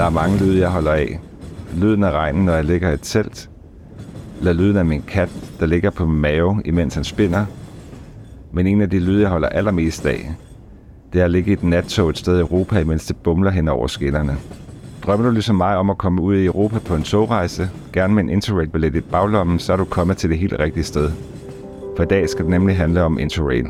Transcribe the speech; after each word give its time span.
Der 0.00 0.06
er 0.06 0.10
mange 0.10 0.38
lyde, 0.38 0.60
jeg 0.60 0.68
holder 0.68 0.92
af. 0.92 1.20
Lyden 1.76 2.04
af 2.04 2.10
regnen, 2.10 2.44
når 2.44 2.52
jeg 2.52 2.64
ligger 2.64 2.90
i 2.90 2.94
et 2.94 3.00
telt. 3.02 3.50
Eller 4.38 4.52
lyden 4.52 4.76
af 4.76 4.84
min 4.84 5.02
kat, 5.02 5.28
der 5.60 5.66
ligger 5.66 5.90
på 5.90 6.06
min 6.06 6.20
mave, 6.20 6.62
imens 6.64 6.94
han 6.94 7.04
spinder. 7.04 7.46
Men 8.52 8.66
en 8.66 8.80
af 8.80 8.90
de 8.90 8.98
lyde, 8.98 9.20
jeg 9.20 9.30
holder 9.30 9.48
allermest 9.48 10.06
af, 10.06 10.34
det 11.12 11.20
er 11.20 11.24
at 11.24 11.30
ligge 11.30 11.50
i 11.50 11.52
et 11.52 11.62
nattog 11.62 12.10
et 12.10 12.18
sted 12.18 12.36
i 12.36 12.40
Europa, 12.40 12.78
imens 12.78 13.06
det 13.06 13.16
bumler 13.16 13.50
hen 13.50 13.68
over 13.68 13.86
skinnerne. 13.86 14.36
Drømmer 15.02 15.26
du 15.26 15.32
ligesom 15.32 15.56
mig 15.56 15.76
om 15.76 15.90
at 15.90 15.98
komme 15.98 16.22
ud 16.22 16.36
i 16.36 16.46
Europa 16.46 16.78
på 16.78 16.94
en 16.94 17.02
togrejse, 17.02 17.70
gerne 17.92 18.14
med 18.14 18.22
en 18.22 18.30
Interrail-billet 18.30 18.96
i 18.96 19.00
baglommen, 19.00 19.58
så 19.58 19.72
er 19.72 19.76
du 19.76 19.84
kommet 19.84 20.16
til 20.16 20.30
det 20.30 20.38
helt 20.38 20.54
rigtige 20.58 20.84
sted. 20.84 21.10
For 21.96 22.02
i 22.02 22.06
dag 22.06 22.28
skal 22.28 22.44
det 22.44 22.50
nemlig 22.50 22.76
handle 22.76 23.02
om 23.02 23.18
Interrail. 23.18 23.66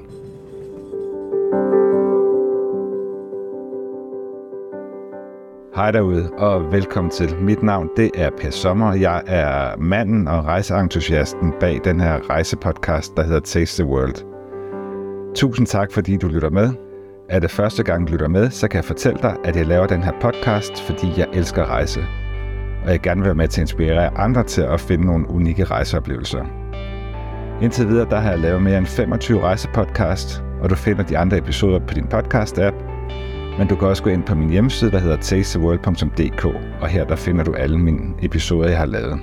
Hej 5.80 5.90
derude, 5.90 6.30
og 6.38 6.72
velkommen 6.72 7.10
til. 7.10 7.36
Mit 7.36 7.62
navn 7.62 7.88
det 7.96 8.10
er 8.14 8.30
Per 8.30 8.50
Sommer. 8.50 8.94
Jeg 8.94 9.22
er 9.26 9.76
manden 9.76 10.28
og 10.28 10.44
rejseentusiasten 10.44 11.52
bag 11.60 11.80
den 11.84 12.00
her 12.00 12.30
rejsepodcast, 12.30 13.16
der 13.16 13.22
hedder 13.22 13.40
Taste 13.40 13.82
the 13.82 13.92
World. 13.92 14.14
Tusind 15.34 15.66
tak, 15.66 15.92
fordi 15.92 16.16
du 16.16 16.28
lytter 16.28 16.50
med. 16.50 16.72
Er 17.28 17.38
det 17.38 17.50
første 17.50 17.82
gang, 17.82 18.06
du 18.06 18.12
lytter 18.12 18.28
med, 18.28 18.50
så 18.50 18.68
kan 18.68 18.76
jeg 18.76 18.84
fortælle 18.84 19.18
dig, 19.22 19.36
at 19.44 19.56
jeg 19.56 19.66
laver 19.66 19.86
den 19.86 20.02
her 20.02 20.12
podcast, 20.20 20.82
fordi 20.82 21.06
jeg 21.16 21.26
elsker 21.32 21.62
at 21.62 21.68
rejse. 21.68 22.00
Og 22.84 22.90
jeg 22.90 23.00
gerne 23.00 23.20
vil 23.20 23.26
være 23.26 23.34
med 23.34 23.48
til 23.48 23.60
at 23.60 23.62
inspirere 23.62 24.18
andre 24.18 24.42
til 24.42 24.62
at 24.62 24.80
finde 24.80 25.06
nogle 25.06 25.30
unikke 25.30 25.64
rejseoplevelser. 25.64 26.44
Indtil 27.62 27.88
videre 27.88 28.10
der 28.10 28.20
har 28.20 28.30
jeg 28.30 28.38
lavet 28.38 28.62
mere 28.62 28.78
end 28.78 28.86
25 28.86 29.40
rejsepodcast, 29.40 30.44
og 30.62 30.70
du 30.70 30.74
finder 30.74 31.02
de 31.02 31.18
andre 31.18 31.38
episoder 31.38 31.78
på 31.78 31.94
din 31.94 32.06
podcast-app. 32.14 32.89
Men 33.60 33.68
du 33.68 33.76
kan 33.76 33.88
også 33.88 34.02
gå 34.02 34.10
ind 34.10 34.22
på 34.24 34.34
min 34.34 34.50
hjemmeside, 34.50 34.90
der 34.90 34.98
hedder 34.98 35.16
tastetheworld.dk, 35.16 36.44
og 36.80 36.88
her 36.88 37.04
der 37.04 37.16
finder 37.16 37.44
du 37.44 37.52
alle 37.52 37.78
mine 37.78 38.14
episoder, 38.22 38.68
jeg 38.68 38.78
har 38.78 38.86
lavet. 38.86 39.20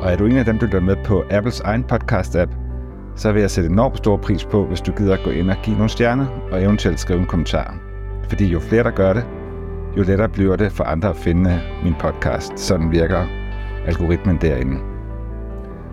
Og 0.00 0.12
er 0.12 0.16
du 0.16 0.26
en 0.26 0.36
af 0.36 0.44
dem, 0.44 0.58
der 0.58 0.66
lytter 0.66 0.80
med 0.80 0.96
på 1.04 1.24
Apples 1.30 1.60
egen 1.60 1.84
podcast-app, 1.92 2.50
så 3.16 3.32
vil 3.32 3.40
jeg 3.40 3.50
sætte 3.50 3.70
enormt 3.70 3.96
stor 3.96 4.16
pris 4.16 4.44
på, 4.44 4.66
hvis 4.66 4.80
du 4.80 4.92
gider 4.92 5.14
at 5.14 5.24
gå 5.24 5.30
ind 5.30 5.50
og 5.50 5.56
give 5.62 5.76
nogle 5.76 5.88
stjerner, 5.88 6.26
og 6.52 6.62
eventuelt 6.62 7.00
skrive 7.00 7.20
en 7.20 7.26
kommentar. 7.26 7.78
Fordi 8.28 8.46
jo 8.46 8.60
flere, 8.60 8.82
der 8.82 8.90
gør 8.90 9.12
det, 9.12 9.26
jo 9.96 10.02
lettere 10.02 10.28
bliver 10.28 10.56
det 10.56 10.72
for 10.72 10.84
andre 10.84 11.08
at 11.08 11.16
finde 11.16 11.60
min 11.84 11.94
podcast. 12.00 12.58
Sådan 12.58 12.90
virker 12.90 13.26
algoritmen 13.86 14.38
derinde. 14.40 14.76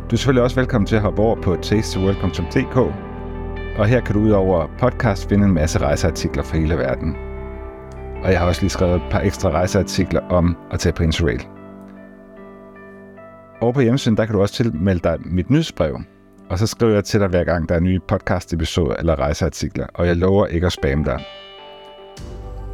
Du 0.09 0.15
er 0.15 0.17
selvfølgelig 0.17 0.43
også 0.43 0.55
velkommen 0.55 0.87
til 0.87 0.95
at 0.95 1.01
hoppe 1.01 1.21
over 1.21 1.35
på 1.41 1.57
tastetheworld.dk 1.61 3.04
og 3.77 3.85
her 3.85 4.01
kan 4.01 4.15
du 4.15 4.21
udover 4.21 4.67
podcast 4.79 5.29
finde 5.29 5.45
en 5.45 5.53
masse 5.53 5.79
rejseartikler 5.79 6.43
fra 6.43 6.57
hele 6.57 6.77
verden. 6.77 7.15
Og 8.23 8.31
jeg 8.31 8.39
har 8.39 8.47
også 8.47 8.61
lige 8.61 8.69
skrevet 8.69 8.95
et 8.95 9.01
par 9.11 9.19
ekstra 9.19 9.49
rejseartikler 9.49 10.21
om 10.21 10.57
at 10.71 10.79
tage 10.79 10.93
på 10.93 11.03
Interrail. 11.03 11.47
Over 13.61 13.73
på 13.73 13.81
hjemmesiden, 13.81 14.17
der 14.17 14.25
kan 14.25 14.35
du 14.35 14.41
også 14.41 14.53
tilmelde 14.53 14.99
dig 14.99 15.17
mit 15.25 15.49
nyhedsbrev, 15.49 15.99
og 16.49 16.59
så 16.59 16.67
skriver 16.67 16.93
jeg 16.93 17.03
til 17.03 17.19
dig 17.19 17.27
hver 17.27 17.43
gang, 17.43 17.69
der 17.69 17.75
er 17.75 17.79
nye 17.79 17.99
podcast-episoder 18.07 18.95
eller 18.95 19.15
rejseartikler, 19.19 19.87
og 19.93 20.07
jeg 20.07 20.15
lover 20.15 20.45
ikke 20.45 20.65
at 20.65 20.71
spamme 20.71 21.05
dig. 21.05 21.25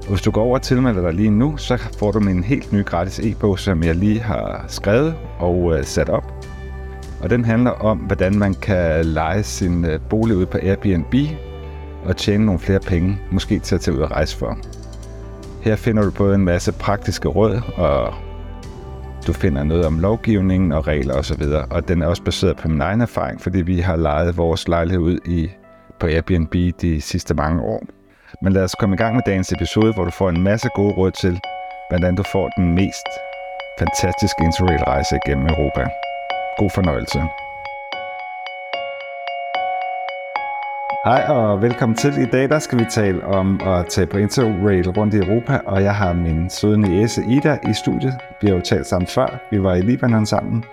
Og 0.01 0.07
hvis 0.07 0.21
du 0.21 0.31
går 0.31 0.43
over 0.43 0.57
og 0.57 0.61
tilmelder 0.61 1.01
dig 1.01 1.13
lige 1.13 1.31
nu, 1.31 1.57
så 1.57 1.77
får 1.99 2.11
du 2.11 2.19
min 2.19 2.43
helt 2.43 2.73
nye 2.73 2.83
gratis 2.83 3.19
e-bog, 3.19 3.59
som 3.59 3.83
jeg 3.83 3.95
lige 3.95 4.19
har 4.19 4.65
skrevet 4.67 5.15
og 5.39 5.77
øh, 5.77 5.83
sat 5.83 6.09
op. 6.09 6.50
Og 7.23 7.29
den 7.29 7.45
handler 7.45 7.71
om, 7.71 7.97
hvordan 7.97 8.39
man 8.39 8.53
kan 8.53 9.05
lege 9.05 9.43
sin 9.43 9.85
øh, 9.85 9.99
bolig 10.09 10.35
ud 10.35 10.45
på 10.45 10.57
Airbnb 10.61 11.15
og 12.05 12.17
tjene 12.17 12.45
nogle 12.45 12.59
flere 12.59 12.79
penge, 12.79 13.21
måske 13.31 13.59
til 13.59 13.75
at 13.75 13.81
tage 13.81 13.97
ud 13.97 14.01
og 14.01 14.11
rejse 14.11 14.37
for. 14.37 14.57
Her 15.61 15.75
finder 15.75 16.03
du 16.03 16.11
både 16.11 16.35
en 16.35 16.45
masse 16.45 16.71
praktiske 16.71 17.27
råd 17.27 17.61
og 17.77 18.13
du 19.27 19.33
finder 19.33 19.63
noget 19.63 19.85
om 19.85 19.99
lovgivningen 19.99 20.71
og 20.71 20.87
regler 20.87 21.13
osv. 21.13 21.41
Og, 21.41 21.65
og 21.71 21.87
den 21.87 22.01
er 22.01 22.07
også 22.07 22.23
baseret 22.23 22.57
på 22.57 22.67
min 22.67 22.81
egen 22.81 23.01
erfaring, 23.01 23.41
fordi 23.41 23.61
vi 23.61 23.79
har 23.79 23.95
lejet 23.95 24.37
vores 24.37 24.67
lejlighed 24.67 25.01
ud 25.01 25.19
i, 25.25 25.49
på 25.99 26.07
Airbnb 26.07 26.55
de 26.81 27.01
sidste 27.01 27.33
mange 27.33 27.61
år. 27.61 27.83
Men 28.43 28.53
lad 28.53 28.63
os 28.63 28.75
komme 28.79 28.95
i 28.95 28.97
gang 28.97 29.15
med 29.15 29.23
dagens 29.25 29.51
episode, 29.51 29.93
hvor 29.93 30.03
du 30.03 30.11
får 30.11 30.29
en 30.29 30.43
masse 30.43 30.69
gode 30.75 30.93
råd 30.93 31.11
til, 31.11 31.39
hvordan 31.89 32.15
du 32.15 32.23
får 32.23 32.49
den 32.57 32.75
mest 32.75 33.07
fantastiske 33.79 34.43
interrail-rejse 34.43 35.19
gennem 35.25 35.47
Europa. 35.47 35.85
God 36.57 36.69
fornøjelse. 36.69 37.19
Hej 41.05 41.35
og 41.35 41.61
velkommen 41.61 41.95
til. 41.95 42.13
I 42.21 42.25
dag 42.25 42.49
der 42.49 42.59
skal 42.59 42.79
vi 42.79 42.85
tale 42.91 43.25
om 43.25 43.61
at 43.65 43.85
tage 43.85 44.07
på 44.07 44.17
Interrail 44.17 44.89
rundt 44.89 45.13
i 45.13 45.17
Europa, 45.17 45.59
og 45.65 45.83
jeg 45.83 45.95
har 45.95 46.13
min 46.13 46.49
søde 46.49 46.77
niece 46.77 47.23
Ida 47.29 47.57
i 47.69 47.73
studiet. 47.73 48.13
Vi 48.41 48.47
har 48.47 48.55
jo 48.55 48.61
talt 48.61 48.87
sammen 48.87 49.07
før. 49.07 49.39
Vi 49.51 49.63
var 49.63 49.75
i 49.75 49.81
Libanon 49.81 50.25
sammen 50.25 50.63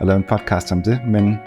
og 0.00 0.06
lavede 0.06 0.16
en 0.16 0.24
podcast 0.28 0.72
om 0.72 0.82
det, 0.82 1.00
men 1.06 1.38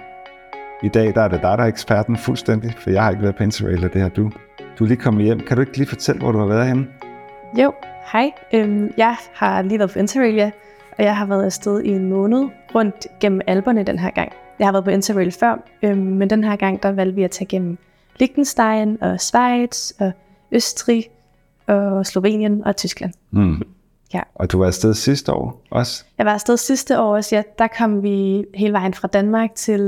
i 0.84 0.90
dag 0.90 1.16
der 1.16 1.22
er 1.22 1.28
det 1.28 1.42
dig, 1.42 1.58
der 1.58 1.64
er 1.64 1.68
eksperten 1.68 2.18
fuldstændig, 2.18 2.74
for 2.78 2.90
jeg 2.90 3.04
har 3.04 3.10
ikke 3.10 3.24
været 3.24 3.36
på 3.36 3.44
Interrail, 3.44 3.86
og 3.86 3.94
det 3.94 4.02
har 4.02 4.10
du. 4.10 4.32
Du 4.80 4.84
er 4.84 4.88
lige 4.88 4.98
kommet 4.98 5.24
hjem. 5.24 5.40
Kan 5.40 5.58
du 5.58 5.62
ikke 5.62 5.78
lige 5.78 5.88
fortælle, 5.88 6.22
hvor 6.22 6.32
du 6.32 6.40
har 6.40 6.46
været 6.46 6.68
henne? 6.68 6.88
Jo, 7.58 7.74
hej. 8.12 8.32
Øhm, 8.54 8.94
jeg 8.98 9.16
har 9.34 9.62
lige 9.62 9.80
været 9.80 9.92
på 9.92 10.00
Interrail, 10.00 10.36
ja, 10.36 10.52
og 10.98 11.04
jeg 11.04 11.18
har 11.18 11.26
været 11.26 11.46
afsted 11.46 11.82
i 11.84 11.90
en 11.90 12.10
måned 12.10 12.50
rundt 12.76 13.08
gennem 13.20 13.42
Alperne 13.48 13.84
den 13.84 14.00
her 14.00 14.12
gang. 14.12 14.32
Jeg 14.60 14.68
har 14.68 14.72
været 14.72 14.84
på 14.84 14.90
Interrail 14.90 15.32
før, 15.32 15.64
øhm, 15.84 15.98
men 15.98 16.30
den 16.30 16.44
her 16.44 16.56
gang 16.56 16.84
der 16.84 16.92
valgte 16.92 17.16
vi 17.16 17.24
at 17.24 17.32
tage 17.32 17.48
gennem 17.48 17.78
Liechtenstein 18.20 19.04
og 19.04 19.22
Schweiz 19.22 19.92
og 20.00 20.12
Østrig 20.52 21.10
og 21.68 22.06
Slovenien 22.06 22.64
og 22.66 22.76
Tyskland. 22.76 23.14
Mm. 23.32 23.62
Ja. 24.14 24.22
Og 24.36 24.52
du 24.52 24.58
var 24.58 24.66
afsted 24.66 24.94
sidste 24.94 25.34
år 25.34 25.62
også? 25.70 26.06
Jeg 26.18 26.26
var 26.26 26.34
afsted 26.34 26.58
sidste 26.58 27.00
år 27.00 27.16
også, 27.16 27.36
ja. 27.36 27.44
Der 27.60 27.68
kom 27.78 28.04
vi 28.04 28.46
hele 28.56 28.74
vejen 28.74 28.94
fra 28.94 29.08
Danmark 29.08 29.56
til 29.56 29.82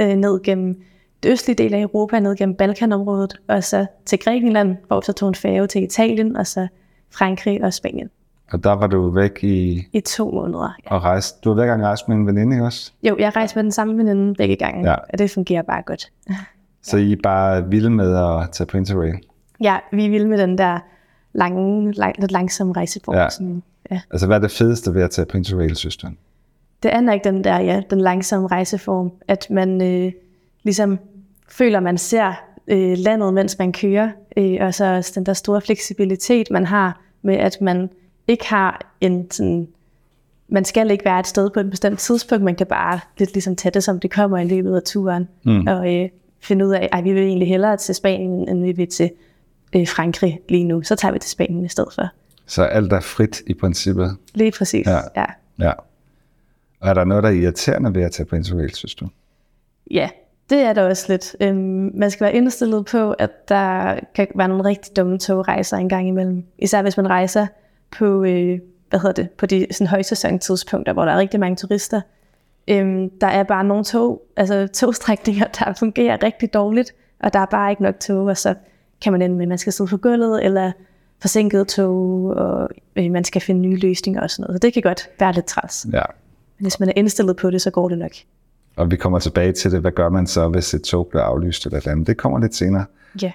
øh, 0.00 0.08
ned 0.08 0.42
gennem 0.42 0.82
det 1.22 1.32
østlige 1.32 1.56
del 1.56 1.74
af 1.74 1.80
Europa, 1.80 2.20
ned 2.20 2.36
gennem 2.36 2.56
Balkanområdet, 2.56 3.36
og 3.48 3.64
så 3.64 3.86
til 4.06 4.18
Grækenland, 4.18 4.76
hvor 4.86 5.00
vi 5.00 5.04
så 5.04 5.12
tog 5.12 5.28
en 5.28 5.34
færge 5.34 5.66
til 5.66 5.82
Italien, 5.82 6.36
og 6.36 6.46
så 6.46 6.68
Frankrig 7.10 7.64
og 7.64 7.74
Spanien. 7.74 8.10
Og 8.52 8.64
der 8.64 8.70
var 8.70 8.86
du 8.86 9.10
væk 9.10 9.44
i... 9.44 9.86
I 9.92 10.00
to 10.00 10.30
måneder, 10.30 10.76
ja. 10.84 10.94
Og 10.94 11.02
rejste. 11.02 11.38
Du 11.44 11.48
var 11.48 11.54
hver 11.54 11.66
gang 11.66 11.82
rejst 11.82 12.08
med 12.08 12.16
en 12.16 12.26
veninde, 12.26 12.62
også? 12.62 12.92
Jo, 13.02 13.16
jeg 13.18 13.36
rejste 13.36 13.56
med 13.56 13.64
den 13.64 13.72
samme 13.72 13.98
veninde 13.98 14.34
begge 14.34 14.56
gange, 14.56 14.90
ja. 14.90 14.94
og 15.12 15.18
det 15.18 15.30
fungerer 15.30 15.62
bare 15.62 15.82
godt. 15.82 16.12
Så 16.82 16.96
I 16.96 17.12
er 17.12 17.16
bare 17.22 17.68
vilde 17.68 17.90
med 17.90 18.16
at 18.16 18.50
tage 18.52 18.66
på 18.66 18.76
Interrail? 18.76 19.14
Ja, 19.60 19.78
vi 19.92 20.06
er 20.06 20.10
vilde 20.10 20.28
med 20.28 20.38
den 20.38 20.58
der 20.58 20.78
lange, 21.32 21.92
lang, 21.92 22.14
lidt 22.18 22.32
langsomme 22.32 22.72
rejseform. 22.72 23.14
Ja. 23.14 23.30
Sådan, 23.30 23.62
ja. 23.90 24.00
Altså, 24.10 24.26
hvad 24.26 24.36
er 24.36 24.40
det 24.40 24.50
fedeste 24.50 24.94
ved 24.94 25.02
at 25.02 25.10
tage 25.10 25.26
på 25.26 25.36
Interrail, 25.36 25.76
synes 25.76 25.96
du? 25.96 26.06
Det 26.82 26.94
er 26.94 27.00
nok 27.00 27.24
den 27.24 27.44
der, 27.44 27.58
ja, 27.58 27.82
den 27.90 28.00
langsomme 28.00 28.48
rejseform, 28.48 29.12
at 29.28 29.46
man 29.50 29.82
øh, 29.82 30.12
ligesom 30.62 30.98
føler, 31.48 31.80
man 31.80 31.98
ser 31.98 32.32
øh, 32.68 32.98
landet, 32.98 33.34
mens 33.34 33.58
man 33.58 33.72
kører, 33.72 34.10
øh, 34.36 34.56
og 34.60 34.74
så 34.74 34.96
også 34.96 35.12
den 35.14 35.26
der 35.26 35.32
store 35.32 35.60
fleksibilitet, 35.60 36.50
man 36.50 36.66
har 36.66 37.00
med, 37.22 37.36
at 37.36 37.60
man 37.60 37.90
ikke 38.30 38.48
har 38.48 38.92
en 39.00 39.30
sådan, 39.30 39.68
man 40.48 40.64
skal 40.64 40.90
ikke 40.90 41.04
være 41.04 41.20
et 41.20 41.26
sted 41.26 41.50
på 41.50 41.60
et 41.60 41.70
bestemt 41.70 41.98
tidspunkt, 41.98 42.44
man 42.44 42.54
kan 42.56 42.66
bare 42.66 43.00
lidt 43.18 43.32
ligesom 43.32 43.56
tage 43.56 43.72
det, 43.72 43.84
som 43.84 44.00
det 44.00 44.10
kommer 44.10 44.38
i 44.38 44.48
løbet 44.48 44.76
af 44.76 44.82
turen, 44.82 45.28
Mm. 45.44 45.66
og 45.66 45.94
øh, 45.94 46.08
finde 46.40 46.66
ud 46.66 46.72
af, 46.72 46.88
at 46.92 47.04
vi 47.04 47.12
vil 47.12 47.22
egentlig 47.22 47.48
hellere 47.48 47.76
til 47.76 47.94
Spanien, 47.94 48.48
end 48.48 48.62
vi 48.62 48.72
vil 48.72 48.88
til 48.88 49.10
øh, 49.76 49.88
Frankrig 49.88 50.40
lige 50.48 50.64
nu. 50.64 50.82
Så 50.82 50.96
tager 50.96 51.12
vi 51.12 51.18
til 51.18 51.30
Spanien 51.30 51.64
i 51.64 51.68
stedet 51.68 51.92
for. 51.94 52.08
Så 52.46 52.62
alt 52.62 52.92
er 52.92 53.00
frit 53.00 53.42
i 53.46 53.54
princippet? 53.54 54.16
Lige 54.34 54.52
præcis, 54.58 54.86
Ja. 54.86 54.98
ja. 55.16 55.24
Ja. 55.58 55.72
Og 56.80 56.88
er 56.88 56.94
der 56.94 57.04
noget, 57.04 57.22
der 57.22 57.28
er 57.28 57.34
irriterende 57.34 57.94
ved 57.94 58.02
at 58.02 58.12
tage 58.12 58.26
på 58.26 58.36
Interrail, 58.36 58.74
synes 58.74 58.94
du? 58.94 59.08
Ja, 59.90 60.08
det 60.50 60.58
er 60.58 60.72
der 60.72 60.82
også 60.88 61.04
lidt. 61.08 61.36
Øhm, 61.40 61.90
man 61.94 62.10
skal 62.10 62.24
være 62.24 62.34
indstillet 62.34 62.86
på, 62.86 63.12
at 63.12 63.48
der 63.48 63.98
kan 64.14 64.26
være 64.34 64.48
nogle 64.48 64.64
rigtig 64.64 64.96
dumme 64.96 65.18
togrejser 65.18 65.76
en 65.76 65.88
gang 65.88 66.08
imellem. 66.08 66.44
Især 66.58 66.82
hvis 66.82 66.96
man 66.96 67.08
rejser 67.08 67.46
på, 67.90 68.24
øh, 68.24 68.58
hvad 68.90 69.00
hedder 69.00 69.22
det, 69.22 69.30
på 69.30 69.46
de 69.46 69.66
sådan, 69.70 69.86
højsæsontidspunkter, 69.86 70.92
hvor 70.92 71.04
der 71.04 71.12
er 71.12 71.18
rigtig 71.18 71.40
mange 71.40 71.56
turister. 71.56 72.00
Øhm, 72.68 73.10
der 73.20 73.26
er 73.26 73.42
bare 73.42 73.64
nogle 73.64 73.84
tog, 73.84 74.22
altså 74.36 74.66
togstrækninger, 74.66 75.46
der 75.58 75.72
fungerer 75.78 76.22
rigtig 76.22 76.54
dårligt, 76.54 76.94
og 77.20 77.32
der 77.32 77.38
er 77.38 77.46
bare 77.46 77.70
ikke 77.70 77.82
nok 77.82 78.00
tog, 78.00 78.24
og 78.24 78.36
så 78.36 78.54
kan 79.02 79.12
man 79.12 79.22
ende 79.22 79.36
med, 79.36 79.42
at 79.42 79.48
man 79.48 79.58
skal 79.58 79.72
sidde 79.72 79.90
på 79.90 79.96
gulvet, 79.96 80.44
eller 80.44 80.72
forsinket 81.20 81.68
tog, 81.68 82.24
og 82.24 82.68
øh, 82.96 83.10
man 83.10 83.24
skal 83.24 83.42
finde 83.42 83.60
nye 83.60 83.76
løsninger 83.76 84.20
og 84.20 84.30
sådan 84.30 84.42
noget. 84.42 84.54
Så 84.54 84.66
det 84.66 84.72
kan 84.72 84.82
godt 84.82 85.08
være 85.20 85.32
lidt 85.32 85.46
træls. 85.46 85.86
Ja. 85.92 86.02
Men 86.58 86.64
hvis 86.64 86.80
man 86.80 86.88
er 86.88 86.92
indstillet 86.96 87.36
på 87.36 87.50
det, 87.50 87.62
så 87.62 87.70
går 87.70 87.88
det 87.88 87.98
nok. 87.98 88.12
Og 88.76 88.90
vi 88.90 88.96
kommer 88.96 89.18
tilbage 89.18 89.52
til 89.52 89.72
det. 89.72 89.80
Hvad 89.80 89.92
gør 89.92 90.08
man 90.08 90.26
så, 90.26 90.48
hvis 90.48 90.74
et 90.74 90.82
tog 90.82 91.06
bliver 91.06 91.22
aflyst 91.22 91.66
eller 91.66 91.88
andet? 91.88 92.06
Det 92.06 92.16
kommer 92.16 92.38
lidt 92.38 92.54
senere. 92.54 92.84
Ja. 93.22 93.32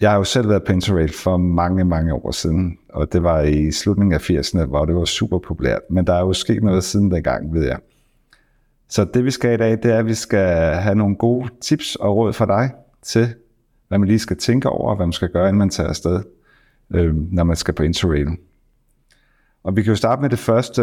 Jeg 0.00 0.10
har 0.10 0.18
jo 0.18 0.24
selv 0.24 0.48
været 0.48 0.64
på 0.64 0.72
Interrail 0.72 1.12
for 1.12 1.36
mange, 1.36 1.84
mange 1.84 2.14
år 2.14 2.30
siden, 2.30 2.78
og 2.92 3.12
det 3.12 3.22
var 3.22 3.40
i 3.40 3.70
slutningen 3.70 4.14
af 4.14 4.30
80'erne, 4.30 4.64
hvor 4.64 4.84
det 4.84 4.94
var 4.94 5.04
super 5.04 5.38
populært. 5.38 5.80
Men 5.90 6.06
der 6.06 6.12
er 6.12 6.20
jo 6.20 6.32
sket 6.32 6.62
noget 6.62 6.84
siden 6.84 7.10
dengang, 7.10 7.54
ved 7.54 7.66
jeg. 7.66 7.78
Så 8.88 9.04
det 9.04 9.24
vi 9.24 9.30
skal 9.30 9.54
i 9.54 9.56
dag, 9.56 9.70
det 9.70 9.84
er, 9.84 9.98
at 9.98 10.06
vi 10.06 10.14
skal 10.14 10.74
have 10.74 10.94
nogle 10.94 11.16
gode 11.16 11.48
tips 11.60 11.96
og 11.96 12.16
råd 12.16 12.32
fra 12.32 12.46
dig 12.46 12.70
til, 13.02 13.34
hvad 13.88 13.98
man 13.98 14.08
lige 14.08 14.18
skal 14.18 14.36
tænke 14.36 14.68
over, 14.68 14.96
hvad 14.96 15.06
man 15.06 15.12
skal 15.12 15.28
gøre, 15.28 15.48
inden 15.48 15.58
man 15.58 15.70
tager 15.70 15.88
afsted, 15.88 16.22
øh, 16.94 17.14
når 17.32 17.44
man 17.44 17.56
skal 17.56 17.74
på 17.74 17.82
Interrail. 17.82 18.28
Og 19.64 19.76
vi 19.76 19.82
kan 19.82 19.90
jo 19.90 19.96
starte 19.96 20.22
med 20.22 20.30
det 20.30 20.38
første. 20.38 20.82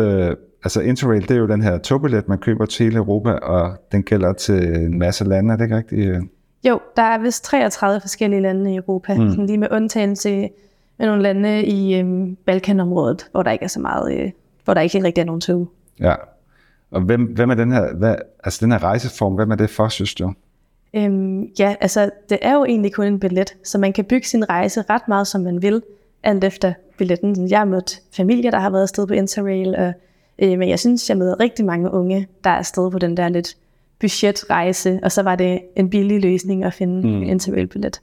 Altså 0.63 0.81
Interrail, 0.81 1.21
det 1.21 1.31
er 1.31 1.35
jo 1.35 1.47
den 1.47 1.61
her 1.61 1.77
togbillet, 1.77 2.27
man 2.27 2.38
køber 2.38 2.65
til 2.65 2.83
hele 2.83 2.97
Europa, 2.97 3.31
og 3.31 3.77
den 3.91 4.03
gælder 4.03 4.33
til 4.33 4.75
en 4.75 5.00
masse 5.00 5.23
lande, 5.23 5.53
er 5.53 5.57
det 5.57 5.63
ikke 5.63 5.77
rigtigt? 5.77 6.23
Jo, 6.67 6.79
der 6.95 7.03
er 7.03 7.17
vist 7.17 7.44
33 7.44 8.01
forskellige 8.01 8.41
lande 8.41 8.73
i 8.73 8.77
Europa, 8.77 9.15
mm. 9.15 9.29
sådan 9.29 9.45
lige 9.45 9.57
med 9.57 9.67
undtagelse 9.71 10.50
med 10.99 11.07
nogle 11.07 11.23
lande 11.23 11.65
i 11.65 11.99
øhm, 11.99 12.35
Balkanområdet, 12.35 13.27
hvor 13.31 13.43
der 13.43 13.51
ikke 13.51 13.63
er 13.63 13.69
så 13.69 13.79
meget, 13.79 14.19
øh, 14.19 14.31
hvor 14.63 14.73
der 14.73 14.81
ikke 14.81 15.03
rigtig 15.03 15.21
er 15.21 15.25
nogen 15.25 15.41
tog. 15.41 15.71
Ja, 15.99 16.15
og 16.91 17.01
hvem, 17.01 17.23
hvem 17.23 17.49
er 17.49 17.55
den 17.55 17.71
her, 17.71 17.93
hvad, 17.95 18.15
altså 18.43 18.65
den 18.65 18.71
her 18.71 18.83
rejseform, 18.83 19.33
hvem 19.33 19.51
er 19.51 19.55
det 19.55 19.69
for, 19.69 19.87
synes 19.87 20.15
du? 20.15 20.33
Øhm, 20.93 21.43
ja, 21.59 21.75
altså 21.81 22.09
det 22.29 22.37
er 22.41 22.53
jo 22.53 22.65
egentlig 22.65 22.93
kun 22.93 23.05
en 23.07 23.19
billet, 23.19 23.53
så 23.63 23.77
man 23.77 23.93
kan 23.93 24.05
bygge 24.05 24.27
sin 24.27 24.49
rejse 24.49 24.83
ret 24.89 25.07
meget, 25.07 25.27
som 25.27 25.41
man 25.41 25.61
vil, 25.61 25.81
alt 26.23 26.43
efter 26.43 26.73
billetten. 26.97 27.49
Jeg 27.49 27.59
har 27.59 27.65
mødt 27.65 27.99
familier, 28.15 28.51
der 28.51 28.59
har 28.59 28.69
været 28.69 28.81
afsted 28.81 29.07
på 29.07 29.13
Interrail, 29.13 29.75
og, 29.75 29.93
øh, 30.39 30.59
men 30.59 30.69
jeg 30.69 30.79
synes, 30.79 31.09
jeg 31.09 31.17
møder 31.17 31.39
rigtig 31.39 31.65
mange 31.65 31.91
unge, 31.91 32.27
der 32.43 32.49
er 32.49 32.57
afsted 32.57 32.91
på 32.91 32.99
den 32.99 33.17
der 33.17 33.29
lidt 33.29 33.57
budgetrejse, 33.99 34.99
og 35.03 35.11
så 35.11 35.23
var 35.23 35.35
det 35.35 35.61
en 35.75 35.89
billig 35.89 36.21
løsning 36.21 36.63
at 36.63 36.73
finde 36.73 37.07
mm. 37.07 37.13
en 37.13 37.23
Interrail-billet. 37.23 38.01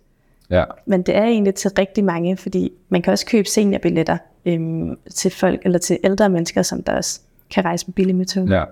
Ja. 0.51 0.65
Men 0.87 1.03
det 1.03 1.17
er 1.17 1.25
egentlig 1.25 1.55
til 1.55 1.71
rigtig 1.79 2.05
mange, 2.05 2.37
fordi 2.37 2.73
man 2.89 3.03
kan 3.03 3.13
også 3.13 3.27
købe 3.27 3.49
seniorbilletter 3.49 4.19
øhm, 4.47 4.97
til 5.15 5.31
folk, 5.31 5.61
eller 5.65 5.79
til 5.79 5.99
ældre 6.05 6.29
mennesker, 6.29 6.63
som 6.63 6.83
der 6.83 6.93
også 6.93 7.21
kan 7.51 7.65
rejse 7.65 7.87
med 7.87 7.95
billig 7.95 8.17
med 8.17 8.27
tog. 8.27 8.49
Ja. 8.49 8.65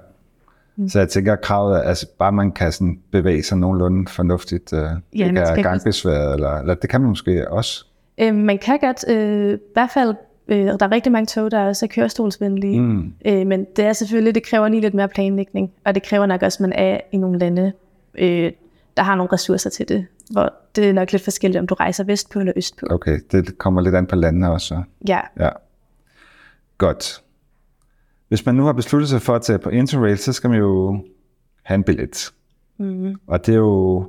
Mm. 0.76 0.88
Så 0.88 0.98
jeg 0.98 1.08
tænker, 1.08 1.32
at 1.32 1.40
kravet 1.40 1.76
er, 1.76 1.82
altså 1.82 2.06
bare 2.18 2.32
man 2.32 2.52
kan 2.52 2.72
sådan 2.72 2.98
bevæge 3.10 3.42
sig 3.42 3.58
nogenlunde 3.58 4.10
fornuftigt, 4.10 4.72
øh, 4.72 4.80
ja, 5.16 5.26
ikke 5.26 5.40
er 5.40 5.62
gangbesværet, 5.62 6.34
eller, 6.34 6.58
eller 6.58 6.74
det 6.74 6.90
kan 6.90 7.00
man 7.00 7.08
måske 7.08 7.50
også. 7.50 7.86
Øh, 8.18 8.34
man 8.34 8.58
kan 8.58 8.78
godt, 8.78 9.08
øh, 9.08 9.54
i 9.54 9.58
hvert 9.72 9.90
fald, 9.90 10.14
øh, 10.48 10.66
der 10.66 10.86
er 10.86 10.92
rigtig 10.92 11.12
mange 11.12 11.26
tog, 11.26 11.50
der 11.50 11.60
også 11.60 11.86
er 11.86 11.88
kørestolsvenlige, 11.88 12.80
mm. 12.80 13.12
øh, 13.26 13.46
men 13.46 13.66
det 13.76 13.84
er 13.84 13.92
selvfølgelig, 13.92 14.34
det 14.34 14.46
kræver 14.46 14.68
lige 14.68 14.80
lidt 14.80 14.94
mere 14.94 15.08
planlægning, 15.08 15.72
og 15.84 15.94
det 15.94 16.02
kræver 16.02 16.26
nok 16.26 16.42
også, 16.42 16.56
at 16.56 16.60
man 16.60 16.72
er 16.72 17.00
i 17.12 17.16
nogle 17.16 17.38
lande, 17.38 17.72
øh, 18.18 18.52
der 18.96 19.02
har 19.02 19.14
nogle 19.14 19.32
ressourcer 19.32 19.70
til 19.70 19.88
det, 19.88 20.06
hvor 20.30 20.52
det 20.76 20.88
er 20.88 20.92
nok 20.92 21.12
lidt 21.12 21.24
forskelligt, 21.24 21.60
om 21.60 21.66
du 21.66 21.74
rejser 21.74 22.04
vestpå 22.04 22.38
eller 22.38 22.52
østpå. 22.56 22.86
Okay, 22.90 23.20
det 23.32 23.58
kommer 23.58 23.80
lidt 23.80 23.94
an 23.94 24.06
på 24.06 24.16
landene 24.16 24.50
også. 24.50 24.82
Ja. 25.08 25.20
ja. 25.40 25.48
Godt. 26.78 27.22
Hvis 28.28 28.46
man 28.46 28.54
nu 28.54 28.64
har 28.64 28.72
besluttet 28.72 29.10
sig 29.10 29.22
for 29.22 29.34
at 29.34 29.42
tage 29.42 29.58
på 29.58 29.70
Interrail, 29.70 30.18
så 30.18 30.32
skal 30.32 30.50
man 30.50 30.58
jo 30.58 31.00
have 31.62 31.74
en 31.74 31.84
billet. 31.84 32.32
Mm. 32.78 33.14
Og 33.26 33.46
det 33.46 33.52
er, 33.52 33.58
jo, 33.58 34.00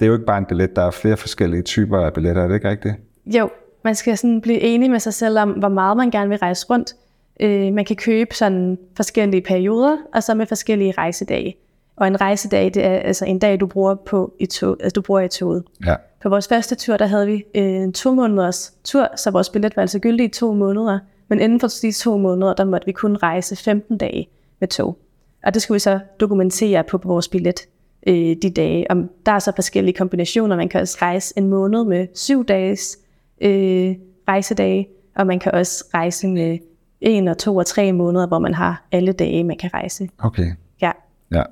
det 0.00 0.06
er 0.06 0.06
jo 0.06 0.12
ikke 0.12 0.26
bare 0.26 0.38
en 0.38 0.46
billet, 0.46 0.76
der 0.76 0.82
er 0.82 0.90
flere 0.90 1.16
forskellige 1.16 1.62
typer 1.62 1.98
af 1.98 2.12
billetter, 2.12 2.42
er 2.42 2.48
det 2.48 2.54
ikke 2.54 2.68
rigtigt? 2.68 2.94
Jo, 3.26 3.50
man 3.84 3.94
skal 3.94 4.18
sådan 4.18 4.40
blive 4.40 4.60
enig 4.60 4.90
med 4.90 5.00
sig 5.00 5.14
selv 5.14 5.38
om, 5.38 5.50
hvor 5.50 5.68
meget 5.68 5.96
man 5.96 6.10
gerne 6.10 6.28
vil 6.28 6.38
rejse 6.38 6.66
rundt. 6.70 6.94
Øh, 7.40 7.72
man 7.72 7.84
kan 7.84 7.96
købe 7.96 8.34
sådan 8.34 8.78
forskellige 8.96 9.42
perioder, 9.42 9.96
og 10.14 10.22
så 10.22 10.34
med 10.34 10.46
forskellige 10.46 10.92
rejsedage. 10.98 11.56
Og 12.00 12.06
en 12.06 12.20
rejsedag, 12.20 12.64
det 12.74 12.84
er 12.84 12.98
altså 12.98 13.24
en 13.24 13.38
dag, 13.38 13.60
du 13.60 13.66
bruger, 13.66 13.94
på 13.94 14.34
i 14.38 14.46
tog, 14.46 14.76
altså 14.80 14.94
du 14.94 15.02
bruger 15.02 15.20
i 15.20 15.28
toget. 15.28 15.64
Ja. 15.86 15.94
På 16.22 16.28
vores 16.28 16.48
første 16.48 16.74
tur, 16.74 16.96
der 16.96 17.06
havde 17.06 17.26
vi 17.26 17.44
øh, 17.54 17.64
en 17.64 17.92
to 17.92 18.14
måneders 18.14 18.74
tur, 18.84 19.08
så 19.16 19.30
vores 19.30 19.48
billet 19.48 19.76
var 19.76 19.80
altså 19.82 19.98
gyldig 19.98 20.26
i 20.26 20.28
to 20.28 20.54
måneder. 20.54 20.98
Men 21.28 21.40
inden 21.40 21.60
for 21.60 21.68
de 21.82 21.92
to 21.92 22.18
måneder, 22.18 22.54
der 22.54 22.64
måtte 22.64 22.86
vi 22.86 22.92
kun 22.92 23.16
rejse 23.16 23.56
15 23.56 23.98
dage 23.98 24.28
med 24.60 24.68
tog. 24.68 24.98
Og 25.44 25.54
det 25.54 25.62
skulle 25.62 25.76
vi 25.76 25.80
så 25.80 26.00
dokumentere 26.20 26.84
på, 26.84 26.98
på 26.98 27.08
vores 27.08 27.28
billet 27.28 27.60
øh, 28.06 28.36
de 28.42 28.50
dage. 28.50 28.90
Og 28.90 28.96
der 29.26 29.32
er 29.32 29.38
så 29.38 29.52
forskellige 29.54 29.94
kombinationer. 29.94 30.56
Man 30.56 30.68
kan 30.68 30.80
også 30.80 30.98
rejse 31.02 31.34
en 31.36 31.48
måned 31.48 31.84
med 31.84 32.06
syv 32.14 32.44
dages 32.44 32.98
øh, 33.40 33.94
rejsedage, 34.28 34.88
og 35.16 35.26
man 35.26 35.38
kan 35.38 35.52
også 35.52 35.84
rejse 35.94 36.28
med 36.28 36.58
en 37.00 37.28
og 37.28 37.38
to 37.38 37.56
og 37.56 37.66
tre 37.66 37.92
måneder, 37.92 38.26
hvor 38.26 38.38
man 38.38 38.54
har 38.54 38.86
alle 38.92 39.12
dage, 39.12 39.44
man 39.44 39.56
kan 39.56 39.74
rejse. 39.74 40.08
Okay. 40.18 40.52
Ja. 40.82 40.92
Ja. 41.32 41.42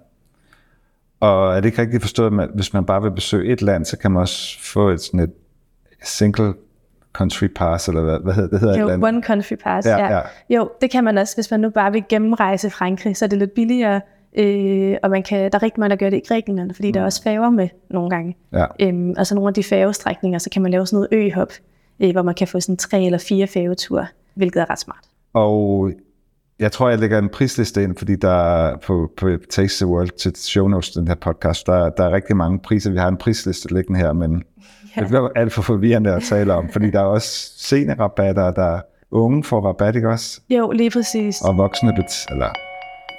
Og 1.20 1.56
er 1.56 1.60
det 1.60 1.64
ikke 1.64 1.82
rigtigt 1.82 2.02
forstået, 2.02 2.40
at 2.40 2.48
hvis 2.54 2.72
man 2.72 2.84
bare 2.84 3.02
vil 3.02 3.10
besøge 3.10 3.52
et 3.52 3.62
land, 3.62 3.84
så 3.84 3.98
kan 3.98 4.10
man 4.10 4.20
også 4.20 4.60
få 4.72 4.88
et 4.88 5.00
sådan 5.00 5.20
et 5.20 5.32
single 6.02 6.54
country 7.12 7.46
pass, 7.56 7.88
eller 7.88 8.02
hvad, 8.02 8.18
hvad 8.20 8.34
hedder 8.34 8.48
det? 8.48 8.60
Hedder 8.60 8.78
jo, 8.78 8.86
et 8.86 8.90
land? 8.90 9.04
one 9.04 9.22
country 9.22 9.54
pass, 9.64 9.86
ja, 9.86 9.98
ja. 9.98 10.16
ja. 10.16 10.20
Jo, 10.50 10.70
det 10.80 10.90
kan 10.90 11.04
man 11.04 11.18
også, 11.18 11.36
hvis 11.36 11.50
man 11.50 11.60
nu 11.60 11.70
bare 11.70 11.92
vil 11.92 12.04
gennemrejse 12.08 12.70
Frankrig, 12.70 13.16
så 13.16 13.24
er 13.24 13.28
det 13.28 13.38
lidt 13.38 13.54
billigere, 13.54 14.00
øh, 14.38 14.96
og 15.02 15.10
man 15.10 15.22
kan, 15.22 15.52
der 15.52 15.58
er 15.58 15.62
rigtig 15.62 15.80
mange, 15.80 15.90
der 15.90 15.96
gør 15.96 16.10
det 16.10 16.16
i 16.16 16.28
Grækenland, 16.28 16.74
fordi 16.74 16.88
mm. 16.88 16.92
der 16.92 17.00
er 17.00 17.04
også 17.04 17.22
færger 17.22 17.50
med 17.50 17.68
nogle 17.90 18.10
gange. 18.10 18.36
Ja. 18.52 18.64
Øhm, 18.80 19.14
altså 19.16 19.34
nogle 19.34 19.48
af 19.48 19.54
de 19.54 19.64
færgestrækninger, 19.64 20.38
så 20.38 20.50
kan 20.50 20.62
man 20.62 20.70
lave 20.70 20.86
sådan 20.86 21.08
noget 21.10 21.26
øhop, 21.26 21.52
øh, 22.00 22.12
hvor 22.12 22.22
man 22.22 22.34
kan 22.34 22.48
få 22.48 22.60
sådan 22.60 22.76
tre 22.76 23.04
eller 23.04 23.18
fire 23.18 23.46
færgeture, 23.46 24.06
hvilket 24.34 24.60
er 24.60 24.70
ret 24.70 24.78
smart. 24.78 25.04
Og 25.32 25.90
jeg 26.58 26.72
tror, 26.72 26.88
jeg 26.88 26.98
lægger 26.98 27.18
en 27.18 27.28
prisliste 27.28 27.82
ind, 27.82 27.96
fordi 27.96 28.16
der 28.16 28.76
på, 28.76 29.10
på 29.16 29.28
Taste 29.50 29.84
the 29.84 29.92
World 29.92 30.10
til 30.18 30.32
show 30.36 30.68
notes, 30.68 30.90
den 30.90 31.08
her 31.08 31.14
podcast, 31.14 31.66
der, 31.66 31.88
der 31.90 32.04
er 32.04 32.10
rigtig 32.10 32.36
mange 32.36 32.58
priser. 32.58 32.90
Vi 32.90 32.98
har 32.98 33.08
en 33.08 33.16
prisliste 33.16 33.74
liggende 33.74 34.00
her, 34.00 34.12
men 34.12 34.42
ja. 34.96 35.00
det 35.00 35.08
bliver 35.08 35.28
alt 35.36 35.52
for 35.52 35.62
forvirrende 35.62 36.14
at 36.14 36.22
tale 36.22 36.54
om, 36.54 36.68
fordi 36.72 36.90
der 36.90 37.00
er 37.00 37.04
også 37.04 37.52
seniorrabatter, 37.56 38.50
der 38.50 38.76
er 38.76 38.80
unge 39.10 39.44
får 39.44 39.60
rabat, 39.60 39.96
ikke 39.96 40.08
også? 40.08 40.40
Jo, 40.50 40.70
lige 40.70 40.90
præcis. 40.90 41.40
Og 41.40 41.58
voksne, 41.58 41.92
bet- 41.92 42.26
eller 42.30 42.48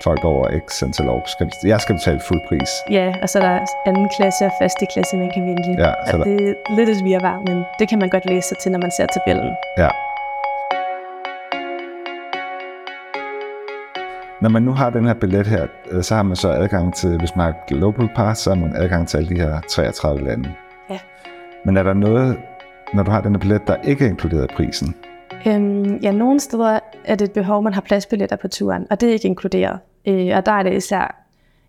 folk 0.04 0.24
over 0.24 0.48
x 0.68 0.84
antal 0.84 1.10
år, 1.10 1.24
skal, 1.28 1.70
jeg 1.70 1.82
skal 1.82 1.96
betale 1.96 2.22
fuld 2.28 2.42
pris. 2.50 2.70
Ja, 2.92 3.14
og 3.22 3.30
så 3.30 3.40
er 3.40 3.44
der 3.44 3.66
anden 3.86 4.10
klasse 4.18 4.46
og 4.46 4.52
første 4.62 4.86
klasse, 4.94 5.18
man 5.18 5.32
kan 5.34 5.44
vælge. 5.46 5.86
Ja, 5.86 5.94
så 6.12 6.18
og 6.18 6.26
det 6.26 6.50
er 6.50 6.76
lidt 6.76 6.90
et 6.90 7.04
virvar, 7.04 7.38
men 7.48 7.64
det 7.80 7.90
kan 7.90 8.00
man 8.00 8.10
godt 8.10 8.26
læse 8.26 8.48
sig 8.48 8.58
til, 8.58 8.72
når 8.72 8.80
man 8.80 8.92
ser 8.98 9.06
tabellen. 9.06 9.54
Ja, 9.78 9.90
Når 14.42 14.50
man 14.50 14.64
nu 14.64 14.72
har 14.72 14.90
den 14.90 15.06
her 15.06 15.14
billet 15.14 15.48
her, 15.48 15.68
øh, 15.92 16.04
så 16.04 16.16
har 16.16 16.24
man 16.24 16.36
så 16.36 16.50
adgang 16.50 16.96
til, 16.96 17.18
hvis 17.18 17.36
man 17.36 17.46
har 17.46 17.56
Global 17.68 18.10
Pass, 18.16 18.42
så 18.42 18.50
har 18.50 18.58
man 18.58 18.76
adgang 18.76 19.08
til 19.08 19.18
alle 19.18 19.30
de 19.30 19.36
her 19.36 19.62
33 19.62 20.26
lande. 20.26 20.50
Ja. 20.90 21.00
Men 21.66 21.78
er 21.78 21.84
der 21.84 21.94
noget, 21.94 22.38
når 22.94 23.04
du 23.04 23.12
har 23.12 23.22
den 23.22 23.32
her 23.32 23.40
billet, 23.40 23.68
der 23.68 23.76
ikke 23.76 24.06
er 24.06 24.10
inkluderet 24.10 24.52
i 24.52 24.56
prisen? 24.56 24.96
Øhm, 25.48 25.96
ja, 25.96 26.12
nogle 26.12 26.40
steder 26.40 26.80
er 27.06 27.16
det 27.16 27.26
et 27.26 27.32
behov, 27.32 27.64
man 27.64 27.74
har 27.74 27.82
pladsbilletter 27.82 28.36
på 28.36 28.48
turen, 28.48 28.88
og 28.90 29.02
det 29.02 29.10
er 29.10 29.14
ikke 29.14 29.28
inkluderet. 29.28 29.80
Øh, 30.08 30.38
og 30.38 30.46
der 30.46 30.52
er 30.52 30.64
det 30.64 30.74
især 30.74 31.26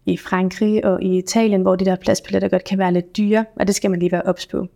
i 0.06 0.16
Frankrig 0.16 0.84
og 0.84 1.02
i 1.02 1.18
Italien, 1.18 1.62
hvor 1.62 1.76
de 1.76 1.84
der 1.84 1.96
pladsbilletter 1.96 2.48
godt 2.48 2.64
kan 2.64 2.78
være 2.78 2.92
lidt 2.92 3.16
dyre, 3.16 3.44
og 3.56 3.66
det 3.66 3.74
skal 3.74 3.90
man 3.90 4.00
lige 4.00 4.12
være 4.12 4.22
ops 4.22 4.46
på. 4.46 4.66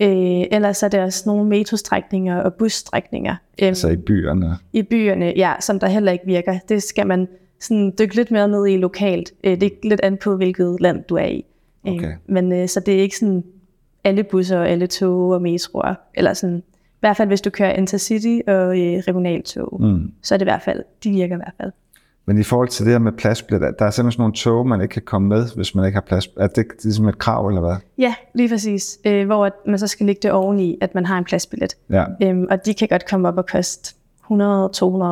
Øh, 0.00 0.44
ellers 0.50 0.82
er 0.82 0.88
det 0.88 1.00
også 1.00 1.22
nogle 1.26 1.48
metrostrækninger 1.48 2.40
og 2.40 2.54
busstrækninger. 2.54 3.34
Øh, 3.62 3.68
altså 3.68 3.88
i 3.88 3.96
byerne? 3.96 4.58
I 4.72 4.82
byerne, 4.82 5.32
ja, 5.36 5.52
som 5.60 5.80
der 5.80 5.86
heller 5.86 6.12
ikke 6.12 6.26
virker. 6.26 6.58
Det 6.68 6.82
skal 6.82 7.06
man 7.06 7.28
sådan 7.60 7.92
dykke 7.98 8.14
lidt 8.14 8.30
mere 8.30 8.48
ned 8.48 8.66
i 8.66 8.76
lokalt. 8.76 9.32
Øh, 9.44 9.60
det 9.60 9.62
er 9.62 9.88
lidt 9.88 10.00
an 10.02 10.16
på, 10.16 10.36
hvilket 10.36 10.76
land 10.80 11.04
du 11.04 11.14
er 11.14 11.26
i. 11.26 11.44
Øh, 11.86 11.94
okay. 11.94 12.12
men 12.26 12.52
øh, 12.52 12.68
så 12.68 12.80
det 12.80 12.94
er 12.94 12.98
ikke 12.98 13.16
sådan 13.16 13.44
alle 14.04 14.24
busser 14.24 14.58
og 14.58 14.68
alle 14.68 14.86
tog 14.86 15.30
og 15.30 15.42
metroer. 15.42 15.94
Eller 16.14 16.34
sådan, 16.34 16.58
i 16.58 17.00
hvert 17.00 17.16
fald 17.16 17.28
hvis 17.28 17.40
du 17.40 17.50
kører 17.50 17.72
intercity 17.72 18.38
og 18.46 18.78
øh, 18.78 18.98
regionaltog, 18.98 19.82
mm. 19.82 20.12
så 20.22 20.34
er 20.34 20.38
det 20.38 20.44
i 20.44 20.50
hvert 20.50 20.62
fald, 20.62 20.82
de 21.04 21.10
virker 21.10 21.34
i 21.34 21.38
hvert 21.38 21.54
fald. 21.60 21.72
Men 22.26 22.38
i 22.38 22.42
forhold 22.42 22.68
til 22.68 22.84
det 22.84 22.92
her 22.92 22.98
med 22.98 23.12
pladsbilletter, 23.12 23.70
der 23.70 23.84
er 23.84 23.90
simpelthen 23.90 24.12
sådan 24.12 24.22
nogle 24.22 24.34
tog, 24.34 24.66
man 24.66 24.80
ikke 24.80 24.92
kan 24.92 25.02
komme 25.02 25.28
med, 25.28 25.46
hvis 25.56 25.74
man 25.74 25.86
ikke 25.86 25.96
har 25.96 26.00
plads. 26.00 26.28
Er 26.36 26.46
det, 26.46 26.66
ligesom 26.82 27.08
et 27.08 27.18
krav, 27.18 27.48
eller 27.48 27.60
hvad? 27.60 27.76
Ja, 27.98 28.14
lige 28.34 28.48
præcis. 28.48 28.98
Øh, 29.04 29.26
hvor 29.26 29.50
man 29.66 29.78
så 29.78 29.86
skal 29.86 30.06
lægge 30.06 30.20
det 30.22 30.30
oveni, 30.30 30.78
at 30.80 30.94
man 30.94 31.06
har 31.06 31.18
en 31.18 31.24
pladsbillet. 31.24 31.76
Ja. 31.90 32.04
Øhm, 32.22 32.46
og 32.50 32.66
de 32.66 32.74
kan 32.74 32.88
godt 32.88 33.08
komme 33.10 33.28
op 33.28 33.38
og 33.38 33.46
koste 33.46 33.94
100-200 34.24 34.26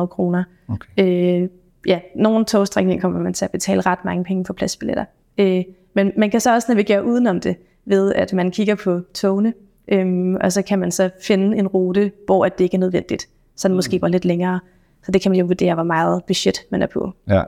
kroner. 0.05 0.43
Okay. 0.67 1.41
Øh, 1.43 1.49
ja, 1.85 1.99
nogle 2.15 2.45
togstrækninger 2.45 3.01
kommer 3.01 3.19
man 3.19 3.33
til 3.33 3.45
at 3.45 3.51
betale 3.51 3.81
ret 3.81 4.05
mange 4.05 4.23
penge 4.23 4.45
for 4.45 4.53
pladsbilletter. 4.53 5.05
Øh, 5.37 5.63
men 5.93 6.11
man 6.17 6.31
kan 6.31 6.39
så 6.39 6.53
også 6.53 6.65
navigere 6.69 7.05
udenom 7.05 7.39
det, 7.39 7.55
ved 7.85 8.13
at 8.13 8.33
man 8.33 8.51
kigger 8.51 8.75
på 8.75 9.01
togene, 9.13 9.53
øhm, 9.87 10.35
og 10.35 10.51
så 10.51 10.61
kan 10.61 10.79
man 10.79 10.91
så 10.91 11.09
finde 11.21 11.57
en 11.57 11.67
rute, 11.67 12.11
hvor 12.25 12.45
det 12.45 12.63
ikke 12.63 12.75
er 12.75 12.79
nødvendigt. 12.79 13.27
Så 13.55 13.67
den 13.67 13.73
mm. 13.73 13.75
måske 13.75 14.01
var 14.01 14.07
lidt 14.07 14.25
længere. 14.25 14.59
Så 15.03 15.11
det 15.11 15.21
kan 15.21 15.31
man 15.31 15.39
jo 15.39 15.45
vurdere, 15.45 15.73
hvor 15.73 15.83
meget 15.83 16.23
budget 16.27 16.57
man 16.69 16.81
er 16.81 16.87
på. 16.87 17.13
Ja. 17.29 17.43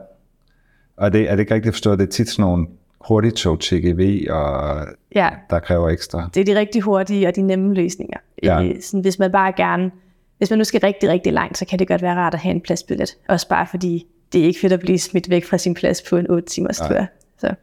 Og 0.96 1.12
det, 1.12 1.30
er 1.30 1.30
det 1.30 1.40
ikke 1.40 1.54
rigtigt 1.54 1.74
forstået, 1.74 1.98
det 1.98 2.06
er 2.06 2.10
tit 2.10 2.28
sådan 2.28 2.42
nogle 2.42 2.66
hurtige 3.00 3.30
tog 3.30 3.60
TGV, 3.60 4.26
og 4.30 4.86
ja. 5.14 5.28
der 5.50 5.58
kræver 5.58 5.88
ekstra? 5.88 6.30
Det 6.34 6.40
er 6.40 6.44
de 6.44 6.58
rigtig 6.58 6.82
hurtige 6.82 7.28
og 7.28 7.36
de 7.36 7.42
nemme 7.42 7.74
løsninger. 7.74 8.18
Ja. 8.42 8.64
Øh, 8.64 8.82
sådan, 8.82 9.00
hvis 9.00 9.18
man 9.18 9.32
bare 9.32 9.52
gerne, 9.56 9.90
hvis 10.38 10.50
man 10.50 10.58
nu 10.58 10.64
skal 10.64 10.80
rigtig, 10.80 11.08
rigtig 11.08 11.32
langt, 11.32 11.58
så 11.58 11.64
kan 11.64 11.78
det 11.78 11.88
godt 11.88 12.02
være 12.02 12.14
rart 12.14 12.34
at 12.34 12.40
have 12.40 12.54
en 12.54 12.60
pladsbillet. 12.60 13.16
Også 13.28 13.48
bare 13.48 13.66
fordi, 13.70 14.06
det 14.32 14.40
er 14.40 14.44
ikke 14.44 14.60
fedt 14.60 14.72
at 14.72 14.80
blive 14.80 14.98
smidt 14.98 15.30
væk 15.30 15.44
fra 15.44 15.58
sin 15.58 15.74
plads 15.74 16.02
på 16.02 16.16
en 16.16 16.30
8 16.30 16.48
timers 16.48 16.78
tur. 16.78 17.06
Så 17.38 17.54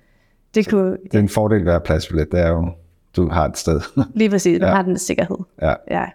det, 0.56 0.70
kunne, 0.70 0.98
det 1.04 1.14
er 1.14 1.20
en 1.20 1.30
fordel 1.30 1.62
at 1.62 1.74
have 1.74 1.82
pladsbillet, 1.86 2.32
det 2.32 2.40
er 2.40 2.50
jo, 2.50 2.70
du 3.16 3.30
har 3.30 3.46
et 3.46 3.58
sted. 3.58 3.82
Lige 4.16 4.30
præcis, 4.30 4.60
man 4.60 4.70
ja. 4.70 4.76
har 4.76 4.82
den 4.82 4.98
sikkerhed. 4.98 5.38
Ja. 5.62 5.74
ja. 5.92 6.06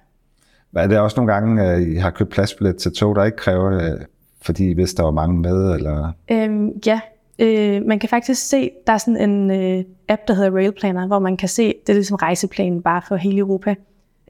Er 0.76 0.86
det 0.86 0.98
også 0.98 1.16
nogle 1.16 1.32
gange, 1.32 1.62
at 1.62 1.82
I 1.82 1.94
har 1.94 2.10
købt 2.10 2.30
pladsbillet 2.30 2.76
til 2.76 2.92
tog, 2.92 3.16
der 3.16 3.24
ikke 3.24 3.36
kræver 3.36 3.70
det, 3.70 4.06
fordi 4.42 4.70
I 4.70 4.74
vidste, 4.74 4.96
der 4.96 5.02
var 5.02 5.10
mange 5.10 5.40
med? 5.40 5.74
Eller? 5.74 6.12
Øhm, 6.30 6.68
ja, 6.86 7.00
øh, 7.38 7.82
man 7.86 7.98
kan 7.98 8.08
faktisk 8.08 8.48
se, 8.48 8.70
der 8.86 8.92
er 8.92 8.98
sådan 8.98 9.30
en 9.30 9.50
øh, 9.50 9.84
app, 10.08 10.22
der 10.28 10.34
hedder 10.34 10.50
Railplanner, 10.50 11.06
hvor 11.06 11.18
man 11.18 11.36
kan 11.36 11.48
se, 11.48 11.74
det 11.86 11.92
er 11.92 11.94
ligesom 11.94 12.14
rejseplanen 12.14 12.82
bare 12.82 13.02
for 13.08 13.16
hele 13.16 13.38
Europa. 13.38 13.74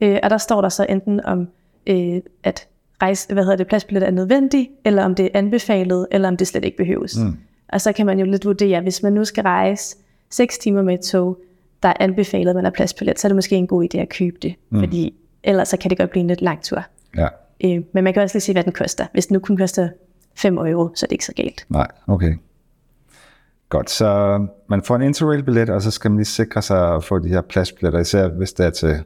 Øh, 0.03 0.19
og 0.23 0.31
der 0.31 0.39
står 0.39 0.61
der 0.61 0.69
så 0.69 0.87
enten 0.89 1.25
om, 1.25 1.49
øh, 1.87 2.21
at 2.43 2.69
rejse, 3.02 3.33
hvad 3.33 3.42
hedder 3.42 3.57
det, 3.57 3.66
pladsbillet 3.66 4.07
er 4.07 4.11
nødvendig, 4.11 4.71
eller 4.85 5.04
om 5.04 5.14
det 5.14 5.25
er 5.25 5.30
anbefalet, 5.35 6.07
eller 6.11 6.28
om 6.28 6.37
det 6.37 6.47
slet 6.47 6.64
ikke 6.64 6.76
behøves. 6.76 7.19
Mm. 7.19 7.37
Og 7.69 7.80
så 7.80 7.92
kan 7.92 8.07
man 8.07 8.19
jo 8.19 8.25
lidt 8.25 8.45
vurdere, 8.45 8.80
hvis 8.80 9.02
man 9.02 9.12
nu 9.12 9.25
skal 9.25 9.42
rejse 9.42 9.97
6 10.30 10.59
timer 10.59 10.83
med 10.83 10.95
et 10.95 11.00
tog, 11.00 11.38
der 11.83 11.88
er 11.88 11.95
anbefalet, 12.00 12.50
at 12.50 12.57
man 12.57 12.64
har 12.64 12.71
pladsbillet, 12.71 13.21
så 13.21 13.26
er 13.26 13.28
det 13.28 13.37
måske 13.37 13.57
en 13.57 13.66
god 13.66 13.85
idé 13.85 13.99
at 13.99 14.09
købe 14.09 14.37
det, 14.42 14.54
mm. 14.71 14.80
fordi 14.80 15.14
ellers 15.42 15.69
så 15.69 15.76
kan 15.76 15.90
det 15.90 15.99
godt 15.99 16.11
blive 16.11 16.21
en 16.21 16.26
lidt 16.26 16.42
lang 16.42 16.62
tur. 16.62 16.85
Ja. 17.16 17.28
Øh, 17.64 17.83
men 17.92 18.04
man 18.04 18.12
kan 18.12 18.23
også 18.23 18.35
lige 18.35 18.42
se, 18.42 18.52
hvad 18.52 18.64
den 18.64 18.73
koster. 18.73 19.07
Hvis 19.12 19.26
den 19.26 19.35
nu 19.35 19.40
kun 19.40 19.57
koster 19.57 19.88
5 20.35 20.59
euro, 20.59 20.88
så 20.95 21.07
er 21.07 21.09
det 21.09 21.12
ikke 21.12 21.25
så 21.25 21.35
galt. 21.37 21.66
Nej, 21.69 21.87
okay. 22.07 22.35
Godt, 23.69 23.90
så 23.90 24.40
man 24.69 24.83
får 24.83 24.97
en 24.97 25.02
Interrail-billet, 25.02 25.71
og 25.71 25.83
så 25.83 25.90
skal 25.90 26.11
man 26.11 26.19
lige 26.19 26.26
sikre 26.26 26.62
sig 26.62 26.95
at 26.95 27.04
få 27.04 27.19
de 27.19 27.28
her 27.28 27.40
pladsbilletter, 27.40 28.00
især 28.00 28.28
hvis 28.28 28.52
det 28.52 28.66
er 28.66 28.71
til 28.71 28.88
de 28.88 29.02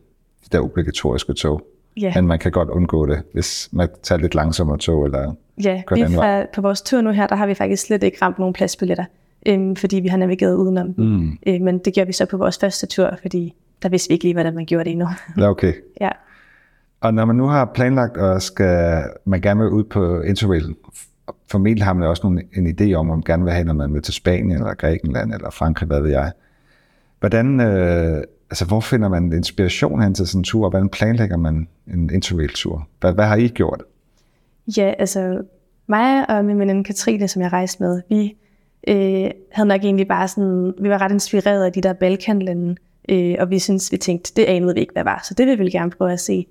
der 0.52 0.60
obligatoriske 0.60 1.32
tog. 1.32 1.66
Ja. 2.00 2.12
Men 2.14 2.26
man 2.26 2.38
kan 2.38 2.52
godt 2.52 2.68
undgå 2.68 3.06
det, 3.06 3.22
hvis 3.32 3.68
man 3.72 3.88
tager 4.02 4.20
lidt 4.20 4.34
langsommere 4.34 4.78
tog, 4.78 5.04
eller 5.04 5.34
Ja, 5.62 5.82
vi 5.94 6.04
fra, 6.14 6.46
på 6.54 6.60
vores 6.60 6.82
tur 6.82 7.00
nu 7.00 7.10
her, 7.10 7.26
der 7.26 7.36
har 7.36 7.46
vi 7.46 7.54
faktisk 7.54 7.86
slet 7.86 8.02
ikke 8.02 8.18
ramt 8.22 8.38
nogen 8.38 8.54
pladsbilletter, 8.54 9.04
øhm, 9.46 9.76
fordi 9.76 10.00
vi 10.00 10.08
har 10.08 10.16
navigeret 10.16 10.54
udenom. 10.54 10.94
Mm. 10.96 11.38
Øh, 11.46 11.60
men 11.60 11.78
det 11.78 11.94
gjorde 11.94 12.06
vi 12.06 12.12
så 12.12 12.26
på 12.26 12.36
vores 12.36 12.58
første 12.58 12.86
tur, 12.86 13.10
fordi 13.22 13.54
der 13.82 13.88
vidste 13.88 14.08
vi 14.08 14.12
ikke 14.12 14.24
lige, 14.24 14.34
hvordan 14.34 14.54
man 14.54 14.66
gjorde 14.66 14.84
det 14.84 14.90
endnu. 14.90 15.08
Ja, 15.38 15.48
okay. 15.48 15.72
ja. 16.00 16.10
Og 17.00 17.14
når 17.14 17.24
man 17.24 17.36
nu 17.36 17.46
har 17.46 17.70
planlagt, 17.74 18.16
og 18.16 18.42
skal 18.42 19.04
man 19.24 19.40
gerne 19.40 19.60
vil 19.60 19.70
ud 19.70 19.84
på 19.84 20.20
Interrail, 20.20 20.74
formentlig 21.50 21.84
har 21.84 21.92
man 21.92 22.08
også 22.08 22.22
nogle, 22.24 22.42
en 22.56 22.66
idé 22.66 22.94
om, 22.94 23.10
om 23.10 23.16
man 23.16 23.22
gerne 23.26 23.44
vil 23.44 23.52
have, 23.52 23.64
når 23.64 23.74
man 23.74 23.94
vil 23.94 24.02
til 24.02 24.14
Spanien, 24.14 24.50
eller 24.50 24.74
Grækenland, 24.74 25.34
eller 25.34 25.50
Frankrig, 25.50 25.86
hvad 25.86 26.00
ved 26.00 26.10
jeg. 26.10 26.32
Hvordan, 27.20 27.60
øh, 27.60 28.22
altså 28.54 28.64
hvor 28.64 28.80
finder 28.80 29.08
man 29.08 29.32
inspiration 29.32 30.02
hen 30.02 30.14
til 30.14 30.26
sådan 30.26 30.40
en 30.40 30.44
tur, 30.44 30.64
og 30.64 30.70
hvordan 30.70 30.88
planlægger 30.88 31.37
man 31.37 31.68
en 31.87 32.11
Interrail-tur? 32.14 32.88
Hvad, 33.00 33.12
hvad 33.12 33.25
har 33.25 33.37
I 33.37 33.49
gjort? 33.49 33.82
Ja, 34.76 34.92
altså 34.99 35.42
mig 35.87 36.30
og 36.30 36.44
min 36.44 36.58
veninde 36.58 36.84
Katrine, 36.84 37.28
som 37.28 37.42
jeg 37.42 37.52
rejste 37.52 37.82
med, 37.82 38.02
vi 38.08 38.37
øh, 38.88 39.30
havde 39.52 39.68
nok 39.68 39.80
egentlig 39.84 40.08
bare 40.08 40.28
sådan, 40.28 40.75
vi 40.80 40.88
var 40.88 41.00
ret 41.00 41.12
inspireret 41.12 41.64
af 41.64 41.73
de 41.73 41.80
der 41.80 41.92
Balkanlande, 41.92 42.76
øh, 43.08 43.37
og 43.38 43.50
vi 43.50 43.58
synes, 43.58 43.92
vi 43.92 43.96
tænkte, 43.96 44.32
det 44.37 44.44
anede 44.44 44.75
vi 44.75 44.80
ikke, 44.80 44.92
hvad 44.92 45.04
var, 45.04 45.20
så 45.28 45.34
det 45.34 45.46
vil 45.46 45.58
vi 45.58 45.70
gerne 45.70 45.90
prøve 45.90 46.12
at 46.12 46.20
se. 46.20 46.46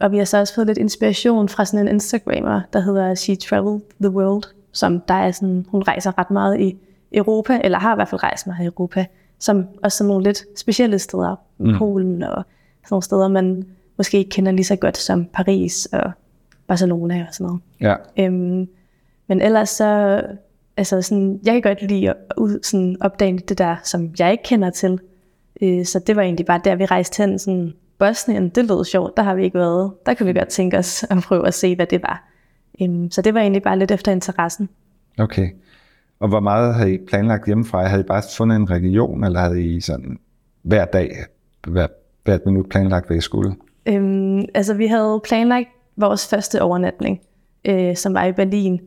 Og 0.00 0.12
vi 0.12 0.18
har 0.18 0.24
så 0.24 0.38
også 0.38 0.54
fået 0.54 0.66
lidt 0.66 0.78
inspiration 0.78 1.48
fra 1.48 1.64
sådan 1.64 1.86
en 1.86 1.94
Instagrammer, 1.94 2.60
der 2.72 2.80
hedder 2.80 3.14
She 3.14 3.36
Traveled 3.36 3.80
the 4.00 4.10
World, 4.10 4.44
som 4.72 5.00
der 5.00 5.14
er 5.14 5.30
sådan, 5.30 5.66
hun 5.68 5.82
rejser 5.82 6.18
ret 6.18 6.30
meget 6.30 6.60
i 6.60 6.76
Europa, 7.12 7.60
eller 7.64 7.78
har 7.78 7.94
i 7.94 7.96
hvert 7.96 8.08
fald 8.08 8.22
rejst 8.22 8.46
meget 8.46 8.64
i 8.64 8.66
Europa, 8.66 9.06
som 9.38 9.64
også 9.82 9.98
sådan 9.98 10.08
nogle 10.08 10.24
lidt 10.24 10.58
specielle 10.58 10.98
steder, 10.98 11.36
mm. 11.58 11.78
Polen 11.78 12.22
og 12.22 12.44
sådan 12.84 12.88
nogle 12.90 13.02
steder, 13.02 13.28
man 13.28 13.64
måske 13.96 14.18
ikke 14.18 14.30
kender 14.30 14.52
lige 14.52 14.64
så 14.64 14.76
godt 14.76 14.96
som 14.96 15.24
Paris 15.24 15.86
og 15.86 16.12
Barcelona 16.66 17.26
og 17.28 17.34
sådan 17.34 17.46
noget. 17.46 17.60
Ja, 17.80 17.94
Øhm, 18.24 18.68
men 19.28 19.40
ellers 19.40 19.68
så, 19.68 20.22
altså 20.76 21.02
sådan, 21.02 21.40
jeg 21.44 21.52
kan 21.52 21.62
godt 21.62 21.82
lide 21.82 22.10
at 22.10 22.16
ud, 22.36 22.58
sådan, 22.62 22.96
opdage 23.00 23.38
det 23.38 23.58
der, 23.58 23.76
som 23.84 24.14
jeg 24.18 24.32
ikke 24.32 24.44
kender 24.44 24.70
til. 24.70 24.98
Øh, 25.62 25.84
så 25.84 25.98
det 25.98 26.16
var 26.16 26.22
egentlig 26.22 26.46
bare 26.46 26.60
der, 26.64 26.74
vi 26.74 26.84
rejste 26.84 27.22
hen. 27.22 27.38
Sådan, 27.38 27.74
Bosnien, 27.98 28.48
det 28.48 28.64
lød 28.64 28.84
sjovt, 28.84 29.16
der 29.16 29.22
har 29.22 29.34
vi 29.34 29.44
ikke 29.44 29.58
været. 29.58 29.92
Der 30.06 30.14
kunne 30.14 30.26
vi 30.26 30.38
godt 30.38 30.48
tænke 30.48 30.78
os 30.78 31.04
at 31.10 31.18
prøve 31.18 31.46
at 31.46 31.54
se, 31.54 31.76
hvad 31.76 31.86
det 31.86 32.02
var. 32.02 32.28
Øhm, 32.82 33.10
så 33.10 33.22
det 33.22 33.34
var 33.34 33.40
egentlig 33.40 33.62
bare 33.62 33.78
lidt 33.78 33.90
efter 33.90 34.12
interessen. 34.12 34.68
okay. 35.18 35.48
Og 36.18 36.28
hvor 36.28 36.40
meget 36.40 36.74
havde 36.74 36.94
I 36.94 36.98
planlagt 37.08 37.46
hjemmefra? 37.46 37.86
Havde 37.86 38.02
I 38.02 38.06
bare 38.06 38.22
fundet 38.36 38.56
en 38.56 38.70
region, 38.70 39.24
eller 39.24 39.40
havde 39.40 39.62
I 39.62 39.80
sådan 39.80 40.18
hver 40.62 40.84
dag, 40.84 41.10
hver, 41.68 41.86
hvert 42.24 42.40
minut 42.46 42.68
planlagt, 42.68 43.06
hvad 43.06 43.16
I 43.16 43.20
skulle? 43.20 43.54
Øhm, 43.86 44.44
altså, 44.54 44.74
vi 44.74 44.86
havde 44.86 45.20
planlagt 45.24 45.68
vores 45.96 46.28
første 46.28 46.62
overnatning, 46.62 47.20
øh, 47.64 47.96
som 47.96 48.14
var 48.14 48.24
i 48.24 48.32
Berlin. 48.32 48.80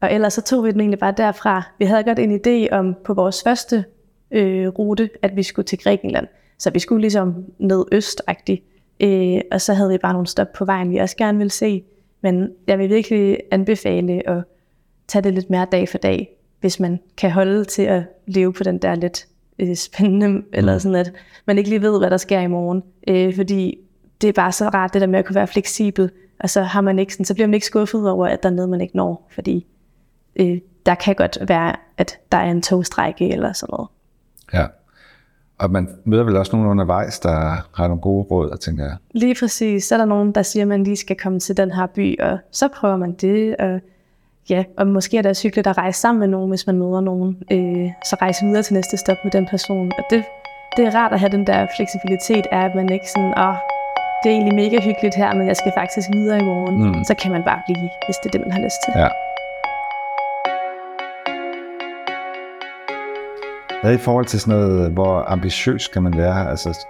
Og 0.00 0.12
ellers 0.12 0.32
så 0.32 0.42
tog 0.42 0.64
vi 0.64 0.70
den 0.70 0.80
egentlig 0.80 0.98
bare 0.98 1.14
derfra. 1.16 1.62
Vi 1.78 1.84
havde 1.84 2.04
godt 2.04 2.18
en 2.18 2.40
idé 2.40 2.74
om 2.74 2.96
på 3.04 3.14
vores 3.14 3.42
første 3.42 3.84
øh, 4.30 4.68
rute, 4.68 5.10
at 5.22 5.36
vi 5.36 5.42
skulle 5.42 5.66
til 5.66 5.78
Grækenland. 5.78 6.26
Så 6.58 6.70
vi 6.70 6.78
skulle 6.78 7.00
ligesom 7.00 7.44
ned 7.58 7.84
østagtigt. 7.92 8.62
Øh, 9.00 9.40
og 9.52 9.60
så 9.60 9.74
havde 9.74 9.90
vi 9.90 9.98
bare 9.98 10.12
nogle 10.12 10.26
stop 10.26 10.52
på 10.52 10.64
vejen, 10.64 10.90
vi 10.90 10.96
også 10.96 11.16
gerne 11.16 11.38
ville 11.38 11.50
se. 11.50 11.84
Men 12.22 12.50
jeg 12.66 12.78
vil 12.78 12.88
virkelig 12.88 13.38
anbefale 13.50 14.28
at 14.28 14.44
tage 15.08 15.22
det 15.22 15.34
lidt 15.34 15.50
mere 15.50 15.66
dag 15.72 15.88
for 15.88 15.98
dag, 15.98 16.39
hvis 16.60 16.80
man 16.80 17.00
kan 17.16 17.30
holde 17.30 17.64
til 17.64 17.82
at 17.82 18.02
leve 18.26 18.52
på 18.52 18.64
den 18.64 18.78
der 18.78 18.94
lidt 18.94 19.26
øh, 19.58 19.76
spændende, 19.76 20.42
eller 20.52 20.78
sådan 20.78 20.96
at 20.96 21.12
man 21.46 21.58
ikke 21.58 21.70
lige 21.70 21.82
ved, 21.82 21.98
hvad 21.98 22.10
der 22.10 22.16
sker 22.16 22.40
i 22.40 22.46
morgen. 22.46 22.82
Øh, 23.08 23.36
fordi 23.36 23.78
det 24.20 24.28
er 24.28 24.32
bare 24.32 24.52
så 24.52 24.68
rart, 24.68 24.94
det 24.94 25.00
der 25.00 25.06
med 25.06 25.18
at 25.18 25.24
kunne 25.24 25.34
være 25.34 25.46
fleksibel, 25.46 26.10
og 26.40 26.50
så, 26.50 26.62
har 26.62 26.80
man 26.80 26.98
ikke 26.98 27.12
sådan, 27.12 27.24
så 27.26 27.34
bliver 27.34 27.46
man 27.46 27.54
ikke 27.54 27.66
skuffet 27.66 28.10
over, 28.10 28.26
at 28.26 28.42
der 28.42 28.48
er 28.48 28.52
noget, 28.52 28.68
man 28.68 28.80
ikke 28.80 28.96
når, 28.96 29.28
fordi 29.30 29.66
øh, 30.36 30.58
der 30.86 30.94
kan 30.94 31.14
godt 31.14 31.38
være, 31.48 31.76
at 31.98 32.18
der 32.32 32.38
er 32.38 32.50
en 32.50 32.62
togstrække 32.62 33.32
eller 33.32 33.52
sådan 33.52 33.72
noget. 33.72 33.88
Ja. 34.52 34.66
Og 35.58 35.70
man 35.70 35.88
møder 36.04 36.24
vel 36.24 36.36
også 36.36 36.56
nogen 36.56 36.68
undervejs, 36.70 37.20
der 37.20 37.68
har 37.76 37.88
nogle 37.88 38.00
gode 38.00 38.22
råd, 38.22 38.50
og 38.50 38.60
tænker 38.60 38.84
jeg. 38.84 38.96
Lige 39.10 39.34
præcis, 39.40 39.84
så 39.84 39.94
er 39.94 39.98
der 39.98 40.04
nogen, 40.04 40.32
der 40.32 40.42
siger, 40.42 40.64
at 40.64 40.68
man 40.68 40.84
lige 40.84 40.96
skal 40.96 41.16
komme 41.16 41.40
til 41.40 41.56
den 41.56 41.70
her 41.70 41.86
by, 41.86 42.20
og 42.20 42.38
så 42.50 42.68
prøver 42.68 42.96
man 42.96 43.12
det, 43.12 43.56
og 43.56 43.80
ja, 44.50 44.64
og 44.78 44.86
måske 44.86 45.18
er 45.18 45.22
det 45.22 45.30
også 45.30 45.42
hyggeligt 45.42 45.66
at 45.66 45.78
rejse 45.78 46.00
sammen 46.00 46.20
med 46.20 46.28
nogen, 46.28 46.48
hvis 46.48 46.66
man 46.66 46.78
møder 46.78 47.00
nogen, 47.00 47.42
øh, 47.52 47.90
så 48.04 48.16
rejse 48.22 48.44
videre 48.44 48.62
til 48.62 48.74
næste 48.74 48.96
stop 48.96 49.16
med 49.24 49.32
den 49.32 49.46
person, 49.50 49.92
og 49.98 50.04
det, 50.10 50.24
det 50.76 50.86
er 50.86 50.94
rart 50.94 51.12
at 51.12 51.20
have 51.20 51.32
den 51.32 51.46
der 51.46 51.66
fleksibilitet 51.76 52.46
af, 52.52 52.64
at 52.64 52.74
man 52.74 52.92
ikke 52.92 53.08
sådan, 53.14 53.34
åh, 53.38 53.54
det 54.22 54.28
er 54.30 54.34
egentlig 54.34 54.54
mega 54.54 54.80
hyggeligt 54.80 55.14
her, 55.14 55.34
men 55.34 55.46
jeg 55.48 55.56
skal 55.56 55.72
faktisk 55.76 56.08
videre 56.12 56.38
i 56.38 56.44
morgen, 56.44 56.76
Mm. 56.84 57.04
så 57.04 57.14
kan 57.14 57.32
man 57.32 57.42
bare 57.44 57.60
blive, 57.66 57.88
hvis 58.06 58.16
det 58.16 58.26
er 58.28 58.30
det, 58.30 58.40
man 58.40 58.52
har 58.52 58.60
lyst 58.66 58.80
til. 58.84 58.92
Ja. 59.02 59.08
Hvad 63.82 63.94
i 63.94 63.98
forhold 63.98 64.26
til 64.26 64.40
sådan 64.40 64.58
noget, 64.60 64.90
hvor 64.90 65.24
ambitiøs 65.28 65.82
skal 65.82 66.02
man 66.02 66.16
være? 66.16 66.50
Altså, 66.50 66.86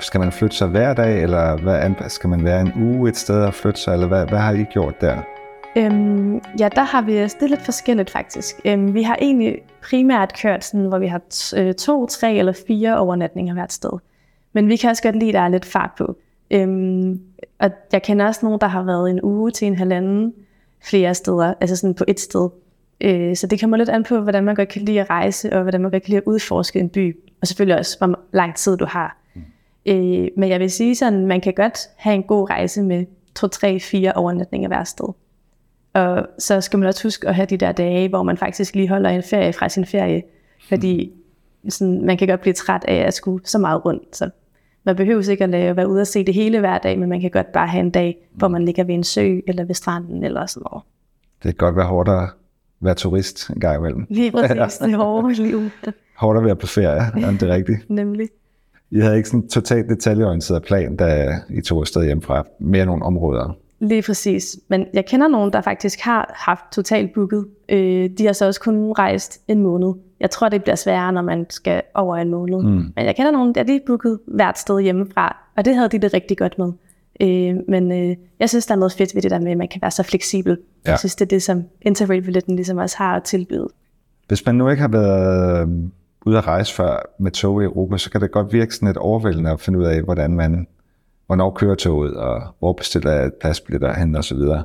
skal 0.00 0.20
man 0.20 0.32
flytte 0.32 0.56
sig 0.56 0.68
hver 0.68 0.94
dag, 0.94 1.22
eller 1.22 1.56
hvad, 1.56 2.08
skal 2.08 2.30
man 2.30 2.44
være 2.44 2.60
en 2.60 2.72
uge 2.76 3.08
et 3.08 3.16
sted 3.16 3.42
og 3.44 3.54
flytte 3.54 3.80
sig, 3.80 3.92
eller 3.92 4.06
hvad, 4.06 4.26
hvad 4.26 4.38
har 4.38 4.52
I 4.52 4.62
gjort 4.64 5.00
der? 5.00 5.16
Øhm, 5.76 6.40
ja, 6.60 6.68
der 6.68 6.82
har 6.82 7.02
vi 7.02 7.16
er 7.16 7.46
lidt 7.48 7.62
forskelligt 7.62 8.10
faktisk. 8.10 8.60
Øhm, 8.64 8.94
vi 8.94 9.02
har 9.02 9.16
egentlig 9.20 9.56
primært 9.82 10.38
kørt 10.42 10.64
sådan, 10.64 10.86
hvor 10.86 10.98
vi 10.98 11.06
har 11.06 11.20
øh, 11.56 11.74
to, 11.74 12.06
tre 12.06 12.34
eller 12.34 12.52
fire 12.66 12.98
overnatninger 12.98 13.54
hvert 13.54 13.72
sted. 13.72 13.90
Men 14.52 14.68
vi 14.68 14.76
kan 14.76 14.90
også 14.90 15.02
godt 15.02 15.16
lide, 15.16 15.28
at 15.28 15.34
der 15.34 15.40
er 15.40 15.48
lidt 15.48 15.64
fart 15.64 15.90
på. 15.98 16.16
Øhm, 16.50 17.20
og 17.58 17.70
jeg 17.92 18.02
kender 18.02 18.26
også 18.26 18.40
nogen, 18.42 18.60
der 18.60 18.66
har 18.66 18.82
været 18.82 19.10
en 19.10 19.20
uge 19.22 19.50
til 19.50 19.66
en 19.66 19.76
halvanden 19.76 20.34
flere 20.80 21.14
steder, 21.14 21.54
altså 21.60 21.76
sådan 21.76 21.94
på 21.94 22.04
et 22.08 22.20
sted. 22.20 22.48
Øh, 23.00 23.36
så 23.36 23.46
det 23.46 23.60
kommer 23.60 23.76
lidt 23.76 23.88
an 23.88 24.04
på, 24.04 24.20
hvordan 24.20 24.44
man 24.44 24.54
godt 24.54 24.68
kan 24.68 24.82
lide 24.82 25.00
at 25.00 25.10
rejse, 25.10 25.52
og 25.52 25.62
hvordan 25.62 25.80
man 25.80 25.90
godt 25.90 26.02
kan 26.02 26.10
lide 26.10 26.18
at 26.18 26.26
udforske 26.26 26.78
en 26.78 26.88
by. 26.88 27.16
Og 27.40 27.46
selvfølgelig 27.46 27.78
også, 27.78 27.98
hvor 27.98 28.18
lang 28.32 28.54
tid 28.54 28.76
du 28.76 28.86
har. 28.88 29.16
Øh, 29.86 30.28
men 30.36 30.48
jeg 30.48 30.60
vil 30.60 30.70
sige 30.70 30.94
sådan, 30.94 31.26
man 31.26 31.40
kan 31.40 31.54
godt 31.54 31.78
have 31.96 32.14
en 32.14 32.22
god 32.22 32.50
rejse 32.50 32.82
med 32.82 33.06
to, 33.34 33.46
tre, 33.46 33.80
fire 33.80 34.12
overnatninger 34.12 34.68
hver 34.68 34.84
sted. 34.84 35.08
Og 35.98 36.26
så 36.38 36.60
skal 36.60 36.78
man 36.78 36.88
også 36.88 37.02
huske 37.02 37.28
at 37.28 37.34
have 37.34 37.46
de 37.46 37.56
der 37.56 37.72
dage, 37.72 38.08
hvor 38.08 38.22
man 38.22 38.36
faktisk 38.36 38.74
lige 38.74 38.88
holder 38.88 39.10
en 39.10 39.22
ferie 39.22 39.52
fra 39.52 39.68
sin 39.68 39.86
ferie. 39.86 40.22
Fordi 40.68 41.12
sådan, 41.68 42.06
man 42.06 42.16
kan 42.16 42.28
godt 42.28 42.40
blive 42.40 42.52
træt 42.52 42.84
af 42.88 42.94
at 43.06 43.14
skulle 43.14 43.46
så 43.46 43.58
meget 43.58 43.84
rundt. 43.84 44.16
Så 44.16 44.30
man 44.84 44.96
behøver 44.96 45.30
ikke 45.30 45.44
at 45.44 45.50
lave, 45.50 45.76
være 45.76 45.88
ude 45.88 46.00
og 46.00 46.06
se 46.06 46.24
det 46.24 46.34
hele 46.34 46.60
hver 46.60 46.78
dag, 46.78 46.98
men 46.98 47.08
man 47.08 47.20
kan 47.20 47.30
godt 47.30 47.52
bare 47.52 47.66
have 47.66 47.80
en 47.80 47.90
dag, 47.90 48.16
hvor 48.34 48.48
man 48.48 48.64
ligger 48.64 48.84
ved 48.84 48.94
en 48.94 49.04
sø 49.04 49.40
eller 49.46 49.64
ved 49.64 49.74
stranden 49.74 50.24
eller 50.24 50.46
sådan 50.46 50.66
noget. 50.70 50.84
Det 51.42 51.44
kan 51.44 51.66
godt 51.66 51.76
være 51.76 51.86
hårdt 51.86 52.08
at 52.08 52.28
være 52.80 52.94
turist 52.94 53.48
en 53.48 53.60
gang 53.60 53.78
imellem. 53.78 54.06
Lige 54.08 54.32
præcis, 54.58 54.78
det 54.78 54.94
hårde 54.94 55.32
liv. 55.34 55.62
Hårdt 56.16 56.38
at 56.38 56.44
være 56.44 56.56
på 56.56 56.66
ferie, 56.66 57.00
er 57.26 57.30
det 57.40 57.48
rigtigt? 57.48 57.90
Nemlig. 57.90 58.28
I 58.90 59.00
havde 59.00 59.16
ikke 59.16 59.28
sådan 59.28 59.40
en 59.40 59.48
totalt 59.48 59.88
detaljeorienteret 59.88 60.62
plan, 60.62 60.96
da 60.96 61.38
I 61.50 61.60
tog 61.60 61.80
afsted 61.80 62.04
hjemmefra. 62.04 62.44
Mere 62.60 62.86
nogle 62.86 63.04
områder. 63.04 63.56
Lige 63.80 64.02
præcis. 64.02 64.58
Men 64.68 64.86
jeg 64.94 65.06
kender 65.06 65.28
nogen, 65.28 65.52
der 65.52 65.60
faktisk 65.60 66.00
har 66.00 66.34
haft 66.36 66.64
totalt 66.72 67.14
booket. 67.14 67.46
Øh, 67.68 68.10
de 68.18 68.26
har 68.26 68.32
så 68.32 68.46
også 68.46 68.60
kun 68.60 68.92
rejst 68.92 69.40
en 69.48 69.62
måned. 69.62 69.92
Jeg 70.20 70.30
tror, 70.30 70.48
det 70.48 70.62
bliver 70.62 70.76
sværere, 70.76 71.12
når 71.12 71.22
man 71.22 71.46
skal 71.50 71.82
over 71.94 72.16
en 72.16 72.28
måned. 72.30 72.62
Mm. 72.62 72.68
Men 72.68 73.06
jeg 73.06 73.16
kender 73.16 73.32
nogen, 73.32 73.54
der 73.54 73.62
lige 73.62 73.80
booket 73.86 74.18
hvert 74.26 74.58
sted 74.58 74.80
hjemmefra, 74.80 75.36
og 75.56 75.64
det 75.64 75.74
havde 75.74 75.88
de 75.88 75.98
det 75.98 76.14
rigtig 76.14 76.38
godt 76.38 76.58
med. 76.58 76.72
Øh, 77.20 77.56
men 77.68 77.92
øh, 77.92 78.16
jeg 78.40 78.48
synes, 78.48 78.66
der 78.66 78.74
er 78.74 78.78
noget 78.78 78.92
fedt 78.92 79.14
ved 79.14 79.22
det 79.22 79.30
der 79.30 79.38
med, 79.38 79.50
at 79.50 79.58
man 79.58 79.68
kan 79.68 79.82
være 79.82 79.90
så 79.90 80.02
fleksibel. 80.02 80.58
Ja. 80.86 80.90
Jeg 80.90 80.98
synes, 80.98 81.14
det 81.14 81.24
er 81.24 81.28
det, 81.28 81.42
som 81.42 81.64
Interrail-billetten 81.82 82.56
ligesom 82.56 82.78
også 82.78 82.96
har 82.98 83.16
at 83.16 83.22
tilbyde. 83.22 83.68
Hvis 84.28 84.46
man 84.46 84.54
nu 84.54 84.68
ikke 84.68 84.80
har 84.80 84.88
været 84.88 85.62
øh, 85.62 85.68
ude 86.26 86.38
at 86.38 86.46
rejse 86.46 86.74
før 86.74 86.96
med 87.18 87.30
tog 87.30 87.62
i 87.62 87.64
Europa, 87.64 87.98
så 87.98 88.10
kan 88.10 88.20
det 88.20 88.30
godt 88.30 88.52
virke 88.52 88.74
sådan 88.74 88.88
lidt 88.88 88.96
overvældende 88.96 89.50
at 89.50 89.60
finde 89.60 89.78
ud 89.78 89.84
af, 89.84 90.02
hvordan 90.02 90.30
man, 90.30 90.66
hvornår 91.28 91.50
kører 91.50 91.74
toget, 91.74 92.16
og 92.16 92.42
hvor 92.58 92.72
bestiller 92.72 93.12
jeg 93.12 93.30
pladsbilletter 93.40 94.16
og 94.16 94.24
så 94.24 94.34
videre. 94.34 94.62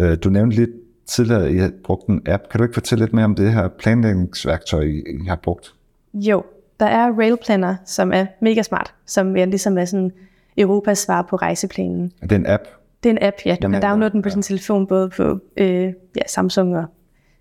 Øh, 0.00 0.16
Du 0.24 0.28
nævnte 0.28 0.56
lidt 0.56 0.70
tidligere, 1.06 1.44
at 1.46 1.54
I 1.54 1.56
har 1.56 1.70
brugt 1.84 2.06
en 2.08 2.22
app. 2.26 2.42
Kan 2.50 2.58
du 2.58 2.64
ikke 2.64 2.74
fortælle 2.74 3.04
lidt 3.04 3.12
mere 3.12 3.24
om 3.24 3.34
det 3.34 3.52
her 3.52 3.68
planlægningsværktøj, 3.68 4.82
I 5.22 5.26
har 5.28 5.36
brugt? 5.36 5.74
Jo, 6.14 6.42
der 6.80 6.86
er 6.86 7.12
Rail 7.18 7.36
Planner, 7.44 7.76
som 7.84 8.12
er 8.12 8.26
mega 8.40 8.62
smart, 8.62 8.94
som 9.06 9.36
er 9.36 9.44
ligesom 9.44 9.78
er 9.78 9.84
sådan 9.84 10.12
Europas 10.58 10.98
svar 10.98 11.22
på 11.22 11.36
rejseplanen. 11.36 12.12
Er 12.22 12.26
det 12.26 12.36
en 12.36 12.46
app? 12.46 12.62
Det 13.02 13.08
er 13.08 13.12
en 13.12 13.22
app, 13.22 13.36
ja. 13.46 13.56
Du 13.62 13.68
kan 13.68 13.82
downloade 13.82 14.12
den 14.12 14.22
på 14.22 14.28
Ja. 14.28 14.34
din 14.34 14.42
telefon, 14.42 14.86
både 14.86 15.08
på 15.08 15.38
øh, 15.56 15.82
ja, 16.16 16.22
Samsung 16.26 16.76
og 16.76 16.84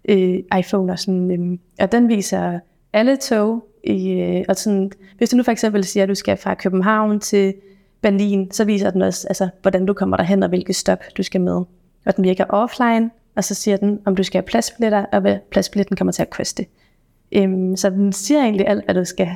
øh, 0.09 0.39
iPhone 0.59 0.91
og 0.93 0.99
sådan. 0.99 1.31
Øh, 1.51 1.57
og 1.79 1.91
den 1.91 2.07
viser 2.09 2.59
alle 2.93 3.17
tog. 3.17 3.67
I, 3.83 4.11
øh, 4.11 4.45
og 4.49 4.55
sådan, 4.55 4.91
hvis 5.17 5.29
du 5.29 5.37
nu 5.37 5.43
for 5.43 5.51
eksempel 5.51 5.83
siger, 5.83 6.03
at 6.03 6.09
du 6.09 6.15
skal 6.15 6.37
fra 6.37 6.53
København 6.53 7.19
til 7.19 7.53
Berlin, 8.03 8.51
så 8.51 8.65
viser 8.65 8.89
den 8.91 9.01
også, 9.01 9.27
altså, 9.27 9.50
hvordan 9.62 9.86
du 9.86 9.93
kommer 9.93 10.17
derhen 10.17 10.43
og 10.43 10.50
hvilket 10.50 10.75
stop 10.75 11.00
du 11.17 11.24
skal 11.24 11.41
med. 11.41 11.55
Og 12.05 12.15
den 12.15 12.24
virker 12.24 12.45
offline, 12.50 13.10
og 13.36 13.43
så 13.43 13.53
siger 13.55 13.77
den, 13.77 14.00
om 14.05 14.15
du 14.15 14.24
skal 14.24 14.38
have 14.41 14.45
pladsbilletter, 14.48 15.05
og 15.12 15.22
hvad 15.22 15.38
pladsbilletten 15.51 15.98
kommer 15.98 16.12
til 16.12 16.22
at 16.22 16.29
koste. 16.29 16.65
Øhm, 17.31 17.75
så 17.75 17.89
den 17.89 18.13
siger 18.13 18.41
egentlig 18.43 18.67
alt, 18.67 18.86
hvad 18.86 18.95
du 18.95 19.05
skal 19.05 19.29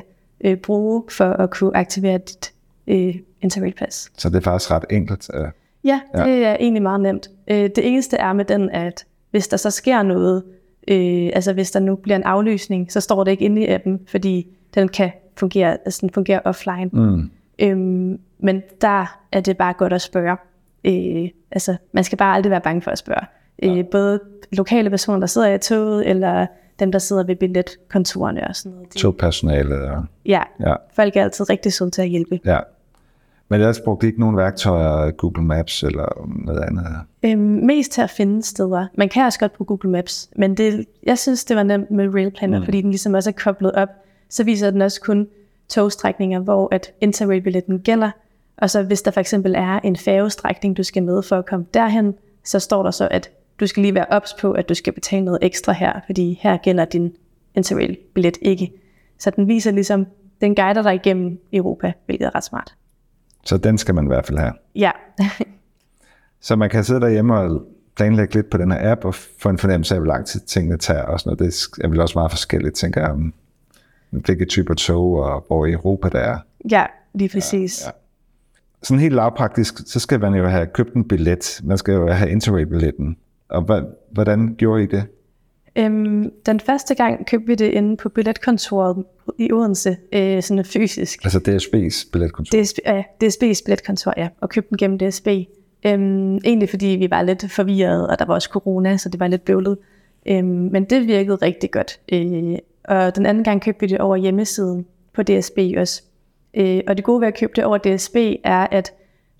øh, 0.44 0.56
bruge 0.56 1.02
for 1.10 1.24
at 1.24 1.50
kunne 1.50 1.76
aktivere 1.76 2.18
dit 2.18 2.52
øh, 2.86 3.14
Interrail-pas. 3.42 4.10
Så 4.18 4.28
det 4.28 4.36
er 4.36 4.40
faktisk 4.40 4.70
ret 4.70 4.84
enkelt. 4.90 5.30
Øh, 5.34 5.46
Ja, 5.84 6.00
Ja. 6.14 6.24
det 6.24 6.44
er 6.44 6.56
egentlig 6.60 6.82
meget 6.82 7.00
nemt. 7.00 7.30
Øh, 7.50 7.56
det 7.56 7.78
eneste 7.78 8.16
er 8.16 8.32
med 8.32 8.44
den, 8.44 8.70
at 8.70 9.04
hvis 9.30 9.48
der 9.48 9.56
så 9.56 9.70
sker 9.70 10.02
noget, 10.02 10.42
øh, 10.88 11.30
altså 11.34 11.52
hvis 11.52 11.70
der 11.70 11.80
nu 11.80 11.96
bliver 11.96 12.16
en 12.16 12.22
aflysning, 12.22 12.92
så 12.92 13.00
står 13.00 13.24
det 13.24 13.30
ikke 13.30 13.44
inde 13.44 13.62
i 13.62 13.66
appen, 13.68 14.00
fordi 14.08 14.46
den 14.74 14.88
kan 14.88 15.10
fungere, 15.36 15.72
altså 15.84 15.98
den 16.00 16.10
fungerer 16.10 16.40
offline. 16.44 16.90
Mm. 16.92 17.30
Øhm, 17.58 18.18
men 18.38 18.62
der 18.80 19.18
er 19.32 19.40
det 19.40 19.56
bare 19.56 19.72
godt 19.72 19.92
at 19.92 20.02
spørge. 20.02 20.36
Øh, 20.84 21.28
altså, 21.50 21.76
man 21.92 22.04
skal 22.04 22.18
bare 22.18 22.34
aldrig 22.34 22.50
være 22.50 22.60
bange 22.60 22.82
for 22.82 22.90
at 22.90 22.98
spørge. 22.98 23.26
Øh, 23.62 23.84
både 23.90 24.20
lokale 24.52 24.90
personer, 24.90 25.18
der 25.18 25.26
sidder 25.26 25.54
i 25.54 25.58
toget, 25.58 26.08
eller 26.08 26.46
dem, 26.78 26.92
der 26.92 26.98
sidder 26.98 27.24
ved 27.24 27.36
billetkontorerne 27.36 28.48
og 28.48 28.56
sådan 28.56 28.72
noget. 28.72 28.94
De, 28.94 28.98
Togpersonalet 28.98 29.82
og... 29.82 30.04
ja, 30.26 30.42
Ja, 30.60 30.74
folk 30.92 31.16
er 31.16 31.22
altid 31.22 31.50
rigtig 31.50 31.72
søde 31.72 31.90
til 31.90 32.02
at 32.02 32.08
hjælpe. 32.08 32.40
ja. 32.44 32.58
Men 33.50 33.60
ellers 33.60 33.80
brugte 33.80 34.06
I 34.06 34.08
ikke 34.08 34.20
nogen 34.20 34.36
værktøjer, 34.36 35.10
Google 35.10 35.42
Maps 35.44 35.82
eller 35.82 36.26
noget 36.44 36.60
andet? 36.60 36.84
Øhm, 37.22 37.40
mest 37.40 37.92
til 37.92 38.02
at 38.02 38.10
finde 38.10 38.42
steder. 38.42 38.86
Man 38.94 39.08
kan 39.08 39.24
også 39.24 39.38
godt 39.38 39.52
bruge 39.52 39.66
Google 39.66 39.90
Maps, 39.90 40.30
men 40.36 40.54
det, 40.54 40.86
jeg 41.02 41.18
synes, 41.18 41.44
det 41.44 41.56
var 41.56 41.62
nemt 41.62 41.90
med 41.90 42.14
Rail 42.14 42.30
Planner, 42.30 42.58
mm. 42.58 42.64
fordi 42.64 42.80
den 42.82 42.90
ligesom 42.90 43.14
også 43.14 43.30
er 43.30 43.34
koblet 43.44 43.72
op. 43.72 43.88
Så 44.28 44.44
viser 44.44 44.70
den 44.70 44.82
også 44.82 45.00
kun 45.00 45.28
togstrækninger, 45.68 46.40
hvor 46.40 46.68
at 46.70 46.92
Interrail-billetten 47.00 47.78
gælder. 47.78 48.10
Og 48.58 48.70
så 48.70 48.82
hvis 48.82 49.02
der 49.02 49.10
for 49.10 49.20
eksempel 49.20 49.54
er 49.54 49.80
en 49.80 49.96
færgestrækning, 49.96 50.76
du 50.76 50.82
skal 50.82 51.02
med 51.02 51.22
for 51.22 51.36
at 51.36 51.46
komme 51.46 51.66
derhen, 51.74 52.14
så 52.44 52.58
står 52.58 52.82
der 52.82 52.90
så, 52.90 53.08
at 53.10 53.30
du 53.60 53.66
skal 53.66 53.82
lige 53.82 53.94
være 53.94 54.06
ops 54.10 54.34
på, 54.40 54.52
at 54.52 54.68
du 54.68 54.74
skal 54.74 54.92
betale 54.92 55.24
noget 55.24 55.38
ekstra 55.42 55.72
her, 55.72 56.00
fordi 56.06 56.38
her 56.42 56.56
gælder 56.56 56.84
din 56.84 57.16
Interrail-billet 57.54 58.38
ikke. 58.42 58.72
Så 59.18 59.30
den 59.30 59.48
viser 59.48 59.70
ligesom, 59.70 60.06
den 60.40 60.54
guider 60.54 60.82
dig 60.82 60.94
igennem 60.94 61.40
Europa, 61.52 61.92
hvilket 62.06 62.26
er 62.26 62.34
ret 62.34 62.44
smart. 62.44 62.74
Så 63.44 63.56
den 63.56 63.78
skal 63.78 63.94
man 63.94 64.04
i 64.04 64.08
hvert 64.08 64.26
fald 64.26 64.38
have. 64.38 64.52
Ja, 64.74 64.90
Så 66.40 66.56
man 66.56 66.70
kan 66.70 66.84
sidde 66.84 67.00
derhjemme 67.00 67.38
og 67.38 67.62
planlægge 67.96 68.34
lidt 68.34 68.50
på 68.50 68.58
den 68.58 68.72
her 68.72 68.92
app 68.92 69.04
og 69.04 69.14
få 69.14 69.48
en 69.48 69.58
fornemmelse 69.58 69.94
af, 69.94 70.00
hvor 70.00 70.06
lang 70.06 70.26
tid 70.26 70.40
tingene 70.40 70.76
tager 70.76 71.02
og 71.02 71.20
sådan 71.20 71.36
noget. 71.38 71.52
Det 71.52 71.84
er 71.84 71.88
vel 71.88 72.00
også 72.00 72.18
meget 72.18 72.30
forskelligt, 72.30 72.74
tænker 72.74 73.00
jeg, 73.00 73.10
om 73.10 73.34
hvilke 74.10 74.44
typer 74.44 74.74
tog 74.74 75.12
og 75.12 75.44
hvor 75.46 75.66
i 75.66 75.72
Europa 75.72 76.08
der 76.08 76.18
er. 76.18 76.38
ja 76.70 76.86
lige 77.14 77.28
præcis. 77.28 77.86
ja. 77.86 77.90
Sådan 78.82 79.00
helt 79.00 79.14
lavpraktisk, 79.14 79.74
så 79.86 80.00
skal 80.00 80.20
man 80.20 80.34
jo 80.34 80.46
have 80.46 80.66
købt 80.66 80.94
en 80.94 81.08
billet. 81.08 81.60
Man 81.64 81.78
skal 81.78 81.94
jo 81.94 82.08
have 82.08 82.30
Interrail-billetten. 82.30 83.16
Og 83.48 83.84
hvordan 84.12 84.54
gjorde 84.58 84.82
I 84.82 84.86
det? 84.86 85.04
Øhm, 85.76 86.32
den 86.46 86.60
første 86.60 86.94
gang 86.94 87.26
købte 87.26 87.46
vi 87.46 87.54
det 87.54 87.70
inde 87.70 87.96
på 87.96 88.08
billetkontoret 88.08 89.04
i 89.38 89.52
Odense, 89.52 89.96
øh, 90.12 90.42
sådan 90.42 90.64
fysisk. 90.64 91.24
Altså 91.24 91.38
DSB's 91.38 92.10
billetkontor. 92.12 92.62
DSB, 92.62 92.78
ja, 92.86 93.02
DSB's 93.24 93.62
billetkontor, 93.64 94.14
ja, 94.16 94.28
og 94.40 94.48
købte 94.48 94.68
den 94.68 94.78
gennem 94.78 94.98
DSB. 94.98 95.28
Øhm, 95.86 96.36
egentlig 96.36 96.70
fordi 96.70 96.86
vi 96.86 97.10
var 97.10 97.22
lidt 97.22 97.52
forvirrede, 97.52 98.08
og 98.08 98.18
der 98.18 98.24
var 98.24 98.34
også 98.34 98.48
corona, 98.52 98.96
så 98.96 99.08
det 99.08 99.20
var 99.20 99.26
lidt 99.26 99.44
bøvlet. 99.44 99.78
Øhm, 100.26 100.46
men 100.46 100.84
det 100.84 101.06
virkede 101.06 101.36
rigtig 101.36 101.70
godt. 101.70 102.00
Øh, 102.12 102.58
og 102.84 103.16
den 103.16 103.26
anden 103.26 103.44
gang 103.44 103.62
købte 103.62 103.80
vi 103.80 103.86
det 103.86 103.98
over 103.98 104.16
hjemmesiden 104.16 104.86
på 105.14 105.22
DSB 105.22 105.58
også. 105.76 106.02
Øh, 106.54 106.80
og 106.88 106.96
det 106.96 107.04
gode 107.04 107.20
ved 107.20 107.28
at 107.28 107.38
købe 107.38 107.52
det 107.56 107.64
over 107.64 107.78
DSB 107.78 108.16
er, 108.44 108.66
at 108.70 108.92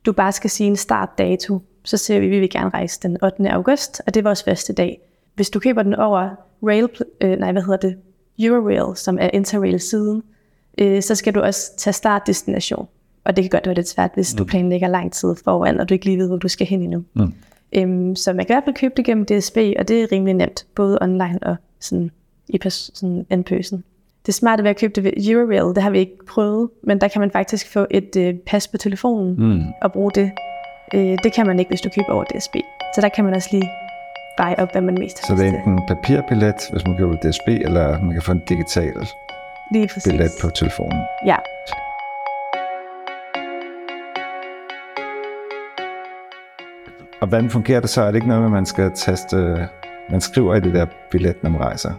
du 0.07 0.13
bare 0.13 0.33
skal 0.33 0.51
sige 0.51 0.67
en 0.67 0.77
startdato. 0.77 1.63
Så 1.85 1.97
siger 1.97 2.21
vi, 2.21 2.27
at 2.27 2.33
vi 2.33 2.41
vil 2.41 2.51
gerne 2.51 2.71
rejse 2.71 3.01
den 3.03 3.25
8. 3.25 3.51
august, 3.51 4.03
og 4.07 4.15
det 4.15 4.21
er 4.21 4.25
vores 4.25 4.43
første 4.43 4.73
dag. 4.73 5.01
Hvis 5.35 5.51
du 5.51 5.61
køber 5.61 5.83
den 5.83 5.95
over 5.95 6.31
Rail, 6.63 6.89
øh, 7.21 7.39
nej, 7.39 7.53
hvad 7.53 7.63
hedder 7.63 7.89
det? 7.89 7.97
Eurorail, 8.39 8.97
som 8.97 9.19
er 9.21 9.31
Interrail-siden, 9.33 10.23
øh, 10.79 11.03
så 11.03 11.15
skal 11.15 11.35
du 11.35 11.41
også 11.41 11.77
tage 11.77 11.95
startdestination. 11.95 12.89
Og 13.25 13.37
det 13.37 13.45
kan 13.45 13.51
godt 13.51 13.67
være 13.67 13.75
lidt 13.75 13.89
svært, 13.89 14.11
hvis 14.15 14.35
du 14.35 14.45
planlægger 14.45 14.89
lang 14.89 15.13
tid 15.13 15.35
foran, 15.45 15.81
og 15.81 15.89
du 15.89 15.95
ikke 15.95 16.07
lige 16.07 16.19
ved, 16.19 16.29
hvor 16.29 16.37
du 16.37 16.49
skal 16.49 16.67
hen 16.67 16.83
endnu. 16.83 17.05
Mm. 17.15 17.33
Øhm, 17.73 18.17
så 18.17 18.33
man 18.33 18.47
kan 18.47 18.55
i 18.55 18.55
hvert 18.55 18.65
fald 18.65 18.77
købe 18.77 18.95
det 18.97 19.05
gennem 19.05 19.27
DSB, 19.27 19.57
og 19.79 19.89
det 19.89 20.03
er 20.03 20.13
rimelig 20.13 20.35
nemt, 20.35 20.67
både 20.75 20.99
online 21.01 21.39
og 21.43 21.57
sådan 21.81 22.11
i 22.49 22.59
pers- 22.65 22.91
sådan 22.95 23.27
en 23.31 23.45
person. 23.45 23.85
Det 24.29 24.35
smarte 24.35 24.63
ved 24.63 24.71
at 24.71 24.77
købe 24.77 24.93
det 24.95 25.05
ved 25.05 25.13
Eurorail, 25.31 25.75
det 25.75 25.83
har 25.83 25.91
vi 25.91 25.99
ikke 25.99 26.17
prøvet, 26.29 26.71
men 26.83 27.01
der 27.01 27.09
kan 27.09 27.21
man 27.21 27.31
faktisk 27.31 27.73
få 27.73 27.87
et 27.91 28.17
øh, 28.17 28.35
pas 28.47 28.69
på 28.69 28.77
telefonen 28.77 29.35
Mm. 29.39 29.63
og 29.83 29.93
bruge 29.93 30.11
det. 30.15 30.31
Øh, 30.95 31.19
det 31.25 31.33
kan 31.35 31.47
man 31.47 31.59
ikke, 31.59 31.69
hvis 31.69 31.81
du 31.81 31.89
køber 31.89 32.13
over 32.13 32.25
DSB. 32.25 32.55
Så 32.95 33.01
der 33.01 33.09
kan 33.09 33.25
man 33.25 33.35
også 33.35 33.49
lige 33.53 33.71
veje 34.39 34.55
op, 34.59 34.73
hvad 34.73 34.83
man 34.83 34.95
mest 34.99 35.19
Så 35.27 35.35
har 35.35 35.43
det 35.43 35.49
er 35.49 35.57
enten 35.57 35.73
en 35.73 35.81
papirbillet, 35.89 36.55
hvis 36.73 36.87
man 36.87 36.97
køber 36.97 37.15
DSB, 37.17 37.49
eller 37.49 38.03
man 38.03 38.13
kan 38.13 38.23
få 38.23 38.33
en 38.33 38.43
digital 38.49 38.95
Lige 39.73 39.89
præcis. 39.95 40.13
billet 40.13 40.31
på 40.43 40.51
telefonen. 40.51 41.01
Ja. 41.27 41.37
Og 47.21 47.29
hvordan 47.29 47.51
fungerer 47.51 47.81
det 47.81 47.91
så? 47.91 48.03
Er 48.03 48.07
det 48.07 48.15
ikke 48.15 48.29
noget 48.29 48.43
med, 48.43 48.49
at 48.49 48.53
man 48.53 48.67
skal 48.67 48.91
taste... 48.95 49.69
Man 50.11 50.21
skriver 50.21 50.55
i 50.55 50.61
det 50.61 50.75
der 50.75 50.87
billet, 51.11 51.43
når 51.43 51.51
man 51.51 51.61
rejser? 51.61 51.91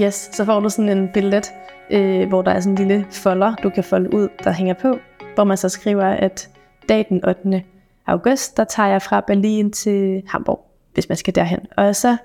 Yes, 0.00 0.30
så 0.32 0.44
får 0.44 0.60
du 0.60 0.68
sådan 0.68 0.98
en 0.98 1.08
billet, 1.14 1.52
øh, 1.90 2.28
hvor 2.28 2.42
der 2.42 2.50
er 2.50 2.60
sådan 2.60 2.72
en 2.72 2.88
lille 2.88 3.06
folder, 3.10 3.54
du 3.54 3.70
kan 3.70 3.84
folde 3.84 4.14
ud, 4.14 4.28
der 4.44 4.52
hænger 4.52 4.74
på, 4.74 4.98
hvor 5.34 5.44
man 5.44 5.56
så 5.56 5.68
skriver, 5.68 6.04
at 6.04 6.50
dag 6.88 7.06
den 7.08 7.24
8. 7.24 7.62
august, 8.06 8.56
der 8.56 8.64
tager 8.64 8.88
jeg 8.88 9.02
fra 9.02 9.20
Berlin 9.20 9.72
til 9.72 10.22
Hamburg, 10.28 10.66
hvis 10.94 11.08
man 11.08 11.16
skal 11.16 11.34
derhen. 11.34 11.60
Og 11.76 11.96
så, 11.96 12.16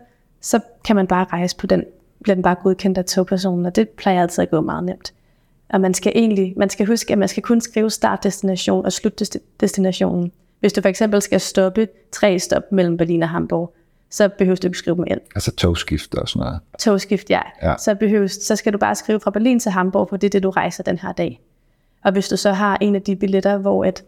så 0.42 0.60
kan 0.86 0.96
man 0.96 1.08
bare 1.08 1.26
rejse 1.26 1.58
på 1.58 1.68
den, 1.68 1.84
bliver 2.24 2.36
den 2.36 2.44
bare 2.44 2.56
godkendt 2.64 2.98
af 2.98 3.06
togpersonen, 3.06 3.66
og 3.66 3.76
det 3.76 3.90
plejer 3.90 4.22
altid 4.22 4.42
at 4.42 4.50
gå 4.50 4.62
meget 4.62 4.84
nemt. 4.84 5.14
Og 5.70 5.82
man 5.82 5.94
skal 5.94 6.12
egentlig, 6.16 6.54
man 6.58 6.70
skal 6.70 6.86
huske, 6.86 7.14
at 7.14 7.20
man 7.20 7.28
skal 7.28 7.44
kun 7.44 7.62
skrive 7.62 7.90
startdestination 7.90 8.86
og 8.86 8.94
slutdestinationen. 8.94 10.32
Hvis 10.60 10.74
du 10.74 10.82
for 10.82 10.90
eksempel 10.90 11.22
skal 11.22 11.40
stoppe 11.40 11.88
tre 12.12 12.40
stop 12.40 12.72
mellem 12.72 12.98
Berlin 12.98 13.24
og 13.24 13.30
Hamburg, 13.30 13.74
så 14.12 14.30
behøver 14.38 14.56
du 14.56 14.67
ikke 14.67 14.78
skrive 14.78 14.95
dem 14.95 15.04
ind 15.08 15.19
Altså 15.36 15.52
togskift 15.56 16.15
og 16.15 16.30
sådan 16.30 16.45
noget. 16.45 16.60
togskift, 16.80 17.30
ja. 17.30 17.41
Ja. 17.63 17.76
Så, 17.78 17.95
behøves, 17.95 18.32
så 18.32 18.56
skal 18.56 18.74
du 18.74 18.78
bare 18.78 18.95
skrive 18.95 19.19
fra 19.19 19.32
Berlin 19.32 19.60
til 19.60 19.72
Hamburg, 19.72 20.10
for 20.10 20.17
det 20.17 20.28
er 20.28 20.30
det, 20.32 20.43
du 20.43 20.50
rejser 20.50 20.84
den 20.84 20.98
her 20.98 21.12
dag. 21.12 21.41
Og 22.04 22.12
hvis 22.12 22.28
du 22.30 22.38
så 22.38 22.52
har 22.52 22.78
en 22.82 22.95
af 22.95 23.02
de 23.02 23.15
billetter, 23.15 23.58
hvor 23.58 23.86
at 23.86 24.04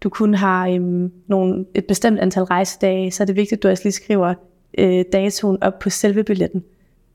du 0.00 0.08
kun 0.08 0.34
har 0.34 0.68
øhm, 0.68 1.12
nogle, 1.26 1.64
et 1.74 1.84
bestemt 1.84 2.18
antal 2.20 2.42
rejsedage, 2.42 3.10
så 3.10 3.22
er 3.22 3.24
det 3.24 3.36
vigtigt, 3.36 3.58
at 3.58 3.62
du 3.62 3.68
også 3.68 3.82
lige 3.84 3.92
skriver 3.92 4.34
øh, 4.78 5.04
datoen 5.12 5.62
op 5.62 5.78
på 5.78 5.90
selve 5.90 6.24
billetten. 6.24 6.64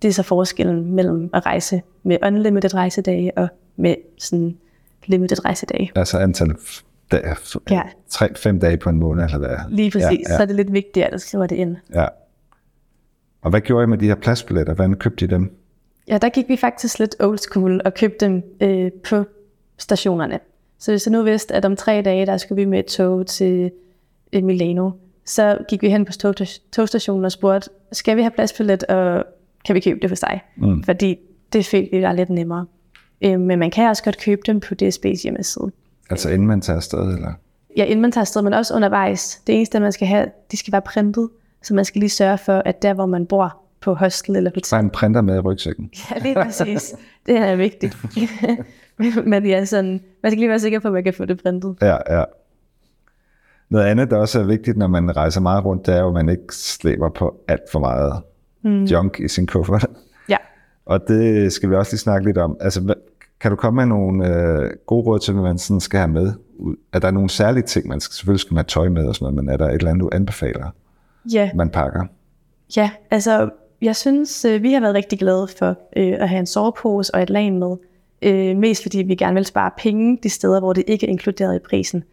Det 0.01 0.08
er 0.08 0.12
så 0.12 0.23
forskellen 0.23 0.91
mellem 0.95 1.30
at 1.34 1.45
rejse 1.45 1.82
med 2.04 2.17
unlimited 2.25 2.73
rejsedage 2.73 3.38
og 3.38 3.47
med 3.75 3.95
sådan 4.17 4.58
limited 5.06 5.45
rejsedage. 5.45 5.91
Altså 5.95 6.17
antal 6.17 6.56
dage, 7.12 7.36
Ja. 7.71 7.82
tre, 8.10 8.36
fem 8.36 8.60
dage 8.60 8.77
på 8.77 8.89
en 8.89 8.97
måned, 8.97 9.23
eller 9.23 9.38
hvad? 9.38 9.56
Lige 9.69 9.91
præcis, 9.91 10.04
ja. 10.04 10.15
ja. 10.30 10.38
så 10.38 10.41
er 10.41 10.45
det 10.45 10.56
lidt 10.56 10.73
vigtigt, 10.73 11.06
at 11.06 11.13
du 11.13 11.17
skriver 11.17 11.47
det 11.47 11.56
ind. 11.56 11.75
Ja. 11.93 12.06
Og 13.41 13.49
hvad 13.49 13.62
gjorde 13.62 13.84
I 13.84 13.88
med 13.88 13.97
de 13.97 14.06
her 14.06 14.15
pladsbilletter? 14.15 14.73
Hvordan 14.73 14.93
købte 14.95 15.25
I 15.25 15.27
dem? 15.27 15.58
Ja, 16.08 16.17
der 16.17 16.30
gik 16.30 16.49
vi 16.49 16.56
faktisk 16.56 16.99
lidt 16.99 17.15
old 17.19 17.38
school 17.38 17.82
og 17.86 17.93
købte 17.93 18.25
dem 18.25 18.43
øh, 18.62 18.91
på 18.91 19.23
stationerne. 19.77 20.39
Så 20.80 20.91
hvis 20.91 21.06
jeg 21.06 21.12
nu 21.12 21.23
vidste, 21.23 21.54
at 21.54 21.65
om 21.65 21.75
tre 21.75 22.01
dage, 22.01 22.25
der 22.25 22.38
skulle 22.38 22.62
vi 22.62 22.65
med 22.65 22.80
et 22.80 22.86
tog 22.86 23.27
til 23.27 23.71
øh, 24.34 24.43
Milano, 24.43 24.91
så 25.25 25.58
gik 25.69 25.82
vi 25.82 25.89
hen 25.89 26.06
på 26.06 26.12
tog, 26.12 26.36
togstationen 26.71 27.25
og 27.25 27.32
spurgte, 27.32 27.69
skal 27.91 28.17
vi 28.17 28.21
have 28.21 28.32
pladsbillet, 28.32 28.84
og 28.84 29.23
kan 29.65 29.75
vi 29.75 29.80
købe 29.80 29.99
det 30.01 30.10
hos 30.10 30.19
dig? 30.19 30.41
Mm. 30.58 30.84
Fordi 30.84 31.17
det 31.54 31.65
følte 31.65 31.91
vi 31.91 32.01
var 32.01 32.13
lidt 32.13 32.30
nemmere. 32.30 32.65
Øh, 33.21 33.39
men 33.39 33.60
man 33.60 33.71
kan 33.71 33.89
også 33.89 34.04
godt 34.04 34.19
købe 34.19 34.41
dem 34.45 34.60
på 34.60 34.75
DSB's 34.84 35.23
hjemmeside. 35.23 35.71
Altså 36.10 36.30
inden 36.30 36.47
man 36.47 36.62
tager 36.62 36.77
afsted, 36.77 37.13
eller? 37.13 37.34
Ja, 37.77 37.84
inden 37.84 38.01
man 38.01 38.12
tager 38.12 38.21
afsted, 38.21 38.41
men 38.41 38.54
også 38.54 38.75
undervejs. 38.75 39.41
Det 39.47 39.56
eneste, 39.56 39.80
man 39.80 39.91
skal 39.91 40.08
have, 40.08 40.25
de 40.51 40.58
skal 40.58 40.71
være 40.71 40.82
printet, 40.82 41.30
så 41.63 41.74
man 41.74 41.86
skal 41.86 42.00
lige 42.00 42.10
sørge 42.10 42.38
for, 42.38 42.62
at 42.65 42.82
der, 42.82 42.93
hvor 42.93 43.06
man 43.06 43.26
bor 43.26 43.58
på 43.82 43.93
hostel 43.93 44.36
eller 44.36 44.52
hotel, 44.52 44.71
Bare 44.71 44.80
en 44.80 44.89
printer 44.89 45.21
med 45.21 45.36
i 45.36 45.39
rygsækken. 45.39 45.91
Ja, 46.12 46.19
lige 46.19 46.36
præcis. 46.36 46.95
Det 47.26 47.38
er 47.38 47.56
vigtigt. 47.56 47.97
Men- 49.26 49.45
ja, 49.45 49.65
sådan, 49.65 50.02
man 50.24 50.32
skal 50.32 50.39
lige 50.39 50.50
være 50.50 50.60
sikker 50.60 50.80
på, 50.80 50.88
at 50.88 50.93
man 50.93 51.04
kan 51.04 51.13
få 51.13 51.26
det 51.26 51.41
printet. 51.43 51.76
Ja, 51.82 52.17
ja. 52.19 52.24
Noget 53.69 53.86
andet, 53.86 54.12
der 54.12 54.17
også 54.17 54.39
er 54.39 54.43
vigtigt, 54.43 54.78
når 54.78 54.88
man 54.88 55.15
rejser 55.15 55.41
meget 55.41 55.65
rundt, 55.65 55.86
det 55.86 55.95
er 55.95 56.00
jo, 56.00 56.08
at 56.08 56.13
man 56.13 56.30
ikke 56.30 56.56
slæber 56.56 57.10
på 57.10 57.36
alt 57.47 57.62
for 57.71 57.80
meget 57.80 58.21
mm. 58.63 58.84
junk 58.84 59.19
i 59.19 59.28
sin 59.28 59.47
kuffert. 59.47 59.86
Ja. 60.30 60.38
Og 60.86 61.08
det 61.08 61.54
skal 61.54 61.69
vi 61.69 61.76
også 61.76 61.91
lige 61.91 62.00
snakke 62.00 62.26
lidt 62.28 62.38
om. 62.38 62.58
Altså, 62.60 62.93
Kan 63.39 63.52
du 63.52 63.58
komme 63.58 63.78
med 63.78 63.86
nogle 63.86 64.28
øh, 64.28 64.71
gode 64.86 65.06
råd 65.06 65.19
til, 65.19 65.34
hvad 65.34 65.43
man 65.43 65.58
sådan 65.58 65.80
skal 65.80 66.00
have 66.00 66.12
med? 66.12 66.34
Er 66.93 67.00
der 67.00 67.12
nogle 67.12 67.30
særlige 67.30 67.63
ting, 67.63 67.88
man 67.88 68.00
skal, 68.00 68.13
selvfølgelig 68.13 68.39
skal 68.39 68.54
man 68.54 68.58
have 68.58 68.67
tøj 68.67 68.89
med 68.89 69.06
og 69.08 69.15
sådan 69.15 69.34
noget, 69.34 69.45
men 69.45 69.54
er 69.54 69.58
der 69.58 69.67
et 69.67 69.74
eller 69.74 69.89
andet, 69.89 70.02
du 70.02 70.10
anbefaler, 70.12 70.69
Ja, 71.25 71.49
man 71.55 71.69
pakker? 71.69 72.03
ja 72.75 72.91
altså 73.12 73.49
jeg 73.81 73.95
synes, 73.95 74.45
øh, 74.45 74.63
vi 74.63 74.73
har 74.73 74.79
været 74.81 74.95
rigtig 74.95 75.19
glade 75.19 75.47
for 75.60 75.67
øh, 75.97 76.13
at 76.19 76.29
have 76.29 76.39
en 76.39 76.45
sovepose 76.45 77.15
og 77.15 77.21
et 77.21 77.29
lag 77.29 77.53
med. 77.53 77.77
Øh, 78.21 78.57
mest 78.57 78.81
fordi 78.81 78.97
vi 78.97 79.15
gerne 79.15 79.34
vil 79.34 79.45
spare 79.45 79.71
penge 79.77 80.19
de 80.23 80.29
steder, 80.29 80.60
hvor 80.60 80.73
det 80.73 80.84
ikke 80.88 81.05
er 81.05 81.10
inkluderet 81.10 81.55
i 81.55 81.60
prisen. 81.60 82.03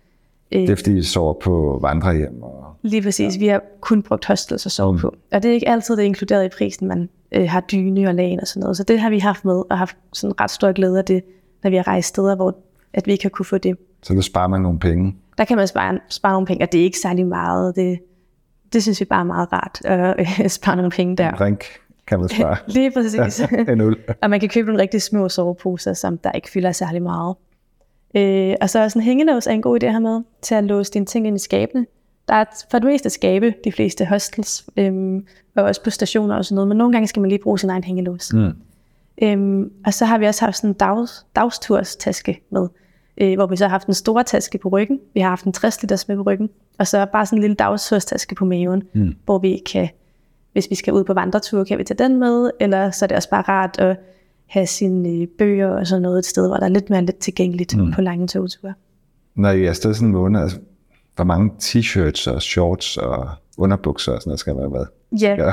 Øh, 0.52 0.60
Det 0.60 0.70
er 0.70 0.76
fordi, 0.76 0.98
I 0.98 1.02
sover 1.02 1.34
på 1.34 1.78
vandrehjem. 1.82 2.42
Og... 2.42 2.64
Lige 2.82 3.02
præcis. 3.02 3.34
Ja. 3.34 3.40
Vi 3.40 3.46
har 3.46 3.62
kun 3.80 4.02
brugt 4.02 4.24
hostels 4.24 4.66
at 4.66 4.72
sove 4.72 4.92
mm. 4.92 4.98
på. 4.98 5.14
Og 5.32 5.42
det 5.42 5.48
er 5.48 5.54
ikke 5.54 5.68
altid 5.68 5.96
det 5.96 6.02
er 6.02 6.06
inkluderet 6.06 6.44
i 6.44 6.48
prisen, 6.58 6.88
man 6.88 7.08
øh, 7.32 7.48
har 7.48 7.60
dyne 7.60 8.08
og 8.08 8.14
lagen 8.14 8.40
og 8.40 8.46
sådan 8.46 8.60
noget. 8.60 8.76
Så 8.76 8.84
det 8.84 9.00
har 9.00 9.10
vi 9.10 9.18
haft 9.18 9.44
med 9.44 9.62
og 9.70 9.78
haft 9.78 9.96
sådan 10.12 10.40
ret 10.40 10.50
stor 10.50 10.72
glæde 10.72 10.98
af 10.98 11.04
det, 11.04 11.22
når 11.62 11.70
vi 11.70 11.76
har 11.76 11.88
rejst 11.88 12.08
steder, 12.08 12.36
hvor 12.36 12.56
at 12.92 13.06
vi 13.06 13.12
ikke 13.12 13.24
har 13.24 13.30
kunne 13.30 13.46
få 13.46 13.58
det. 13.58 13.76
Så 14.02 14.14
der 14.14 14.20
sparer 14.20 14.48
man 14.48 14.60
nogle 14.60 14.78
penge. 14.78 15.16
Der 15.38 15.44
kan 15.44 15.56
man 15.56 15.68
spare, 15.68 15.98
spare 16.08 16.32
nogle 16.32 16.46
penge, 16.46 16.64
og 16.64 16.72
det 16.72 16.80
er 16.80 16.84
ikke 16.84 16.98
særlig 16.98 17.26
meget. 17.26 17.76
Det, 17.76 17.98
det 18.72 18.82
synes 18.82 19.00
vi 19.00 19.04
bare 19.04 19.20
er 19.20 19.24
meget 19.24 19.52
rart 19.52 19.80
at 19.84 20.14
øh, 20.44 20.48
spare 20.48 20.76
nogle 20.76 20.90
penge 20.90 21.16
der. 21.16 21.30
Drink 21.30 21.64
kan 22.06 22.20
man 22.20 22.28
spare. 22.28 22.56
Lige 22.76 22.90
præcis. 22.90 23.40
en 23.68 23.80
øl. 23.80 23.96
og 24.22 24.30
man 24.30 24.40
kan 24.40 24.48
købe 24.48 24.66
nogle 24.66 24.82
rigtig 24.82 25.02
små 25.02 25.28
soveposer, 25.28 25.92
som 25.92 26.18
der 26.18 26.32
ikke 26.32 26.50
fylder 26.50 26.72
særlig 26.72 27.02
meget. 27.02 27.36
Øh, 28.16 28.54
og 28.60 28.70
så 28.70 28.78
er 28.78 28.88
sådan 28.88 29.02
en 29.02 29.04
hængelås 29.04 29.46
er 29.46 29.50
en 29.50 29.62
god 29.62 29.82
idé 29.82 29.86
have 29.86 30.00
med 30.00 30.22
til 30.42 30.54
at 30.54 30.64
låse 30.64 30.92
dine 30.92 31.06
ting 31.06 31.26
ind 31.26 31.36
i 31.36 31.38
skabene. 31.38 31.86
Der 32.28 32.34
er 32.34 32.44
for 32.70 32.78
det 32.78 32.86
meste 32.86 33.10
skabe, 33.10 33.54
de 33.64 33.72
fleste 33.72 34.04
hostels, 34.04 34.64
øhm, 34.76 35.26
og 35.56 35.64
også 35.64 35.82
på 35.82 35.90
stationer 35.90 36.36
og 36.36 36.44
sådan 36.44 36.54
noget, 36.54 36.68
men 36.68 36.78
nogle 36.78 36.92
gange 36.92 37.08
skal 37.08 37.20
man 37.20 37.28
lige 37.28 37.42
bruge 37.42 37.58
sin 37.58 37.70
egen 37.70 37.84
hængelås. 37.84 38.32
Mm. 38.32 38.52
Øhm, 39.22 39.72
og 39.86 39.94
så 39.94 40.04
har 40.04 40.18
vi 40.18 40.26
også 40.26 40.44
haft 40.44 40.56
sådan 40.56 40.70
en 40.70 40.74
dags, 40.74 41.26
dagsturs-taske 41.36 42.42
med, 42.50 42.68
øh, 43.20 43.34
hvor 43.34 43.46
vi 43.46 43.56
så 43.56 43.64
har 43.64 43.70
haft 43.70 43.86
en 43.86 43.94
stor 43.94 44.22
taske 44.22 44.58
på 44.58 44.68
ryggen. 44.68 45.00
Vi 45.14 45.20
har 45.20 45.28
haft 45.28 45.44
en 45.44 45.52
60 45.52 45.82
liters 45.82 46.08
med 46.08 46.16
på 46.16 46.22
ryggen, 46.22 46.50
og 46.78 46.86
så 46.86 47.06
bare 47.12 47.26
sådan 47.26 47.38
en 47.38 47.40
lille 47.40 47.54
dagsturs-taske 47.56 48.34
på 48.34 48.44
maven, 48.44 48.82
Mm. 48.92 49.14
hvor 49.24 49.38
vi 49.38 49.62
kan, 49.72 49.88
hvis 50.52 50.66
vi 50.70 50.74
skal 50.74 50.92
ud 50.92 51.04
på 51.04 51.14
vandretur, 51.14 51.64
kan 51.64 51.78
vi 51.78 51.84
tage 51.84 51.98
den 52.04 52.18
med, 52.18 52.50
eller 52.60 52.90
så 52.90 53.04
er 53.04 53.06
det 53.06 53.16
også 53.16 53.30
bare 53.30 53.42
rart 53.42 53.78
at 53.78 53.96
have 54.46 54.66
sine 54.66 55.08
øh, 55.08 55.26
bøger 55.38 55.68
og 55.68 55.86
sådan 55.86 56.02
noget 56.02 56.18
et 56.18 56.24
sted, 56.26 56.48
hvor 56.48 56.56
der 56.56 56.64
er 56.64 56.68
lidt 56.70 56.90
mere 56.90 57.02
lidt 57.04 57.18
tilgængeligt 57.18 57.76
mm. 57.76 57.92
på 57.92 58.00
lange 58.00 58.26
togture. 58.28 58.74
Når 59.34 59.50
I 59.50 59.64
er 59.64 59.68
afsted 59.68 59.94
sådan 59.94 60.08
en 60.08 60.12
måned, 60.12 60.40
altså, 60.40 60.58
hvor 61.16 61.24
mange 61.24 61.50
t-shirts 61.62 62.30
og 62.34 62.42
shorts 62.42 62.96
og 62.96 63.28
underbukser 63.58 64.12
og 64.12 64.20
sådan 64.20 64.30
noget 64.30 64.40
skal 64.40 64.54
man 64.54 64.62
have 64.62 64.70
med? 64.70 64.86
Ja, 65.20 65.36
Ja. 65.44 65.52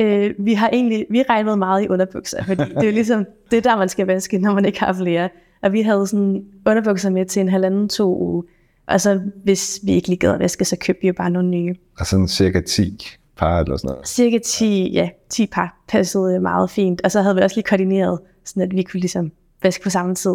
Øh, 0.00 0.34
vi 0.38 0.54
har 0.54 0.70
egentlig 0.72 1.06
vi 1.10 1.22
regnede 1.22 1.56
meget 1.56 1.84
i 1.84 1.88
underbukser, 1.88 2.44
fordi 2.44 2.62
det 2.64 2.76
er 2.76 2.84
jo 2.84 2.90
ligesom 2.90 3.24
det 3.50 3.56
er 3.56 3.60
der, 3.60 3.76
man 3.76 3.88
skal 3.88 4.06
vaske, 4.06 4.38
når 4.38 4.54
man 4.54 4.64
ikke 4.64 4.80
har 4.80 4.92
flere. 4.92 5.28
Og 5.64 5.72
vi 5.72 5.82
havde 5.82 6.06
sådan 6.06 6.44
underbukser 6.66 7.10
med 7.10 7.26
til 7.26 7.40
en 7.40 7.48
halvanden, 7.48 7.88
to 7.88 8.18
uge. 8.18 8.44
Og 8.86 9.00
så 9.00 9.20
hvis 9.44 9.80
vi 9.84 9.92
ikke 9.92 10.08
lige 10.08 10.18
gad 10.18 10.32
at 10.32 10.38
vaske, 10.38 10.64
så 10.64 10.76
købte 10.80 11.02
vi 11.02 11.06
jo 11.06 11.12
bare 11.12 11.30
nogle 11.30 11.48
nye. 11.48 11.74
Og 11.98 12.06
sådan 12.06 12.28
cirka 12.28 12.60
10 12.60 13.06
par 13.36 13.60
eller 13.60 13.76
sådan 13.76 13.88
noget. 13.88 14.08
Cirka 14.08 14.38
10, 14.44 14.92
ja, 14.92 15.08
10 15.28 15.46
par 15.46 15.84
passede 15.88 16.40
meget 16.40 16.70
fint. 16.70 17.00
Og 17.04 17.10
så 17.10 17.22
havde 17.22 17.36
vi 17.36 17.42
også 17.42 17.56
lige 17.56 17.64
koordineret, 17.64 18.18
sådan 18.44 18.62
at 18.62 18.76
vi 18.76 18.82
kunne 18.82 19.00
ligesom 19.00 19.32
vaske 19.62 19.82
på 19.82 19.90
samme 19.90 20.14
tid. 20.14 20.34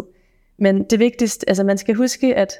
Men 0.57 0.83
det 0.83 0.99
vigtigste, 0.99 1.49
altså 1.49 1.63
man 1.63 1.77
skal 1.77 1.95
huske, 1.95 2.35
at 2.35 2.53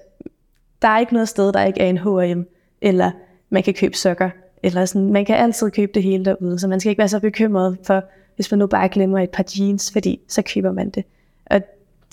der 0.81 0.87
er 0.87 0.99
ikke 0.99 1.13
noget 1.13 1.29
sted, 1.29 1.53
der 1.53 1.63
ikke 1.63 1.81
er 1.81 1.89
en 1.89 1.97
H&M, 1.97 2.43
eller 2.81 3.11
man 3.49 3.63
kan 3.63 3.73
købe 3.73 3.97
sokker, 3.97 4.29
eller 4.63 4.85
sådan, 4.85 5.13
man 5.13 5.25
kan 5.25 5.35
altid 5.35 5.71
købe 5.71 5.91
det 5.93 6.03
hele 6.03 6.25
derude, 6.25 6.59
så 6.59 6.67
man 6.67 6.79
skal 6.79 6.89
ikke 6.89 6.99
være 6.99 7.09
så 7.09 7.19
bekymret 7.19 7.77
for, 7.83 8.03
hvis 8.35 8.51
man 8.51 8.57
nu 8.57 8.67
bare 8.67 8.89
glemmer 8.89 9.19
et 9.19 9.29
par 9.29 9.45
jeans, 9.59 9.91
fordi 9.91 10.19
så 10.27 10.41
køber 10.41 10.71
man 10.71 10.89
det. 10.89 11.03
Og 11.45 11.61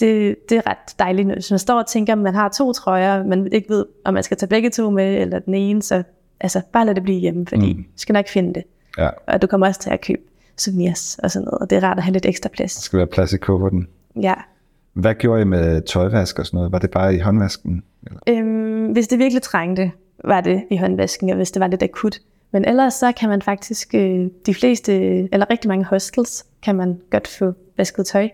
det, 0.00 0.36
det 0.48 0.56
er 0.58 0.70
ret 0.70 0.98
dejligt, 0.98 1.32
hvis 1.32 1.50
man 1.50 1.58
står 1.58 1.78
og 1.78 1.86
tænker, 1.86 2.12
at 2.12 2.18
man 2.18 2.34
har 2.34 2.48
to 2.48 2.72
trøjer, 2.72 3.24
man 3.24 3.52
ikke 3.52 3.68
ved, 3.68 3.86
om 4.04 4.14
man 4.14 4.22
skal 4.22 4.36
tage 4.36 4.48
begge 4.48 4.70
to 4.70 4.90
med, 4.90 5.16
eller 5.16 5.38
den 5.38 5.54
ene, 5.54 5.82
så 5.82 6.02
altså, 6.40 6.60
bare 6.72 6.86
lad 6.86 6.94
det 6.94 7.02
blive 7.02 7.18
hjemme, 7.18 7.46
fordi 7.46 7.72
mm. 7.72 7.82
du 7.82 7.88
skal 7.96 8.12
nok 8.12 8.28
finde 8.28 8.54
det. 8.54 8.62
Ja, 8.98 9.08
Og 9.26 9.42
du 9.42 9.46
kommer 9.46 9.66
også 9.66 9.80
til 9.80 9.90
at 9.90 10.00
købe 10.00 10.22
souvenirs 10.56 11.18
og 11.22 11.30
sådan 11.30 11.44
noget, 11.44 11.58
og 11.58 11.70
det 11.70 11.76
er 11.76 11.84
rart 11.84 11.96
at 11.96 12.04
have 12.04 12.12
lidt 12.12 12.26
ekstra 12.26 12.48
plads. 12.48 12.74
der 12.74 12.80
skal 12.80 12.96
være 12.96 13.06
plads 13.06 13.32
i 13.32 13.36
kufferten. 13.38 13.88
Ja. 14.22 14.34
Hvad 14.92 15.14
gjorde 15.14 15.42
I 15.42 15.44
med 15.44 15.82
tøjvask 15.82 16.38
og 16.38 16.46
sådan 16.46 16.58
noget? 16.58 16.72
Var 16.72 16.78
det 16.78 16.90
bare 16.90 17.14
i 17.14 17.18
håndvasken? 17.18 17.82
Eller? 18.06 18.20
Øhm, 18.28 18.92
hvis 18.92 19.08
det 19.08 19.18
virkelig 19.18 19.42
trængte, 19.42 19.90
var 20.24 20.40
det 20.40 20.64
i 20.70 20.76
håndvasken, 20.76 21.30
og 21.30 21.36
hvis 21.36 21.50
det 21.50 21.60
var 21.60 21.66
lidt 21.66 21.82
akut. 21.82 22.18
Men 22.50 22.64
ellers 22.64 22.94
så 22.94 23.12
kan 23.12 23.28
man 23.28 23.42
faktisk, 23.42 23.94
øh, 23.94 24.26
de 24.46 24.54
fleste, 24.54 24.92
eller 25.32 25.50
rigtig 25.50 25.68
mange 25.68 25.84
hostels, 25.84 26.46
kan 26.62 26.76
man 26.76 27.00
godt 27.10 27.28
få 27.28 27.52
vasket 27.76 28.06
tøj. 28.06 28.28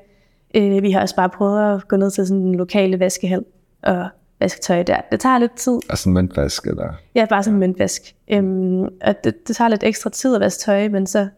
Øh, 0.55 0.83
vi 0.83 0.91
har 0.91 1.01
også 1.01 1.17
bare 1.17 1.29
prøvet 1.29 1.75
at 1.75 1.89
gå 1.89 1.97
ned 1.97 2.11
til 2.11 2.27
sådan 2.27 2.43
en 2.43 2.55
lokale 2.55 3.01
vaskehal 3.01 3.45
og 3.83 4.09
vaske 4.41 4.61
tøj 4.61 4.83
der. 4.83 5.01
Det 5.13 5.21
tager 5.21 5.39
lidt 5.39 5.57
tid. 5.57 5.79
Altså 5.91 6.09
en 6.09 6.15
møntvask? 6.15 6.67
Eller? 6.67 6.93
Ja, 7.15 7.27
bare 7.29 7.43
sådan 7.43 7.55
en 7.55 7.61
møntvask. 7.61 8.03
Øhm, 8.31 8.83
og 8.83 9.15
det, 9.25 9.49
det 9.49 9.57
tager 9.57 9.69
lidt 9.69 9.85
ekstra 9.85 10.11
tid 10.11 10.35
at 10.35 10.41
vaske 10.41 10.61
tøj, 10.61 10.89
men 10.89 11.07
så, 11.07 11.29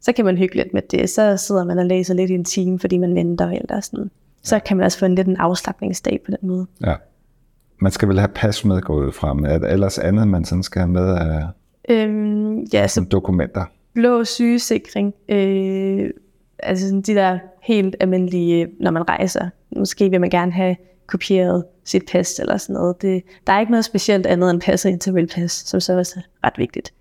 så 0.00 0.12
kan 0.12 0.24
man 0.24 0.38
hygge 0.38 0.54
lidt 0.56 0.74
med 0.74 0.82
det. 0.90 1.10
Så 1.10 1.36
sidder 1.36 1.64
man 1.64 1.78
og 1.78 1.86
læser 1.86 2.14
lidt 2.14 2.30
i 2.30 2.34
en 2.34 2.44
time, 2.44 2.78
fordi 2.78 2.98
man 2.98 3.14
venter 3.14 3.50
eller 3.50 3.80
sådan. 3.80 4.10
Så 4.42 4.58
kan 4.58 4.76
man 4.76 4.86
også 4.86 4.98
få 4.98 5.04
en 5.04 5.14
lidt 5.14 5.26
en 5.28 5.36
afslappningsdag 5.36 6.20
på 6.24 6.30
den 6.30 6.48
måde. 6.48 6.66
Ja. 6.86 6.94
Man 7.80 7.92
skal 7.92 8.08
vel 8.08 8.18
have 8.18 8.30
pas 8.34 8.64
med 8.64 8.80
gået 8.80 9.14
frem. 9.14 9.44
Er 9.44 9.58
der 9.58 9.68
ellers 9.68 9.98
andet, 9.98 10.28
man 10.28 10.44
sådan 10.44 10.62
skal 10.62 10.80
have 10.80 10.90
med 10.90 11.14
af 11.14 11.46
Øhm, 11.88 12.60
ja, 12.72 12.86
så 12.86 13.00
dokumenter? 13.10 13.64
blå 13.94 14.24
sygesikring, 14.24 15.14
øh, 15.28 16.10
altså 16.58 16.86
sådan 16.86 17.02
de 17.02 17.14
der 17.14 17.38
helt 17.62 17.96
almindelige, 18.00 18.68
når 18.80 18.90
man 18.90 19.08
rejser. 19.08 19.48
Måske 19.76 20.10
vil 20.10 20.20
man 20.20 20.30
gerne 20.30 20.52
have 20.52 20.76
kopieret 21.06 21.64
sit 21.84 22.02
pas 22.12 22.38
eller 22.38 22.56
sådan 22.56 22.74
noget. 22.74 23.02
Det, 23.02 23.22
der 23.46 23.52
er 23.52 23.60
ikke 23.60 23.72
noget 23.72 23.84
specielt 23.84 24.26
andet 24.26 24.50
end 24.50 24.60
passet 24.60 24.90
interrailpas, 24.90 25.52
som 25.52 25.80
så 25.80 25.98
også 25.98 26.20
er 26.20 26.46
ret 26.46 26.58
vigtigt. 26.58 26.92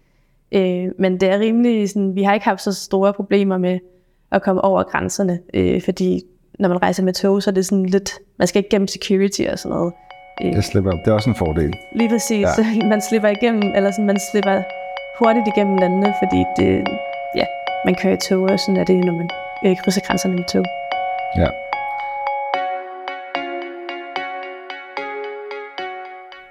Øh, 0.51 0.87
men 0.99 1.19
det 1.19 1.29
er 1.29 1.39
rimelig 1.39 1.89
sådan, 1.89 2.15
vi 2.15 2.23
har 2.23 2.33
ikke 2.33 2.45
haft 2.45 2.61
så 2.61 2.73
store 2.73 3.13
problemer 3.13 3.57
med 3.57 3.79
at 4.31 4.41
komme 4.41 4.61
over 4.61 4.83
grænserne, 4.83 5.39
øh, 5.53 5.81
fordi 5.81 6.21
når 6.59 6.69
man 6.69 6.81
rejser 6.81 7.03
med 7.03 7.13
tog, 7.13 7.43
så 7.43 7.49
er 7.49 7.53
det 7.53 7.65
sådan 7.65 7.85
lidt, 7.85 8.11
man 8.39 8.47
skal 8.47 8.59
ikke 8.59 8.69
gennem 8.69 8.87
security 8.87 9.41
og 9.51 9.59
sådan 9.59 9.77
noget. 9.77 9.93
Øh, 10.43 10.53
Det 10.53 10.63
slipper 10.63 10.91
Det 10.91 11.07
er 11.07 11.11
også 11.11 11.29
en 11.29 11.35
fordel. 11.35 11.73
Lige 11.95 12.09
præcis. 12.09 12.47
Ja. 12.57 12.65
Ja. 12.81 12.87
Man 12.93 13.01
slipper 13.01 13.29
igennem, 13.29 13.71
eller 13.75 13.91
sådan, 13.91 14.05
man 14.05 14.19
slipper 14.31 14.61
hurtigt 15.19 15.47
igennem 15.47 15.77
landene, 15.77 16.13
fordi 16.21 16.43
det, 16.57 16.87
ja, 17.35 17.45
man 17.85 17.95
kører 17.95 18.13
i 18.13 18.17
tog, 18.29 18.43
og 18.43 18.59
sådan 18.59 18.77
er 18.77 18.85
det, 18.85 18.95
når 19.05 19.13
man 19.13 19.29
øh, 19.65 19.77
krydser 19.83 20.01
grænserne 20.07 20.35
med 20.35 20.43
tog. 20.43 20.65
Ja. 21.37 21.47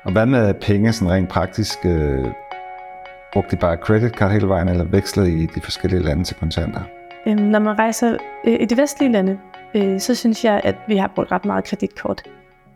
Og 0.04 0.12
hvad 0.12 0.26
med 0.26 0.54
penge 0.54 0.92
sådan 0.92 1.12
rent 1.12 1.28
praktisk? 1.28 1.78
Øh, 1.84 2.24
brugte 3.32 3.56
I 3.56 3.58
bare 3.58 3.76
credit 3.76 4.12
card 4.12 4.30
hele 4.30 4.48
vejen, 4.48 4.68
eller 4.68 4.84
vekslede 4.84 5.32
I 5.32 5.46
de 5.46 5.60
forskellige 5.60 6.02
lande 6.02 6.24
til 6.24 6.36
kontanter? 6.36 6.80
Øhm, 7.26 7.42
når 7.42 7.58
man 7.58 7.78
rejser 7.78 8.16
øh, 8.44 8.60
i 8.60 8.64
de 8.64 8.76
vestlige 8.76 9.12
lande, 9.12 9.38
øh, 9.74 10.00
så 10.00 10.14
synes 10.14 10.44
jeg, 10.44 10.60
at 10.64 10.76
vi 10.88 10.96
har 10.96 11.12
brugt 11.14 11.32
ret 11.32 11.44
meget 11.44 11.64
kreditkort. 11.64 12.22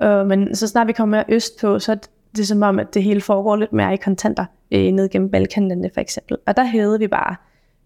Øh, 0.03 0.27
men 0.27 0.55
så 0.55 0.68
snart 0.68 0.87
vi 0.87 0.92
kommer 0.92 1.16
mere 1.16 1.24
øst 1.29 1.61
på, 1.61 1.79
så 1.79 1.92
er 1.92 1.96
det 2.37 2.48
som 2.48 2.62
om, 2.62 2.79
at 2.79 2.94
det 2.94 3.03
hele 3.03 3.20
foregår 3.20 3.57
lidt 3.57 3.72
mere 3.72 3.94
i 3.94 3.96
kontanter, 3.96 4.44
øh, 4.72 4.92
ned 4.92 5.09
gennem 5.09 5.31
Balkanlandene 5.31 5.90
for 5.94 6.01
eksempel. 6.01 6.37
Og 6.46 6.57
der 6.57 6.64
hævede 6.64 6.98
vi 6.98 7.09
bare. 7.09 7.37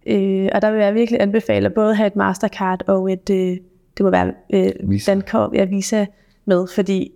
Øh, 0.07 0.49
og 0.53 0.62
der 0.62 0.71
vil 0.71 0.81
jeg 0.81 0.95
virkelig 0.95 1.23
anbefale 1.23 1.67
at 1.67 1.75
både 1.75 1.95
have 1.95 2.07
et 2.07 2.17
Mastercard 2.17 2.83
og 2.88 3.12
et, 3.12 3.31
øh, 3.31 3.57
det 3.97 4.05
må 4.05 4.11
være 4.11 4.33
øh, 4.53 4.71
Visa. 4.83 5.12
Dankort, 5.12 5.51
ja, 5.55 5.65
Visa 5.65 6.07
med, 6.45 6.67
fordi 6.75 7.12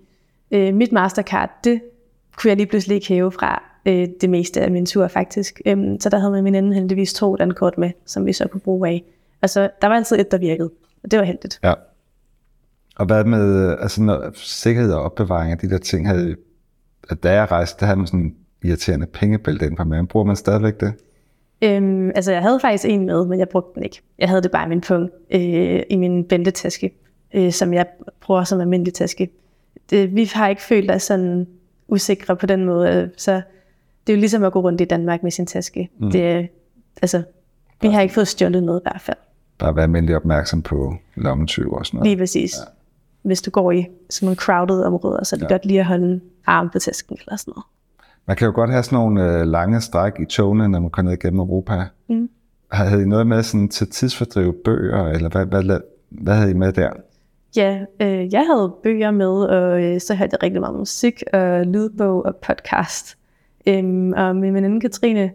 øh, 0.51 0.75
mit 0.75 0.93
Mastercard, 0.93 1.51
det 1.65 1.81
kunne 2.37 2.49
jeg 2.49 2.57
lige 2.57 2.67
pludselig 2.67 2.95
ikke 2.95 3.09
hæve 3.09 3.33
fra 3.33 3.63
øh, 3.87 4.09
det 4.21 4.31
meste 4.31 4.61
af 4.61 4.71
min 4.71 4.87
tur 4.87 5.09
faktisk. 5.09 5.61
Øhm, 5.67 6.01
så 6.01 6.09
der 6.09 6.19
havde 6.19 6.33
min 6.33 6.45
veninde 6.45 6.75
heldigvis 6.75 7.15
to 7.15 7.37
Dankort 7.37 7.79
med, 7.79 7.91
som 8.07 8.27
vi 8.27 8.33
så 8.33 8.49
kunne 8.49 8.61
bruge 8.61 8.89
af. 8.89 9.05
Altså, 9.43 9.71
der 9.83 9.89
var 9.89 9.95
altid 9.95 10.19
et, 10.19 10.31
der 10.31 10.39
virkede, 10.39 10.71
og 11.05 11.11
det 11.11 11.19
var 11.19 11.25
heldigt. 11.25 11.61
Ja. 11.65 11.75
Og 12.97 13.07
hvad 13.07 13.25
med 13.25 13.77
altså, 13.81 14.03
når, 14.03 14.31
sikkerhed 14.35 14.93
og 14.93 15.03
opbevaring 15.03 15.53
af 15.53 15.59
de 15.59 15.71
der 15.71 15.79
ting? 15.79 16.09
Havde, 16.09 16.37
at 17.11 17.23
da 17.23 17.33
jeg 17.33 17.51
rejste, 17.51 17.81
der 17.81 17.87
havde 17.87 17.99
man 17.99 18.07
sådan 18.07 18.21
en 18.21 18.35
irriterende 18.63 19.07
pengebælte 19.07 19.67
ind 19.67 19.77
på 19.77 19.85
maven. 19.85 20.07
Bruger 20.07 20.27
man 20.27 20.37
stadigvæk 20.37 20.81
det? 20.81 20.95
Øhm, 21.63 22.09
altså, 22.15 22.33
jeg 22.33 22.43
havde 22.43 22.61
faktisk 22.61 22.85
en 22.85 23.07
med, 23.07 23.27
men 23.27 23.39
jeg 23.39 23.49
brugte 23.49 23.75
den 23.75 23.83
ikke. 23.83 24.03
Jeg 24.19 24.29
havde 24.29 24.43
det 24.43 24.51
bare 24.51 24.67
i 24.67 24.69
min 24.69 24.81
pung, 24.81 25.11
øh, 25.31 25.83
i 25.91 25.97
min 25.97 26.25
bæltetaske, 26.25 26.95
øh, 27.35 27.53
som 27.53 27.75
jeg 27.75 27.87
bruger 28.21 28.45
som 28.45 28.61
almindelig 28.61 28.95
taske. 28.95 29.31
Det, 29.91 30.15
vi 30.15 30.31
har 30.35 30.49
ikke 30.49 30.63
følt 30.63 30.91
os 30.91 31.03
sådan 31.03 31.47
usikre 31.89 32.37
på 32.37 32.47
den 32.47 32.65
måde, 32.65 32.89
øh, 32.95 33.09
så 33.17 33.33
det 34.07 34.13
er 34.13 34.17
jo 34.17 34.21
ligesom 34.21 34.45
at 34.45 34.53
gå 34.53 34.61
rundt 34.61 34.81
i 34.81 34.85
Danmark 34.85 35.23
med 35.23 35.31
sin 35.31 35.47
taske. 35.47 35.91
Mm. 35.99 36.11
Det, 36.11 36.49
altså, 37.03 37.23
vi 37.83 37.89
har 37.89 38.01
ikke 38.01 38.15
fået 38.15 38.29
stjålet 38.29 38.63
noget 38.63 38.81
i 38.81 38.85
hvert 38.85 39.01
fald. 39.01 39.17
Bare 39.59 39.77
være 39.77 39.83
almindelig 39.83 40.17
opmærksom 40.17 40.63
på 40.63 40.95
lommetyv 41.15 41.73
og 41.73 41.87
sådan 41.87 41.99
noget. 41.99 42.09
Lige 42.09 42.19
præcis. 42.19 42.55
Ja. 42.57 42.63
Hvis 43.23 43.43
du 43.43 43.51
går 43.51 43.73
i 43.73 43.87
sådan 44.11 44.27
nogle 44.27 44.37
crowded 44.37 44.83
områder, 44.83 45.25
så 45.25 45.37
er 45.37 45.39
det 45.39 45.45
ja. 45.45 45.55
godt 45.55 45.67
lige 45.67 45.81
at 45.81 45.87
holde 45.87 46.21
arm 46.47 46.71
på 46.71 46.79
tasken 46.79 47.17
eller 47.21 47.37
sådan 47.37 47.53
noget. 47.57 47.65
Man 48.27 48.37
kan 48.37 48.47
jo 48.47 48.53
godt 48.55 48.71
have 48.71 48.83
sådan 48.83 48.97
nogle 48.99 49.41
øh, 49.41 49.47
lange 49.47 49.81
stræk 49.81 50.13
i 50.21 50.25
togene, 50.25 50.69
når 50.69 50.81
man 50.81 50.91
kommer 50.91 51.11
ned 51.11 51.19
igennem 51.19 51.41
Europa. 51.41 51.85
Mm. 52.09 52.29
Havde 52.71 53.03
I 53.03 53.07
noget 53.07 53.27
med 53.27 53.43
sådan 53.43 53.69
til 53.69 53.91
tidsfordrive 53.91 54.55
bøger, 54.65 55.07
eller 55.07 55.29
hvad, 55.29 55.47
hvad, 55.47 55.81
hvad, 56.09 56.35
havde 56.35 56.51
I 56.51 56.55
med 56.55 56.73
der? 56.73 56.91
Ja, 57.57 57.85
øh, 58.01 58.33
jeg 58.33 58.47
havde 58.47 58.73
bøger 58.83 59.11
med, 59.11 59.27
og 59.27 59.83
øh, 59.83 60.01
så 60.01 60.15
hørte 60.15 60.31
jeg 60.33 60.43
rigtig 60.43 60.61
meget 60.61 60.79
musik, 60.79 61.23
og 61.33 61.67
lydbog 61.67 62.25
og 62.25 62.37
podcast. 62.37 63.19
Øhm, 63.67 64.13
og 64.13 64.37
min 64.37 64.55
veninde 64.55 64.81
Katrine, 64.81 65.31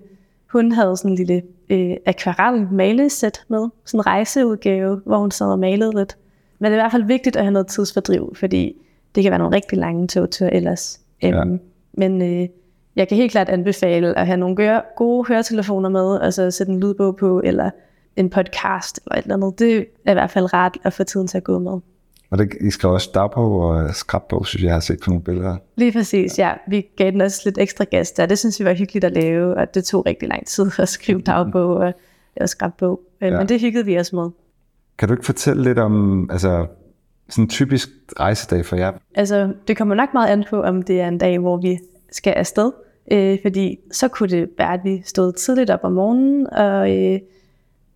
hun 0.48 0.72
havde 0.72 0.98
sådan 0.98 1.12
en 1.12 1.18
lille 1.18 1.42
øh, 1.70 1.98
akvarel 2.06 2.68
malesæt 2.72 3.44
med, 3.48 3.70
sådan 3.86 4.00
en 4.00 4.06
rejseudgave, 4.06 5.02
hvor 5.06 5.18
hun 5.18 5.32
sad 5.32 5.48
og 5.48 5.60
malede 5.60 5.92
lidt. 5.96 6.18
Men 6.60 6.72
det 6.72 6.78
er 6.78 6.82
i 6.82 6.84
hvert 6.84 6.92
fald 6.92 7.04
vigtigt 7.04 7.36
at 7.36 7.44
have 7.44 7.52
noget 7.52 7.68
tidsfordriv, 7.68 8.36
fordi 8.36 8.76
det 9.16 9.24
kan 9.24 9.32
være 9.32 9.40
nogle 9.40 9.56
rigtig 9.56 9.78
lange 9.78 10.08
togture 10.08 10.54
ellers. 10.54 11.00
Øhm, 11.24 11.34
ja. 11.34 11.58
Men 11.94 12.22
øh, 12.22 12.48
jeg 12.96 13.08
kan 13.08 13.18
helt 13.18 13.32
klart 13.32 13.50
anbefale 13.50 14.18
at 14.18 14.26
have 14.26 14.38
nogle 14.38 14.82
gode 14.96 15.28
høretelefoner 15.28 15.90
med, 15.90 16.22
altså 16.22 16.52
sætte 16.52 16.72
en 16.72 16.80
lydbog 16.80 17.16
på, 17.16 17.42
eller 17.44 17.70
en 18.16 18.30
podcast 18.30 19.00
eller 19.06 19.18
et 19.18 19.24
eller 19.24 19.36
andet. 19.36 19.60
Det 19.60 19.78
er 20.06 20.12
i 20.12 20.14
hvert 20.14 20.32
fald 20.32 20.54
rart 20.54 20.78
at 20.84 20.94
få 20.94 21.04
tiden 21.04 21.28
til 21.28 21.38
at 21.38 21.44
gå 21.44 21.60
med. 21.60 21.80
Og 22.30 22.38
det, 22.38 22.54
I 22.62 22.72
skal 22.72 22.90
også 22.90 23.10
dagbog 23.14 23.62
og 23.62 23.96
skrabbog, 23.96 24.48
synes 24.48 24.62
jeg, 24.62 24.68
jeg 24.68 24.76
har 24.76 24.80
set 24.80 25.00
på 25.04 25.10
nogle 25.10 25.24
billeder. 25.24 25.58
Lige 25.76 25.92
præcis, 25.92 26.40
ja. 26.40 26.54
Vi 26.68 26.88
gav 26.98 27.12
den 27.12 27.22
også 27.22 27.42
lidt 27.46 27.58
ekstra 27.58 27.84
gas 27.84 28.12
der. 28.12 28.26
Det 28.26 28.40
synes 28.40 28.60
vi 28.60 28.66
var 28.66 28.74
hyggeligt 28.74 29.06
at 29.06 29.12
lave, 29.12 29.56
og 29.58 29.74
det 29.74 29.84
tog 29.84 30.06
rigtig 30.06 30.30
lang 30.30 30.48
tid 30.48 30.72
at 30.80 30.90
skrive 30.90 31.22
dagbog 31.32 31.76
og 31.76 31.94
lave 32.38 32.48
skrabbog. 32.48 33.02
Øh, 33.22 33.32
ja. 33.32 33.38
Men 33.38 33.50
det 33.50 33.62
hyggede 33.62 33.86
vi 33.86 34.00
os 34.00 34.14
med. 34.14 34.30
Kan 34.98 35.08
du 35.08 35.14
ikke 35.14 35.26
fortælle 35.26 35.64
lidt 35.64 35.80
om 35.80 36.30
altså, 36.32 36.66
sådan 37.30 37.44
en 37.44 37.50
typisk 37.50 37.90
rejsedag 38.20 38.66
for 38.66 38.76
jer? 38.76 38.92
Altså, 39.16 39.54
det 39.68 39.78
kommer 39.78 39.96
nok 39.96 40.10
meget 40.14 40.30
an 40.30 40.46
på, 40.50 40.62
om 40.62 40.82
det 40.82 41.02
er 41.02 41.08
en 41.08 41.18
dag, 41.18 41.40
hvor 41.40 41.58
vi 41.58 41.80
skal 42.12 42.34
afsted. 42.34 42.72
Øh, 43.12 43.38
fordi 43.42 43.80
så 43.92 44.08
kunne 44.08 44.30
det 44.30 44.50
være, 44.58 44.74
at 44.74 44.80
vi 44.84 45.02
stod 45.06 45.34
tidligt 45.34 45.70
op 45.70 45.80
om 45.84 45.92
morgenen 45.92 46.54
og 46.54 46.98
øh, 46.98 47.20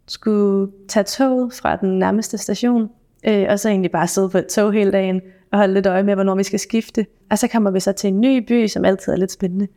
skulle 0.07 0.71
tage 0.87 1.03
tog 1.03 1.53
fra 1.53 1.75
den 1.75 1.99
nærmeste 1.99 2.37
station, 2.37 2.89
øh, 3.27 3.45
og 3.49 3.59
så 3.59 3.69
egentlig 3.69 3.91
bare 3.91 4.07
sidde 4.07 4.29
på 4.29 4.37
et 4.37 4.47
tog 4.47 4.73
hele 4.73 4.91
dagen 4.91 5.21
og 5.51 5.57
holde 5.57 5.73
lidt 5.73 5.85
øje 5.85 6.03
med, 6.03 6.13
hvornår 6.13 6.35
vi 6.35 6.43
skal 6.43 6.59
skifte. 6.59 7.05
Og 7.29 7.37
så 7.37 7.47
kommer 7.47 7.71
vi 7.71 7.79
så 7.79 7.91
til 7.91 8.07
en 8.07 8.21
ny 8.21 8.37
by, 8.47 8.67
som 8.67 8.85
altid 8.85 9.13
er 9.13 9.17
lidt 9.17 9.31
spændende, 9.31 9.67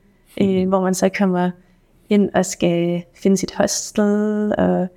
øh, 0.41 0.69
hvor 0.69 0.81
man 0.81 0.95
så 0.95 1.09
kommer 1.19 1.51
ind 2.09 2.31
og 2.35 2.47
skal 2.47 3.03
finde 3.15 3.37
sit 3.37 3.55
hostel 3.55 4.55
og 4.59 4.89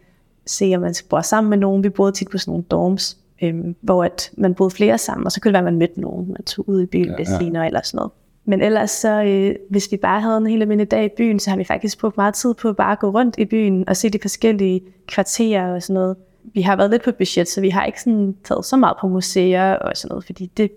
se, 0.46 0.74
om 0.76 0.82
man 0.82 0.94
skal 0.94 1.08
bo 1.10 1.22
sammen 1.22 1.50
med 1.50 1.58
nogen. 1.58 1.84
Vi 1.84 1.90
boede 1.90 2.12
tit 2.12 2.30
på 2.30 2.38
sådan 2.38 2.52
nogle 2.52 2.64
dorms, 2.72 3.18
øh, 3.44 3.66
hvor 3.82 4.04
at 4.04 4.32
man 4.38 4.56
boede 4.56 4.72
flere 4.72 4.98
sammen, 4.98 5.26
og 5.26 5.32
så 5.32 5.42
kunne 5.42 5.50
det 5.50 5.54
være, 5.54 5.68
at 5.68 5.74
man 5.74 5.78
mødte 5.78 6.02
nogen, 6.02 6.28
man 6.28 6.44
tog 6.44 6.70
ud 6.70 6.82
i 6.82 6.86
byen 6.86 7.06
ja, 7.06 7.16
ja. 7.18 7.38
senere 7.40 7.68
eller 7.68 7.82
sådan 7.84 7.98
noget. 7.98 8.12
Men 8.46 8.62
ellers 8.62 8.92
så, 8.92 9.24
øh, 9.24 9.56
hvis 9.70 9.88
vi 9.92 9.98
bare 9.98 10.22
havde 10.22 10.38
en 10.38 10.48
helt 10.48 10.62
almindelig 10.62 10.92
dag 10.92 11.06
i 11.06 11.10
byen, 11.18 11.40
så 11.40 11.50
har 11.50 11.58
vi 11.58 11.64
faktisk 11.64 12.00
brugt 12.00 12.18
meget 12.18 12.34
tid 12.34 12.54
på 12.54 12.74
bare 12.74 12.92
at 12.92 13.00
gå 13.00 13.10
rundt 13.10 13.36
i 13.38 13.46
byen 13.46 13.90
og 13.90 13.98
se 13.98 14.10
de 14.10 14.20
forskellige 14.22 14.82
kvarterer 15.08 15.74
og 15.74 15.84
sådan 15.84 15.94
noget. 15.94 16.16
Vi 16.54 16.62
har 16.62 16.76
været 16.76 16.90
lidt 16.90 17.04
på 17.04 17.12
budget, 17.18 17.48
så 17.48 17.62
vi 17.62 17.70
har 17.70 17.86
ikke 17.86 18.02
sådan 18.02 18.36
taget 18.44 18.66
så 18.66 18.78
meget 18.78 18.98
på 19.02 19.08
museer 19.08 19.74
og 19.74 19.98
sådan 19.98 20.10
noget, 20.10 20.26
fordi 20.26 20.52
det 20.58 20.72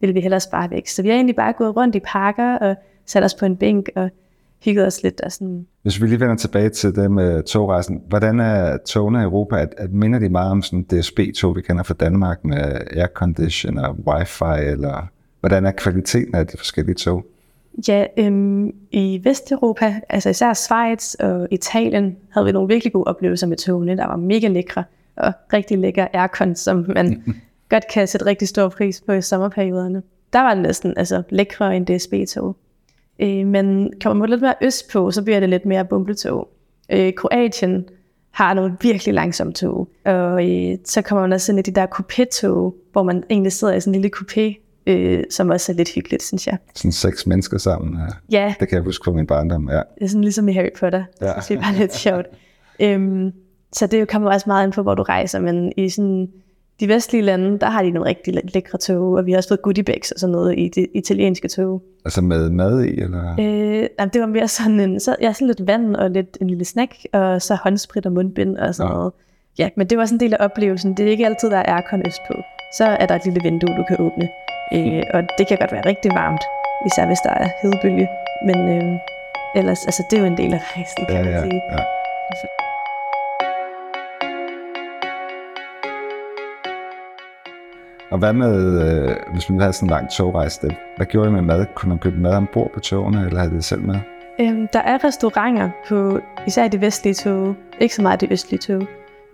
ville 0.00 0.14
vi 0.14 0.20
hellere 0.20 0.40
spare 0.40 0.70
væk. 0.70 0.86
Så 0.86 1.02
vi 1.02 1.08
har 1.08 1.14
egentlig 1.14 1.36
bare 1.36 1.52
gået 1.52 1.76
rundt 1.76 1.94
i 1.94 2.00
parker 2.00 2.58
og 2.58 2.76
sat 3.06 3.24
os 3.24 3.34
på 3.34 3.46
en 3.46 3.56
bænk 3.56 3.88
og 3.96 4.10
hygget 4.64 4.86
os 4.86 5.02
lidt. 5.02 5.20
Og 5.20 5.32
sådan. 5.32 5.66
Hvis 5.82 6.02
vi 6.02 6.06
lige 6.06 6.20
vender 6.20 6.36
tilbage 6.36 6.68
til 6.68 6.94
det 6.94 7.10
med 7.10 7.42
togrejsen, 7.42 8.02
hvordan 8.08 8.40
er 8.40 8.76
togene 8.86 9.18
i 9.18 9.22
Europa? 9.22 9.56
At, 9.56 9.74
at 9.78 9.92
minder 9.92 10.18
de 10.18 10.28
meget 10.28 10.50
om 10.50 10.62
sådan 10.62 10.82
DSB-tog, 10.82 11.56
vi 11.56 11.62
kender 11.62 11.82
fra 11.82 11.94
Danmark 11.94 12.44
med 12.44 12.80
aircondition 12.96 13.78
og 13.78 13.96
wifi, 14.06 14.64
eller 14.66 15.08
hvordan 15.42 15.66
er 15.66 15.72
kvaliteten 15.72 16.34
af 16.34 16.46
de 16.46 16.56
forskellige 16.56 16.94
tog? 16.94 17.24
Ja, 17.88 18.06
øhm, 18.16 18.74
i 18.90 19.20
Vesteuropa, 19.24 20.00
altså 20.08 20.30
især 20.30 20.52
Schweiz 20.52 21.14
og 21.14 21.48
Italien, 21.50 22.16
havde 22.30 22.46
vi 22.46 22.52
nogle 22.52 22.68
virkelig 22.68 22.92
gode 22.92 23.04
oplevelser 23.04 23.46
med 23.46 23.56
togene, 23.56 23.96
der 23.96 24.06
var 24.06 24.16
mega 24.16 24.48
lækre 24.48 24.84
og 25.16 25.32
rigtig 25.52 25.78
lækker 25.78 26.06
aircon, 26.12 26.56
som 26.56 26.84
man 26.88 27.22
godt 27.70 27.84
kan 27.92 28.08
sætte 28.08 28.26
rigtig 28.26 28.48
stor 28.48 28.68
pris 28.68 29.00
på 29.00 29.12
i 29.12 29.22
sommerperioderne. 29.22 30.02
Der 30.32 30.40
var 30.40 30.54
det 30.54 30.62
næsten 30.62 30.94
altså, 30.96 31.22
lækre 31.30 31.76
end 31.76 31.86
DSB-tog. 31.86 32.56
Øh, 33.18 33.46
men 33.46 33.92
kommer 34.02 34.20
man 34.20 34.30
lidt 34.30 34.42
mere 34.42 34.54
øst 34.62 34.92
på, 34.92 35.10
så 35.10 35.22
bliver 35.22 35.40
det 35.40 35.48
lidt 35.48 35.66
mere 35.66 35.84
bumpletog. 35.84 36.48
Øh, 36.92 37.12
Kroatien 37.14 37.88
har 38.30 38.54
nogle 38.54 38.76
virkelig 38.80 39.14
langsomme 39.14 39.52
tog, 39.52 39.88
og 40.04 40.50
øh, 40.50 40.78
så 40.84 41.02
kommer 41.02 41.22
man 41.22 41.32
også 41.32 41.52
ind 41.52 41.58
i 41.58 41.62
de 41.62 41.80
der 41.80 41.86
coupé-tog, 41.86 42.76
hvor 42.92 43.02
man 43.02 43.24
egentlig 43.30 43.52
sidder 43.52 43.74
i 43.74 43.80
sådan 43.80 43.94
en 43.94 44.00
lille 44.00 44.16
coupé, 44.16 44.61
øh, 44.86 45.24
som 45.30 45.50
også 45.50 45.72
er 45.72 45.76
lidt 45.76 45.94
hyggeligt, 45.94 46.22
synes 46.22 46.46
jeg. 46.46 46.58
Sådan 46.74 46.92
seks 46.92 47.26
mennesker 47.26 47.58
sammen. 47.58 47.98
Ja. 48.30 48.40
ja. 48.40 48.54
Det 48.60 48.68
kan 48.68 48.76
jeg 48.76 48.84
huske 48.84 49.04
fra 49.04 49.12
min 49.12 49.26
barndom, 49.26 49.68
ja. 49.70 49.76
Det 49.76 49.84
er 50.00 50.08
sådan 50.08 50.24
ligesom 50.24 50.48
i 50.48 50.52
Harry 50.52 50.72
Potter. 50.78 51.04
Ja. 51.20 51.32
Det 51.48 51.56
er 51.56 51.60
bare 51.60 51.76
lidt 51.78 51.94
sjovt. 51.94 52.26
Øhm, 52.80 53.32
så 53.72 53.86
det 53.86 54.08
kommer 54.08 54.32
også 54.32 54.44
meget 54.46 54.66
ind 54.66 54.72
på, 54.72 54.82
hvor 54.82 54.94
du 54.94 55.02
rejser, 55.02 55.40
men 55.40 55.72
i 55.76 55.88
sådan 55.88 56.28
de 56.80 56.88
vestlige 56.88 57.22
lande, 57.22 57.58
der 57.58 57.66
har 57.66 57.82
de 57.82 57.90
nogle 57.90 58.08
rigtig 58.08 58.40
lækre 58.54 58.78
tog, 58.78 59.12
og 59.12 59.26
vi 59.26 59.32
har 59.32 59.36
også 59.36 59.48
fået 59.48 59.62
goodie 59.62 59.84
bags 59.84 60.10
og 60.10 60.20
sådan 60.20 60.32
noget 60.32 60.58
i 60.58 60.68
det 60.74 60.86
italienske 60.94 61.48
tog. 61.48 61.82
Altså 62.04 62.20
med 62.20 62.50
mad 62.50 62.84
i, 62.84 63.00
eller? 63.00 63.32
Øh, 63.40 63.88
jamen, 63.98 64.10
det 64.12 64.20
var 64.20 64.26
mere 64.26 64.48
sådan 64.48 64.80
en, 64.80 65.00
så, 65.00 65.16
ja, 65.20 65.32
sådan 65.32 65.46
lidt 65.46 65.66
vand 65.66 65.96
og 65.96 66.10
lidt 66.10 66.38
en 66.40 66.46
lille 66.46 66.64
snack, 66.64 66.92
og 67.12 67.42
så 67.42 67.54
håndsprit 67.54 68.06
og 68.06 68.12
mundbind 68.12 68.56
og 68.56 68.74
sådan 68.74 68.92
ja. 68.92 68.96
noget. 68.96 69.12
Ja, 69.58 69.68
men 69.76 69.86
det 69.86 69.98
var 69.98 70.06
sådan 70.06 70.16
en 70.16 70.20
del 70.20 70.34
af 70.34 70.44
oplevelsen. 70.44 70.96
Det 70.96 71.06
er 71.06 71.10
ikke 71.10 71.26
altid, 71.26 71.50
der 71.50 71.56
er 71.56 71.76
aircon 71.76 72.02
øst 72.06 72.20
på. 72.28 72.34
Så 72.76 72.84
er 72.84 73.06
der 73.06 73.14
et 73.14 73.24
lille 73.24 73.40
vindue, 73.42 73.76
du 73.76 73.84
kan 73.88 73.96
åbne. 74.00 74.28
Øh, 74.74 75.02
og 75.14 75.22
det 75.38 75.48
kan 75.48 75.58
godt 75.58 75.72
være 75.72 75.86
rigtig 75.86 76.10
varmt, 76.14 76.44
især 76.86 77.06
hvis 77.06 77.18
der 77.18 77.30
er 77.30 77.48
hedebølge. 77.62 78.08
Men 78.46 78.58
øh, 78.76 78.98
ellers, 79.56 79.86
altså 79.86 80.02
det 80.10 80.16
er 80.16 80.20
jo 80.20 80.26
en 80.26 80.36
del 80.36 80.54
af 80.54 80.60
rejsen, 80.76 81.06
kan 81.06 81.24
ja, 81.24 81.30
man 81.30 81.42
sige. 81.42 81.62
Ja, 81.70 81.76
ja. 81.76 81.84
Og 88.12 88.18
hvad 88.18 88.32
med, 88.32 88.56
øh, 88.84 89.16
hvis 89.32 89.50
man 89.50 89.60
havde 89.60 89.72
sådan 89.72 89.86
en 89.86 89.90
lang 89.90 90.10
togrejse, 90.10 90.76
hvad 90.96 91.06
gjorde 91.06 91.28
I 91.28 91.32
med 91.32 91.42
mad? 91.42 91.66
Kunne 91.74 91.88
man 91.88 91.98
købe 91.98 92.20
mad 92.20 92.34
ombord 92.34 92.70
på 92.74 92.80
togene, 92.80 93.26
eller 93.26 93.38
havde 93.38 93.54
det 93.54 93.64
selv 93.64 93.82
med? 93.82 93.98
Øhm, 94.40 94.68
der 94.72 94.78
er 94.78 95.04
restauranter 95.04 95.70
på 95.88 96.20
især 96.46 96.68
de 96.68 96.80
vestlige 96.80 97.14
tog, 97.14 97.54
ikke 97.80 97.94
så 97.94 98.02
meget 98.02 98.20
de 98.20 98.32
østlige 98.32 98.60
tog, 98.60 98.82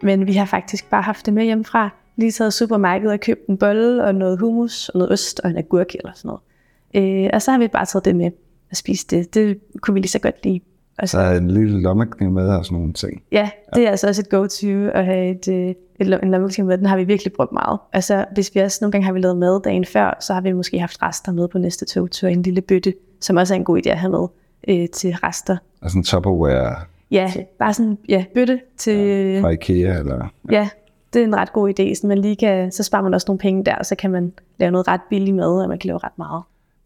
men 0.03 0.27
vi 0.27 0.33
har 0.33 0.44
faktisk 0.44 0.90
bare 0.90 1.03
haft 1.03 1.27
det 1.27 1.35
med 1.35 1.44
hjemmefra 1.44 1.90
lige 2.18 2.33
taget 2.33 2.52
supermarkedet 2.52 3.12
og 3.12 3.20
købt 3.20 3.46
en 3.46 3.59
bolle 3.59 4.04
og 4.04 4.14
noget 4.14 4.38
hummus 4.38 4.88
og 4.88 4.98
noget 4.98 5.12
ost 5.12 5.40
og 5.40 5.50
en 5.50 5.57
agurk 5.57 5.94
eller 5.94 6.12
sådan 6.14 6.28
noget. 6.28 7.24
Øh, 7.24 7.31
og 7.33 7.42
så 7.42 7.50
har 7.50 7.59
vi 7.59 7.68
bare 7.68 7.87
taget 7.87 8.04
det 8.04 8.16
med 8.16 8.31
og 8.70 8.76
spist 8.76 9.11
det. 9.11 9.35
Det 9.35 9.59
kunne 9.81 9.94
vi 9.94 10.00
lige 10.00 10.11
så 10.11 10.18
godt 10.18 10.44
lide. 10.44 10.61
Og 10.98 11.09
så, 11.09 11.18
er 11.18 11.37
en 11.37 11.50
lille 11.50 11.83
lommekniv 11.83 12.31
med 12.31 12.48
og 12.48 12.64
sådan 12.64 12.78
nogle 12.78 12.92
ting. 12.92 13.22
Ja, 13.33 13.50
det 13.74 13.87
er 13.87 13.90
altså 13.90 14.09
også 14.09 14.22
et 14.22 14.28
go-to 14.28 14.88
at 14.94 15.04
have 15.04 15.31
et, 15.31 15.48
øh, 15.48 15.74
et, 16.00 16.20
en 16.22 16.31
lommekniv 16.31 16.66
med. 16.66 16.78
Den 16.78 16.87
har 16.87 16.96
vi 16.96 17.04
virkelig 17.04 17.33
brugt 17.33 17.52
meget. 17.52 17.78
Altså, 17.92 18.24
hvis 18.35 18.54
vi 18.54 18.61
også 18.61 18.78
nogle 18.81 18.92
gange 18.92 19.04
har 19.04 19.12
vi 19.12 19.20
lavet 19.20 19.37
mad 19.37 19.62
dagen 19.62 19.85
før, 19.85 20.16
så 20.20 20.35
har 20.35 20.40
vi 20.40 20.52
måske 20.52 20.78
haft 20.78 21.02
rester 21.02 21.33
med 21.33 21.48
på 21.48 21.59
næste 21.59 21.85
togtur. 21.85 22.28
En 22.28 22.42
lille 22.42 22.61
bøtte, 22.61 22.94
som 23.20 23.37
også 23.37 23.54
er 23.54 23.59
en 23.59 23.64
god 23.64 23.78
idé 23.87 23.90
at 23.90 23.98
have 23.98 24.11
med 24.11 24.26
øh, 24.68 24.88
til 24.88 25.14
rester. 25.14 25.57
Altså 25.83 25.98
en 25.98 26.04
Tupperware? 26.04 26.76
Ja, 27.11 27.33
bare 27.59 27.74
sådan 27.74 27.98
ja, 28.09 28.24
bøtte 28.35 28.61
til... 28.76 28.96
Ja, 28.96 29.40
fra 29.40 29.48
Ikea 29.48 29.98
eller... 29.98 30.33
Ja. 30.50 30.57
ja, 30.57 30.68
det 31.12 31.23
er 31.23 31.25
en 31.25 31.37
ret 31.37 31.53
god 31.53 31.68
idé, 31.81 31.94
så 31.94 32.07
man 32.07 32.18
lige 32.18 32.37
kan, 32.37 32.73
så 32.73 32.83
sparer 32.83 33.03
man 33.03 33.14
også 33.14 33.25
nogle 33.29 33.38
penge 33.38 33.64
der, 33.64 33.75
og 33.75 33.87
så 33.87 33.94
kan 33.94 34.11
man 34.11 34.33
lave 34.59 34.71
noget 34.71 34.88
ret 34.88 35.01
billigt 35.11 35.37
med, 35.37 35.62
og 35.62 35.68
man 35.68 35.79
kan 35.79 35.88
lave 35.88 35.99
ret 35.99 36.18
meget. 36.18 36.42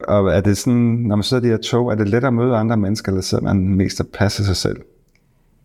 Og 0.09 0.29
er 0.29 0.41
det 0.41 0.59
sådan, 0.59 0.83
når 0.83 1.17
man 1.17 1.23
sidder 1.23 1.43
i 1.43 1.47
de 1.47 1.51
her 1.51 1.59
tog, 1.59 1.91
er 1.93 1.95
det 1.95 2.09
lettere 2.09 2.29
at 2.29 2.35
møde 2.35 2.57
andre 2.57 2.77
mennesker, 2.77 3.13
eller 3.13 3.23
sidder 3.23 3.45
man 3.45 3.57
mest 3.57 4.01
at 4.01 4.07
passe 4.09 4.45
sig 4.45 4.57
selv? 4.57 4.77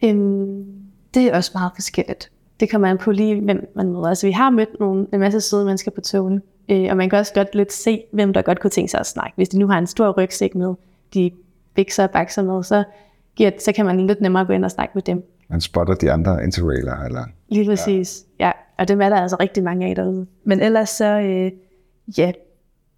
Um, 0.04 0.66
det 1.14 1.24
er 1.24 1.36
også 1.36 1.52
meget 1.54 1.72
forskelligt. 1.76 2.32
Det 2.60 2.72
kommer 2.72 2.88
man 2.88 2.98
på 2.98 3.12
lige, 3.12 3.42
hvem 3.42 3.72
man 3.76 3.88
møder. 3.88 4.08
Altså, 4.08 4.28
vi 4.28 4.32
har 4.32 4.50
mødt 4.50 4.80
nogle, 4.80 5.08
en 5.14 5.20
masse 5.20 5.42
søde 5.42 5.66
mennesker 5.66 5.92
på 5.92 6.02
togene, 6.02 6.42
øh, 6.70 6.88
og 6.90 6.98
man 6.98 7.10
kan 7.10 7.20
også 7.20 7.34
godt 7.34 7.56
lidt 7.56 7.74
se, 7.74 8.04
hvem 8.12 8.34
der 8.34 8.42
godt 8.42 8.60
kunne 8.60 8.72
tænke 8.72 8.92
sig 8.92 9.00
at 9.00 9.06
snakke. 9.06 9.34
Hvis 9.36 9.50
de 9.50 9.60
nu 9.60 9.68
har 9.68 9.78
en 9.78 9.88
stor 9.88 10.22
rygsæk 10.22 10.56
med, 10.56 10.74
de 11.14 11.32
bikser 11.74 12.04
og 12.04 12.10
bakser 12.10 12.44
med, 12.44 12.64
så, 12.64 12.84
giver, 13.36 13.52
så 13.60 13.72
kan 13.72 13.86
man 13.86 14.08
lidt 14.08 14.22
nemmere 14.22 14.46
gå 14.46 14.54
ind 14.54 14.66
og 14.66 14.72
snakke 14.72 14.92
med 14.96 15.02
dem. 15.02 15.24
Man 15.50 15.62
spotter 15.62 15.94
de 15.94 16.12
andre 16.12 16.44
interrailer, 16.44 17.04
eller? 17.04 17.24
Lige 17.50 17.66
præcis, 17.66 18.26
ja. 18.40 18.46
ja. 18.46 18.52
Og 18.78 18.88
dem 18.88 19.02
er 19.02 19.10
der 19.10 19.16
altså 19.16 19.36
rigtig 19.40 19.64
mange 19.64 19.88
af 19.88 19.96
derude. 19.96 20.26
Men 20.44 20.60
ellers 20.60 20.90
så, 20.90 21.20
øh, 21.20 21.52
ja, 22.18 22.32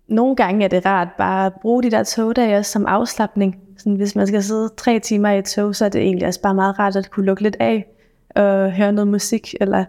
nogle 0.08 0.36
gange 0.36 0.64
er 0.66 0.68
det 0.68 0.86
rart 0.86 1.08
bare 1.18 1.46
at 1.46 1.54
bruge 1.62 1.84
de 1.84 1.92
der 1.92 2.04
togdage 2.04 2.58
også 2.58 2.72
som 2.72 2.86
afslappning. 2.86 3.58
Sådan, 3.78 3.96
hvis 3.96 4.16
man 4.16 4.28
skal 4.28 4.44
sidde 4.44 4.70
tre 4.78 5.00
timer 5.00 5.30
i 5.30 5.40
et 5.40 5.46
tog, 5.46 5.76
så 5.76 5.86
er 5.86 5.90
det 5.90 6.02
egentlig 6.02 6.28
også 6.28 6.42
bare 6.42 6.56
meget 6.56 6.80
rart 6.80 6.96
at 6.96 7.12
kunne 7.12 7.26
lukke 7.26 7.44
lidt 7.44 7.58
af 7.60 7.88
og 8.36 8.72
høre 8.72 8.92
noget 8.92 9.08
musik, 9.08 9.56
eller 9.62 9.86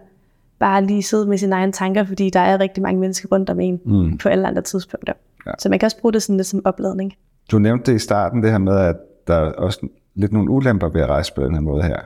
bare 0.59 0.85
lige 0.85 1.03
sidde 1.03 1.25
med 1.25 1.37
sine 1.37 1.55
egne 1.55 1.71
tanker, 1.71 2.03
fordi 2.03 2.29
der 2.29 2.39
er 2.39 2.59
rigtig 2.59 2.83
mange 2.83 2.99
mennesker 2.99 3.29
rundt 3.29 3.49
om 3.49 3.59
en 3.59 3.81
mm. 3.85 4.17
på 4.17 4.29
alle 4.29 4.47
andre 4.47 4.61
tidspunkter. 4.61 5.13
Ja. 5.45 5.51
Så 5.59 5.69
man 5.69 5.79
kan 5.79 5.85
også 5.85 5.97
bruge 6.01 6.13
det 6.13 6.23
sådan 6.23 6.37
lidt 6.37 6.47
som 6.47 6.61
opladning. 6.65 7.13
Du 7.51 7.59
nævnte 7.59 7.91
det 7.91 7.95
i 7.95 7.99
starten, 7.99 8.43
det 8.43 8.51
her 8.51 8.57
med, 8.57 8.77
at 8.77 8.95
der 9.27 9.35
er 9.35 9.51
også 9.51 9.87
lidt 10.15 10.31
nogle 10.31 10.49
ulemper 10.49 10.89
ved 10.89 11.01
at 11.01 11.09
rejse 11.09 11.33
på 11.33 11.43
den 11.43 11.53
her 11.53 11.61
måde 11.61 11.83
her. 11.83 11.99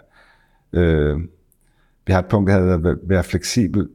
Øh, 0.73 1.19
vi 2.07 2.13
har 2.13 2.19
et 2.19 2.25
punkt, 2.25 2.49
der 2.49 2.59
hedder 2.59 2.91
at 2.91 2.97
være 3.03 3.23
fleksibel. 3.23 3.87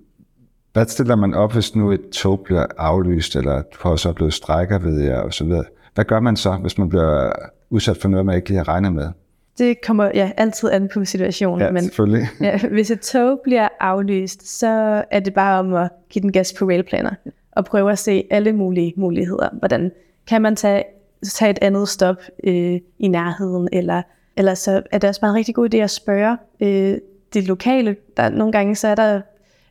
Hvad 0.72 0.86
stiller 0.86 1.16
man 1.16 1.34
op, 1.34 1.52
hvis 1.52 1.76
nu 1.76 1.92
et 1.92 2.10
tog 2.12 2.40
bliver 2.44 2.66
aflyst, 2.78 3.36
eller 3.36 3.62
du 3.62 3.78
har 3.82 3.90
også 3.90 4.08
oplevet 4.08 4.34
strækker, 4.34 4.78
ved 4.78 5.00
jeg, 5.00 5.18
og 5.18 5.34
så 5.34 5.44
videre. 5.44 5.64
Hvad 5.94 6.04
gør 6.04 6.20
man 6.20 6.36
så, 6.36 6.52
hvis 6.52 6.78
man 6.78 6.88
bliver 6.88 7.32
udsat 7.70 7.96
for 7.96 8.08
noget, 8.08 8.26
man 8.26 8.36
ikke 8.36 8.48
lige 8.48 8.58
har 8.58 8.68
regnet 8.68 8.92
med? 8.92 9.08
Det 9.58 9.80
kommer 9.80 10.10
ja, 10.14 10.30
altid 10.36 10.70
an 10.70 10.88
på 10.94 11.04
situationen. 11.04 11.60
Ja, 11.60 11.70
men, 11.70 11.82
selvfølgelig. 11.82 12.28
Ja, 12.40 12.58
hvis 12.68 12.90
et 12.90 13.00
tog 13.00 13.40
bliver 13.44 13.68
aflyst, 13.80 14.58
så 14.58 15.04
er 15.10 15.20
det 15.20 15.34
bare 15.34 15.58
om 15.58 15.74
at 15.74 15.90
give 16.10 16.22
den 16.22 16.32
gas 16.32 16.54
på 16.58 16.64
railplaner. 16.64 17.10
og 17.52 17.64
prøve 17.64 17.92
at 17.92 17.98
se 17.98 18.26
alle 18.30 18.52
mulige 18.52 18.92
muligheder. 18.96 19.48
Hvordan 19.58 19.92
kan 20.26 20.42
man 20.42 20.56
tage, 20.56 20.84
tage 21.24 21.50
et 21.50 21.58
andet 21.62 21.88
stop 21.88 22.16
øh, 22.44 22.80
i 22.98 23.08
nærheden, 23.08 23.68
eller, 23.72 24.02
eller 24.36 24.54
så 24.54 24.82
er 24.90 24.98
det 24.98 25.08
også 25.08 25.20
bare 25.20 25.30
en 25.30 25.36
rigtig 25.36 25.54
god 25.54 25.74
idé 25.74 25.76
at 25.76 25.90
spørge 25.90 26.36
øh, 26.60 26.98
de 27.34 27.40
lokale. 27.40 27.96
Der, 28.16 28.28
nogle 28.28 28.52
gange 28.52 28.76
så 28.76 28.88
er, 28.88 28.94
der, 28.94 29.20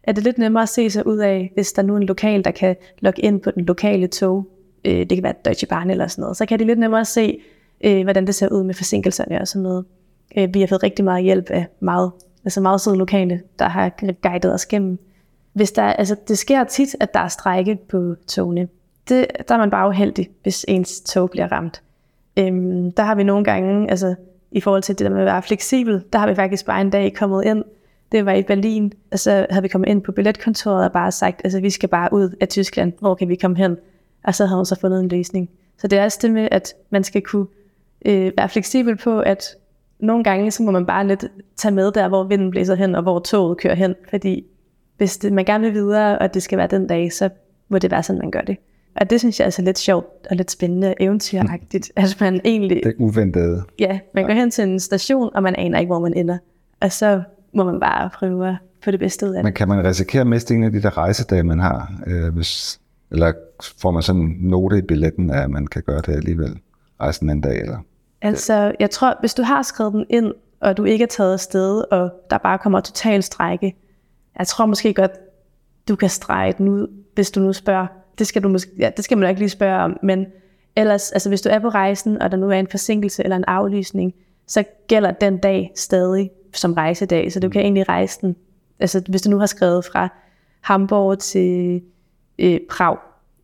er 0.04 0.12
det 0.12 0.24
lidt 0.24 0.38
nemmere 0.38 0.64
at 0.64 0.70
se 0.70 0.90
sig 0.90 1.08
ud 1.08 1.18
af, 1.18 1.52
hvis 1.54 1.74
der 1.74 1.82
nu 1.82 1.94
er 1.94 1.98
en 1.98 2.04
lokal, 2.04 2.44
der 2.44 2.52
kan 2.52 2.76
logge 3.00 3.22
ind 3.22 3.42
på 3.42 3.52
den 3.52 3.66
lokale 3.66 4.08
tog. 4.08 4.48
Øh, 4.86 5.00
det 5.00 5.10
kan 5.10 5.24
være 5.24 5.34
Deutsche 5.46 5.68
Bahn 5.68 5.90
eller 5.90 6.08
sådan 6.08 6.22
noget. 6.22 6.38
Så 6.38 6.46
kan 6.46 6.60
de 6.60 6.66
lidt 6.66 6.80
nemmere 6.80 7.06
se, 7.06 7.40
øh, 7.84 8.04
hvordan 8.04 8.28
det 8.28 8.36
ser 8.36 8.48
ud 8.48 8.64
med 8.64 8.74
forsinkelserne 8.74 9.42
og 9.42 9.48
sådan 9.48 9.64
noget. 9.64 9.86
Øh, 10.38 10.54
vi 10.54 10.60
har 10.60 10.68
fået 10.68 10.84
rigtig 10.84 11.06
meget 11.06 11.24
hjælp 11.24 11.50
af 11.50 11.66
meget, 11.80 12.12
altså 12.46 12.62
meget 12.62 12.82
søde 12.82 12.98
lokale, 12.98 13.42
der 13.60 13.68
har 13.68 13.92
guidet 14.22 14.54
os 14.54 14.66
gennem. 14.66 15.00
Hvis 15.54 15.72
der, 15.72 15.84
altså, 15.84 16.16
det 16.28 16.38
sker 16.38 16.64
tit, 16.64 16.96
at 17.00 17.14
der 17.14 17.20
er 17.20 17.28
strække 17.28 17.80
på 17.90 18.16
togene. 18.28 18.68
Det, 19.10 19.28
der 19.48 19.54
er 19.54 19.60
man 19.60 19.70
bare 19.70 19.88
uheldig, 19.88 20.30
hvis 20.44 20.66
ens 20.68 21.02
tog 21.02 21.30
bliver 21.30 21.52
ramt. 21.52 21.82
Øhm, 22.38 22.92
der 22.92 23.04
har 23.04 23.16
vi 23.16 23.24
nogle 23.24 23.44
gange, 23.44 23.90
altså 23.92 24.16
i 24.52 24.62
forhold 24.62 24.84
til 24.84 25.00
det 25.00 25.06
der 25.06 25.12
med 25.12 25.20
at 25.20 25.26
være 25.26 25.42
fleksibel, 25.42 26.04
der 26.14 26.20
har 26.20 26.28
vi 26.28 26.36
faktisk 26.36 26.66
bare 26.66 26.82
en 26.82 26.90
dag 26.90 27.14
kommet 27.16 27.46
ind, 27.46 27.64
det 28.12 28.26
var 28.26 28.34
i 28.34 28.44
Berlin, 28.44 28.94
og 29.12 29.20
så 29.20 29.46
havde 29.50 29.62
vi 29.62 29.68
kommet 29.68 29.90
ind 29.90 30.02
på 30.02 30.12
billetkontoret 30.12 30.86
og 30.86 30.92
bare 30.92 31.12
sagt, 31.12 31.42
altså 31.44 31.60
vi 31.60 31.70
skal 31.70 31.90
bare 31.90 32.14
ud 32.14 32.36
af 32.42 32.48
Tyskland, 32.48 32.94
hvor 33.00 33.16
kan 33.16 33.30
vi 33.30 33.36
komme 33.36 33.58
hen? 33.58 33.78
Og 34.24 34.36
så 34.36 34.46
havde 34.46 34.58
hun 34.58 34.66
så 34.66 34.80
fundet 34.80 35.00
en 35.00 35.08
løsning. 35.08 35.50
Så 35.78 35.88
det 35.88 36.00
er 36.00 36.04
også 36.04 36.20
det 36.22 36.32
med, 36.32 36.48
at 36.52 36.74
man 36.90 37.04
skal 37.04 37.22
kunne 37.22 37.48
øh, 38.06 38.32
være 38.38 38.50
fleksibel 38.50 38.96
på, 38.98 39.20
at 39.20 39.44
nogle 40.00 40.24
gange 40.24 40.52
så 40.52 40.64
må 40.64 40.72
man 40.72 40.86
bare 40.86 41.08
lidt 41.08 41.26
tage 41.58 41.74
med 41.74 41.92
der, 41.92 42.08
hvor 42.08 42.24
vinden 42.24 42.52
blæser 42.52 42.76
hen, 42.76 42.96
og 42.96 43.02
hvor 43.02 43.20
toget 43.20 43.58
kører 43.58 43.76
hen. 43.76 43.96
Fordi 44.10 44.46
hvis 44.98 45.18
det, 45.18 45.34
man 45.34 45.46
gerne 45.46 45.64
vil 45.64 45.74
videre, 45.74 46.20
og 46.20 46.34
det 46.34 46.44
skal 46.44 46.58
være 46.58 46.68
den 46.68 46.88
dag, 46.88 47.14
så 47.14 47.30
må 47.70 47.78
det 47.78 47.92
være 47.92 48.04
sådan, 48.04 48.20
man 48.20 48.32
gør 48.32 48.42
det. 48.42 48.58
Og 48.96 49.10
det 49.10 49.20
synes 49.20 49.40
jeg 49.40 49.44
er 49.44 49.48
altså 49.48 49.62
lidt 49.62 49.80
sjovt 49.80 50.28
og 50.30 50.36
lidt 50.36 50.52
spændende 50.52 50.94
eventyragtigt, 51.00 51.92
mm. 51.98 52.02
at 52.04 52.18
man 52.20 52.42
egentlig... 52.46 52.82
Det 52.84 52.94
uventede. 53.00 53.64
Ja, 53.80 54.00
man 54.14 54.26
går 54.26 54.34
hen 54.34 54.52
til 54.52 54.64
en 54.64 54.80
station, 54.80 55.30
og 55.36 55.44
man 55.44 55.56
aner 55.56 55.80
ikke, 55.80 55.90
hvor 55.90 56.00
man 56.00 56.14
ender. 56.14 56.38
Og 56.82 56.92
så 56.92 57.22
må 57.54 57.64
man 57.64 57.80
bare 57.80 58.10
prøve 58.14 58.48
at 58.48 58.56
få 58.84 58.92
det 58.92 59.00
bedste 59.00 59.26
ud 59.26 59.32
af 59.32 59.36
det. 59.36 59.44
Men 59.44 59.54
kan 59.54 59.68
man 59.68 59.86
risikere 59.86 60.22
at 60.22 60.28
miste 60.28 60.56
en 60.56 60.64
af 60.64 60.72
de 60.72 60.82
der 60.82 60.98
rejsedage, 60.98 61.44
man 61.44 61.60
har? 61.60 62.02
Øh, 62.08 62.34
hvis, 62.36 62.80
eller 63.12 63.34
får 63.82 63.92
man 63.92 64.04
sådan 64.04 64.22
en 64.22 64.38
note 64.40 64.78
i 64.78 64.82
billetten, 64.82 65.30
at 65.30 65.50
man 65.50 65.68
kan 65.68 65.84
gøre 65.84 66.02
det 66.02 66.10
alligevel? 66.10 66.60
Rejsen 67.02 67.26
en 67.26 67.30
anden 67.30 67.42
dag, 67.42 67.62
eller? 67.62 67.78
Altså, 68.22 68.76
jeg 68.80 68.90
tror, 68.90 69.18
hvis 69.20 69.34
du 69.34 69.44
har 69.44 69.62
skrevet 69.62 69.94
den 69.94 70.06
ind, 70.10 70.34
og 70.60 70.78
du 70.78 70.84
ikke 70.84 71.04
er 71.04 71.08
taget 71.08 71.34
afsted, 71.34 71.84
og 71.92 72.12
der 72.30 72.38
bare 72.38 72.58
kommer 72.58 72.80
total 72.80 73.24
strække, 73.24 73.76
jeg 74.40 74.48
tror 74.48 74.66
måske 74.66 74.94
godt, 74.94 75.12
du 75.88 75.96
kan 75.96 76.10
strege 76.10 76.54
den 76.58 76.68
ud, 76.68 76.88
hvis 77.16 77.32
du 77.32 77.40
nu 77.40 77.54
spørger. 77.54 77.88
Det 78.20 78.28
skal, 78.28 78.44
du 78.44 78.50
måske, 78.50 78.72
ja, 78.80 78.90
det 78.98 79.06
skal 79.06 79.18
man 79.18 79.30
ikke 79.30 79.42
lige 79.42 79.50
spørge 79.50 79.84
om, 79.84 79.98
men 80.04 80.26
ellers, 80.76 81.12
altså 81.12 81.30
hvis 81.30 81.42
du 81.42 81.50
er 81.50 81.60
på 81.60 81.70
rejsen, 81.70 82.22
og 82.22 82.32
der 82.32 82.38
nu 82.38 82.50
er 82.50 82.60
en 82.60 82.68
forsinkelse 82.68 83.24
eller 83.24 83.36
en 83.36 83.44
aflysning, 83.48 84.14
så 84.48 84.64
gælder 84.88 85.12
den 85.12 85.38
dag 85.38 85.72
stadig 85.76 86.32
som 86.54 86.74
rejsedag, 86.74 87.32
så 87.32 87.40
du 87.40 87.50
kan 87.50 87.62
egentlig 87.62 87.90
rejse 87.90 88.22
den. 88.22 88.36
Altså 88.80 89.02
hvis 89.10 89.22
du 89.22 89.30
nu 89.30 89.38
har 89.40 89.46
skrevet 89.46 89.86
fra 89.86 90.10
Hamburg 90.62 91.20
til 91.20 91.82
øh, 92.40 92.60
Prag, 92.70 92.98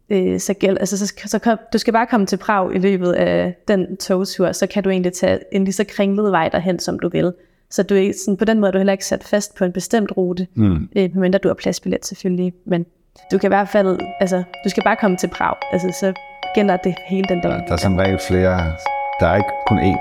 øh, 0.09 0.39
så, 0.39 0.53
gæld, 0.53 0.77
altså, 0.79 0.97
så, 0.97 1.13
så 1.25 1.39
kom, 1.39 1.57
du 1.73 1.77
skal 1.77 1.93
bare 1.93 2.07
komme 2.07 2.25
til 2.25 2.37
Prag 2.37 2.75
i 2.75 2.77
løbet 2.77 3.11
af 3.11 3.55
den 3.67 3.97
togtur, 3.97 4.51
så 4.51 4.67
kan 4.67 4.83
du 4.83 4.89
egentlig 4.89 5.13
tage 5.13 5.39
en 5.51 5.63
lige 5.63 5.73
så 5.73 5.83
kringlet 5.83 6.31
vej 6.31 6.49
derhen, 6.49 6.79
som 6.79 6.99
du 6.99 7.09
vil. 7.09 7.33
Så 7.69 7.83
du 7.83 7.95
er, 7.95 8.11
sådan, 8.25 8.37
på 8.37 8.45
den 8.45 8.59
måde 8.59 8.67
er 8.67 8.71
du 8.71 8.77
heller 8.77 8.93
ikke 8.93 9.05
sat 9.05 9.23
fast 9.23 9.55
på 9.55 9.65
en 9.65 9.71
bestemt 9.71 10.17
rute, 10.17 10.47
mm. 10.53 10.89
øh, 10.95 11.09
medmindre 11.13 11.39
du 11.39 11.47
har 11.47 11.55
pladsbillet 11.55 12.05
selvfølgelig. 12.05 12.53
Men 12.65 12.85
du 13.31 13.37
kan 13.37 13.47
i 13.47 13.53
hvert 13.55 13.69
fald, 13.69 13.99
altså, 14.19 14.43
du 14.63 14.69
skal 14.69 14.83
bare 14.83 14.95
komme 14.95 15.17
til 15.17 15.27
Prag, 15.27 15.55
altså, 15.71 15.91
så 15.99 16.13
gælder 16.55 16.77
det 16.77 16.95
hele 17.05 17.25
den 17.29 17.41
dag. 17.41 17.51
Ja, 17.51 17.57
der 17.57 17.73
er 17.73 17.77
som 17.77 17.95
regel 17.95 18.19
flere, 18.27 18.73
der 19.19 19.27
er 19.27 19.35
ikke 19.35 19.49
kun 19.67 19.79
én, 19.79 19.99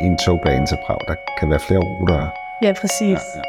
en 0.00 0.18
togbane 0.18 0.66
til 0.66 0.78
Prag, 0.86 0.98
der 1.08 1.14
kan 1.38 1.50
være 1.50 1.60
flere 1.60 1.80
ruter. 1.80 2.28
Ja, 2.62 2.72
præcis. 2.80 3.18
Ja, 3.34 3.38
ja. 3.38 3.42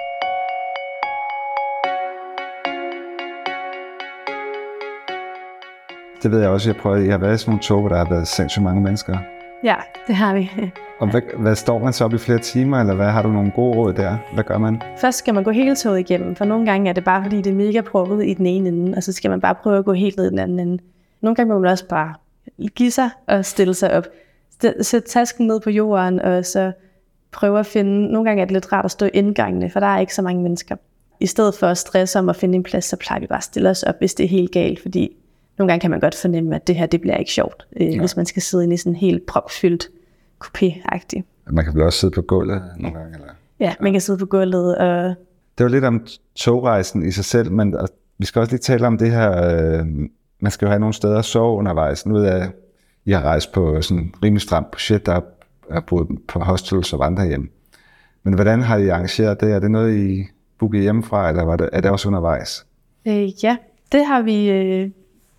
Det 6.23 6.31
ved 6.31 6.41
jeg 6.41 6.49
også, 6.49 6.69
jeg 6.69 6.75
prøver. 6.75 6.97
Jeg 6.97 7.13
har 7.13 7.17
været 7.17 7.35
i 7.35 7.37
sådan 7.37 7.51
nogle 7.51 7.63
tog, 7.63 7.79
hvor 7.79 7.89
der 7.89 7.97
har 7.97 8.05
været 8.09 8.27
sindssygt 8.27 8.63
mange 8.63 8.81
mennesker. 8.81 9.17
Ja, 9.63 9.75
det 10.07 10.15
har 10.15 10.33
vi. 10.33 10.51
Og 11.03 11.11
hvad, 11.11 11.21
hvad 11.37 11.55
står 11.55 11.79
man 11.79 11.93
så 11.93 12.05
op 12.05 12.13
i 12.13 12.17
flere 12.17 12.39
timer, 12.39 12.79
eller 12.79 12.93
hvad 12.93 13.05
har 13.05 13.21
du 13.21 13.29
nogle 13.29 13.51
gode 13.51 13.77
råd 13.77 13.93
der? 13.93 14.17
Hvad 14.33 14.43
gør 14.43 14.57
man? 14.57 14.81
Først 14.97 15.17
skal 15.17 15.33
man 15.33 15.43
gå 15.43 15.51
hele 15.51 15.75
toget 15.75 15.99
igennem, 15.99 16.35
for 16.35 16.45
nogle 16.45 16.65
gange 16.65 16.89
er 16.89 16.93
det 16.93 17.03
bare 17.03 17.23
fordi, 17.23 17.37
det 17.37 17.47
er 17.47 17.53
mega 17.53 17.81
proppet 17.81 18.25
i 18.25 18.33
den 18.33 18.45
ene 18.45 18.69
ende, 18.69 18.97
og 18.97 19.03
så 19.03 19.11
skal 19.11 19.29
man 19.29 19.41
bare 19.41 19.55
prøve 19.55 19.77
at 19.77 19.85
gå 19.85 19.93
helt 19.93 20.17
ned 20.17 20.25
i 20.25 20.29
den 20.29 20.39
anden 20.39 20.59
ende. 20.59 20.83
Nogle 21.21 21.35
gange 21.35 21.53
må 21.53 21.59
man 21.59 21.71
også 21.71 21.87
bare 21.87 22.13
give 22.75 22.91
sig 22.91 23.09
og 23.27 23.45
stille 23.45 23.73
sig 23.73 23.93
op. 23.93 24.03
Sæt 24.81 25.03
tasken 25.03 25.47
ned 25.47 25.59
på 25.59 25.69
jorden, 25.69 26.19
og 26.19 26.45
så 26.45 26.71
prøve 27.31 27.59
at 27.59 27.65
finde... 27.65 28.11
Nogle 28.11 28.29
gange 28.29 28.41
er 28.41 28.45
det 28.45 28.53
lidt 28.53 28.73
rart 28.73 28.85
at 28.85 28.91
stå 28.91 29.05
i 29.05 29.09
indgangene, 29.13 29.69
for 29.69 29.79
der 29.79 29.87
er 29.87 29.99
ikke 29.99 30.15
så 30.15 30.21
mange 30.21 30.43
mennesker. 30.43 30.75
I 31.19 31.25
stedet 31.25 31.55
for 31.55 31.67
at 31.67 31.77
stresse 31.77 32.19
om 32.19 32.29
at 32.29 32.35
finde 32.35 32.55
en 32.55 32.63
plads, 32.63 32.85
så 32.85 32.97
plejer 32.97 33.19
vi 33.19 33.27
bare 33.27 33.37
at 33.37 33.43
stille 33.43 33.69
os 33.69 33.83
op, 33.83 33.95
hvis 33.99 34.13
det 34.13 34.23
er 34.23 34.29
helt 34.29 34.51
galt, 34.51 34.81
fordi 34.81 35.15
nogle 35.57 35.71
gange 35.71 35.81
kan 35.81 35.91
man 35.91 35.99
godt 35.99 36.15
fornemme, 36.15 36.55
at 36.55 36.67
det 36.67 36.75
her 36.75 36.85
det 36.85 37.01
bliver 37.01 37.17
ikke 37.17 37.31
sjovt, 37.31 37.67
øh, 37.79 37.93
ja. 37.93 37.99
hvis 37.99 38.15
man 38.15 38.25
skal 38.25 38.41
sidde 38.41 38.63
inde 38.63 38.73
i 38.73 38.77
sådan 38.77 38.91
en 38.91 38.95
helt 38.95 39.25
propfyldt 39.25 39.87
coupé-agtig. 40.45 41.23
Man 41.47 41.65
kan 41.65 41.73
vel 41.73 41.83
også 41.83 41.99
sidde 41.99 42.13
på 42.13 42.21
gulvet 42.21 42.61
nogle 42.79 42.97
gange? 42.97 43.13
Eller? 43.13 43.33
Ja, 43.59 43.73
man 43.81 43.91
kan 43.91 44.01
sidde 44.01 44.19
på 44.19 44.25
gulvet. 44.25 44.77
Og... 44.77 45.15
Det 45.57 45.63
var 45.63 45.69
lidt 45.69 45.83
om 45.83 46.05
togrejsen 46.35 47.05
i 47.05 47.11
sig 47.11 47.25
selv, 47.25 47.51
men 47.51 47.75
vi 48.17 48.25
skal 48.25 48.39
også 48.39 48.51
lige 48.51 48.59
tale 48.59 48.87
om 48.87 48.97
det 48.97 49.11
her, 49.11 49.31
øh, 49.31 49.85
man 50.39 50.51
skal 50.51 50.65
jo 50.65 50.69
have 50.69 50.79
nogle 50.79 50.93
steder 50.93 51.19
at 51.19 51.25
sove 51.25 51.57
undervejs. 51.57 52.05
Nu 52.05 52.15
er 52.15 52.47
I 53.05 53.11
har 53.11 53.21
rejst 53.21 53.51
på 53.51 53.81
sådan 53.81 54.13
rimelig 54.23 54.41
stramt 54.41 54.71
budget, 54.71 55.05
der 55.05 55.21
er 55.69 55.79
boet 55.79 56.07
på 56.27 56.39
hostels 56.39 56.93
og 56.93 56.99
vandrehjem. 56.99 57.51
Men 58.23 58.33
hvordan 58.33 58.61
har 58.61 58.77
I 58.77 58.87
arrangeret 58.87 59.41
det? 59.41 59.51
Er 59.51 59.59
det 59.59 59.71
noget, 59.71 59.95
I 59.97 60.23
booket 60.59 60.81
hjemmefra, 60.81 61.29
eller 61.29 61.43
var 61.43 61.55
det, 61.55 61.69
er 61.73 61.81
det 61.81 61.91
også 61.91 62.07
undervejs? 62.07 62.65
Øh, 63.07 63.43
ja, 63.43 63.57
det 63.91 64.05
har 64.05 64.21
vi 64.21 64.49
øh, 64.49 64.89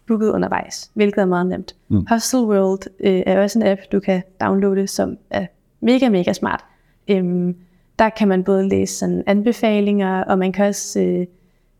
booket 0.06 0.30
undervejs, 0.30 0.90
hvilket 0.94 1.20
er 1.20 1.26
meget 1.26 1.46
nemt. 1.46 1.76
Mm. 1.88 2.06
Hostel 2.08 2.40
World 2.40 2.80
øh, 3.00 3.22
er 3.26 3.42
også 3.42 3.58
en 3.58 3.66
app, 3.66 3.80
du 3.92 4.00
kan 4.00 4.22
downloade, 4.40 4.86
som 4.86 5.16
er 5.30 5.46
mega, 5.80 6.08
mega 6.08 6.32
smart. 6.32 6.64
Øhm, 7.08 7.56
der 7.98 8.08
kan 8.08 8.28
man 8.28 8.44
både 8.44 8.68
læse 8.68 8.94
sådan 8.94 9.22
anbefalinger, 9.26 10.24
og 10.24 10.38
man 10.38 10.52
kan 10.52 10.66
også 10.66 11.00
øh, 11.00 11.26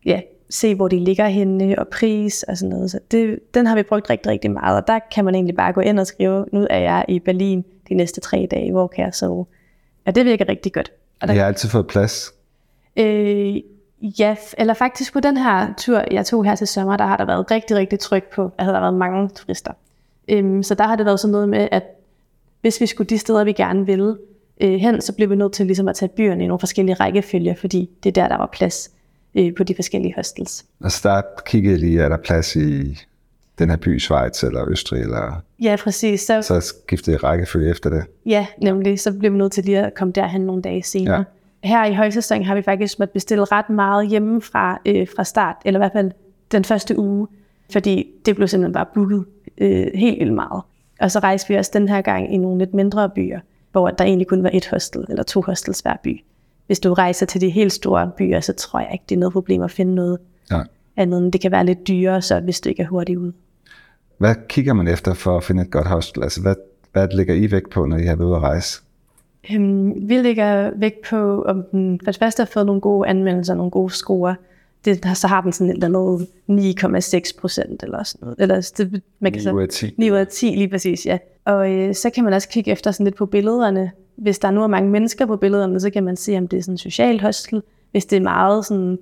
ja, 0.05 0.21
se, 0.49 0.75
hvor 0.75 0.87
de 0.87 0.99
ligger 0.99 1.27
henne, 1.27 1.79
og 1.79 1.87
pris 1.87 2.43
og 2.43 2.57
sådan 2.57 2.69
noget. 2.69 2.91
Så 2.91 2.99
det, 3.11 3.39
den 3.53 3.65
har 3.65 3.75
vi 3.75 3.83
brugt 3.83 4.09
rigtig, 4.09 4.31
rigtig 4.31 4.51
meget, 4.51 4.77
og 4.77 4.87
der 4.87 4.99
kan 5.13 5.25
man 5.25 5.35
egentlig 5.35 5.55
bare 5.55 5.73
gå 5.73 5.81
ind 5.81 5.99
og 5.99 6.07
skrive, 6.07 6.45
nu 6.53 6.67
er 6.69 6.79
jeg 6.79 7.05
i 7.07 7.19
Berlin 7.19 7.65
de 7.89 7.93
næste 7.93 8.21
tre 8.21 8.47
dage, 8.51 8.71
hvor 8.71 8.87
kan 8.87 9.05
jeg 9.05 9.13
sove? 9.13 9.45
Og 10.05 10.15
det 10.15 10.25
virker 10.25 10.49
rigtig 10.49 10.73
godt. 10.73 10.91
Og 11.21 11.27
der, 11.27 11.33
jeg 11.33 11.43
har 11.43 11.47
altid 11.47 11.69
fået 11.69 11.87
plads. 11.87 12.33
Øh, 12.97 13.55
Ja, 14.01 14.35
eller 14.57 14.73
faktisk 14.73 15.13
på 15.13 15.19
den 15.19 15.37
her 15.37 15.73
tur, 15.77 16.03
jeg 16.11 16.25
tog 16.25 16.45
her 16.45 16.55
til 16.55 16.67
sommer, 16.67 16.97
der 16.97 17.05
har 17.05 17.17
der 17.17 17.25
været 17.25 17.51
rigtig, 17.51 17.77
rigtig 17.77 17.99
tryk 17.99 18.23
på, 18.35 18.45
at 18.45 18.65
der 18.65 18.73
har 18.73 18.81
været 18.81 18.93
mange 18.93 19.29
turister. 19.29 19.71
Øhm, 20.27 20.63
så 20.63 20.75
der 20.75 20.83
har 20.83 20.95
det 20.95 21.05
været 21.05 21.19
sådan 21.19 21.31
noget 21.31 21.49
med, 21.49 21.67
at 21.71 21.83
hvis 22.61 22.81
vi 22.81 22.85
skulle 22.85 23.09
de 23.09 23.17
steder, 23.17 23.43
vi 23.43 23.53
gerne 23.53 23.85
ville 23.85 24.17
øh, 24.61 24.73
hen, 24.73 25.01
så 25.01 25.13
blev 25.13 25.29
vi 25.29 25.35
nødt 25.35 25.53
til 25.53 25.65
ligesom 25.65 25.87
at 25.87 25.95
tage 25.95 26.09
byerne 26.09 26.43
i 26.43 26.47
nogle 26.47 26.59
forskellige 26.59 26.95
rækkefølger, 26.95 27.55
fordi 27.55 27.89
det 28.03 28.09
er 28.09 28.21
der, 28.21 28.27
der 28.27 28.37
var 28.37 28.49
plads 28.53 28.91
øh, 29.35 29.55
på 29.55 29.63
de 29.63 29.75
forskellige 29.75 30.13
hostels. 30.15 30.65
Altså 30.83 31.09
der 31.09 31.21
kiggede 31.45 31.77
lige, 31.77 32.01
er 32.01 32.09
der 32.09 32.17
plads 32.17 32.55
i 32.55 32.97
den 33.59 33.69
her 33.69 33.77
by, 33.77 33.99
Schweiz 33.99 34.43
eller 34.43 34.69
Østrig? 34.69 35.01
Eller... 35.01 35.41
Ja, 35.61 35.75
præcis. 35.83 36.21
Så, 36.21 36.41
så 36.41 36.59
skiftede 36.59 37.17
rækkefølge 37.17 37.69
efter 37.69 37.89
det? 37.89 38.03
Ja, 38.25 38.47
nemlig. 38.61 38.99
Så 38.99 39.13
blev 39.13 39.33
vi 39.33 39.37
nødt 39.37 39.51
til 39.51 39.65
lige 39.65 39.79
at 39.79 39.93
komme 39.93 40.11
derhen 40.11 40.41
nogle 40.41 40.61
dage 40.61 40.83
senere. 40.83 41.17
Ja 41.17 41.23
her 41.65 41.85
i 41.85 41.93
højsæson 41.93 42.43
har 42.43 42.55
vi 42.55 42.61
faktisk 42.61 42.99
måttet 42.99 43.13
bestille 43.13 43.45
ret 43.45 43.69
meget 43.69 44.07
hjemmefra 44.07 44.79
øh, 44.85 45.07
fra 45.15 45.23
start, 45.23 45.55
eller 45.65 45.79
i 45.79 45.81
hvert 45.81 45.91
fald 45.91 46.11
den 46.51 46.63
første 46.63 46.99
uge, 46.99 47.27
fordi 47.71 48.07
det 48.25 48.35
blev 48.35 48.47
simpelthen 48.47 48.73
bare 48.73 48.85
booket 48.93 49.25
øh, 49.57 49.87
helt 49.95 50.19
vildt 50.19 50.33
meget. 50.33 50.61
Og 50.99 51.11
så 51.11 51.19
rejste 51.19 51.49
vi 51.49 51.55
også 51.55 51.71
den 51.73 51.89
her 51.89 52.01
gang 52.01 52.33
i 52.33 52.37
nogle 52.37 52.59
lidt 52.59 52.73
mindre 52.73 53.09
byer, 53.09 53.39
hvor 53.71 53.89
der 53.89 54.03
egentlig 54.03 54.27
kun 54.27 54.43
var 54.43 54.49
et 54.53 54.67
hostel 54.67 55.05
eller 55.09 55.23
to 55.23 55.41
hostels 55.41 55.79
hver 55.79 55.95
by. 56.03 56.23
Hvis 56.67 56.79
du 56.79 56.93
rejser 56.93 57.25
til 57.25 57.41
de 57.41 57.49
helt 57.49 57.73
store 57.73 58.11
byer, 58.17 58.39
så 58.39 58.53
tror 58.53 58.79
jeg 58.79 58.89
ikke, 58.93 59.05
det 59.09 59.15
er 59.15 59.19
noget 59.19 59.33
problem 59.33 59.61
at 59.61 59.71
finde 59.71 59.95
noget 59.95 60.17
ja. 60.51 60.61
andet 60.97 61.17
end 61.17 61.31
det 61.31 61.41
kan 61.41 61.51
være 61.51 61.65
lidt 61.65 61.87
dyrere, 61.87 62.21
så 62.21 62.39
hvis 62.39 62.61
du 62.61 62.69
ikke 62.69 62.83
er 62.83 62.87
hurtigt 62.87 63.19
ud. 63.19 63.31
Hvad 64.17 64.35
kigger 64.49 64.73
man 64.73 64.87
efter 64.87 65.13
for 65.13 65.37
at 65.37 65.43
finde 65.43 65.61
et 65.63 65.71
godt 65.71 65.87
hostel? 65.87 66.23
Altså, 66.23 66.41
hvad, 66.41 66.55
hvad 66.91 67.07
ligger 67.13 67.33
I 67.33 67.51
vægt 67.51 67.69
på, 67.69 67.85
når 67.85 67.97
I 67.97 68.05
har 68.05 68.15
været 68.15 68.27
ude 68.27 68.35
at 68.35 68.41
rejse? 68.41 68.81
Øhm, 69.53 70.09
vi 70.09 70.17
lægger 70.17 70.71
vægt 70.75 71.01
på, 71.09 71.41
om 71.41 71.63
den 71.71 71.99
for 72.03 72.11
det 72.11 72.19
første 72.19 72.41
har 72.41 72.45
fået 72.45 72.65
nogle 72.65 72.81
gode 72.81 73.07
anmeldelser, 73.07 73.55
nogle 73.55 73.71
gode 73.71 73.93
score. 73.93 74.35
Det, 74.85 75.17
så 75.17 75.27
har 75.27 75.41
den 75.41 75.51
sådan 75.51 75.69
et 75.69 75.83
eller 75.83 75.99
andet 76.47 77.25
9,6 77.29 77.39
procent 77.39 77.83
eller 77.83 78.03
sådan 78.03 78.25
noget. 78.25 78.35
Eller, 78.39 78.71
det, 78.77 79.01
man 79.19 79.31
kan 79.31 79.41
9 79.41 79.51
ud 79.51 79.61
af 79.61 79.69
10. 79.69 79.93
9 79.97 80.11
ud 80.11 80.17
af 80.17 80.27
10, 80.27 80.45
lige 80.45 80.69
præcis, 80.69 81.05
ja. 81.05 81.17
Og 81.45 81.71
øh, 81.71 81.95
så 81.95 82.09
kan 82.09 82.23
man 82.23 82.33
også 82.33 82.49
kigge 82.49 82.71
efter 82.71 82.91
sådan 82.91 83.03
lidt 83.03 83.15
på 83.15 83.25
billederne. 83.25 83.91
Hvis 84.15 84.39
der 84.39 84.51
nu 84.51 84.63
er 84.63 84.67
mange 84.67 84.89
mennesker 84.89 85.25
på 85.25 85.35
billederne, 85.35 85.79
så 85.79 85.89
kan 85.89 86.03
man 86.03 86.15
se, 86.15 86.37
om 86.37 86.47
det 86.47 86.57
er 86.57 86.61
sådan 86.61 86.73
et 86.73 86.79
socialt 86.79 87.21
hostel. 87.21 87.61
Hvis 87.91 88.05
det 88.05 88.17
er 88.17 88.21
meget 88.21 88.65
sådan 88.65 88.97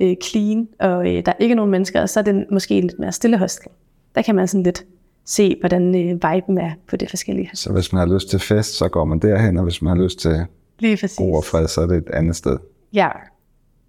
øh, 0.00 0.16
clean, 0.24 0.68
og 0.80 1.08
øh, 1.08 1.26
der 1.26 1.32
er 1.32 1.36
ikke 1.38 1.54
nogen 1.54 1.70
mennesker, 1.70 2.06
så 2.06 2.20
er 2.20 2.24
det 2.24 2.46
måske 2.50 2.74
en 2.74 2.84
lidt 2.84 2.98
mere 2.98 3.12
stille 3.12 3.38
hostel. 3.38 3.70
Der 4.14 4.22
kan 4.22 4.34
man 4.34 4.48
sådan 4.48 4.62
lidt 4.62 4.84
se, 5.26 5.56
hvordan 5.60 5.94
øh, 5.94 6.34
viben 6.34 6.58
er 6.58 6.70
på 6.88 6.96
det 6.96 7.10
forskellige. 7.10 7.50
Så 7.54 7.72
hvis 7.72 7.92
man 7.92 8.08
har 8.08 8.14
lyst 8.14 8.30
til 8.30 8.38
fest, 8.40 8.74
så 8.74 8.88
går 8.88 9.04
man 9.04 9.18
derhen, 9.18 9.56
og 9.56 9.64
hvis 9.64 9.82
man 9.82 9.96
har 9.96 10.04
lyst 10.04 10.18
til 10.18 10.46
Lige 10.78 10.96
præcis. 10.96 11.20
ro 11.20 11.34
og 11.34 11.44
fred, 11.44 11.68
så 11.68 11.80
er 11.80 11.86
det 11.86 11.96
et 11.96 12.10
andet 12.10 12.36
sted. 12.36 12.58
Ja. 12.92 13.08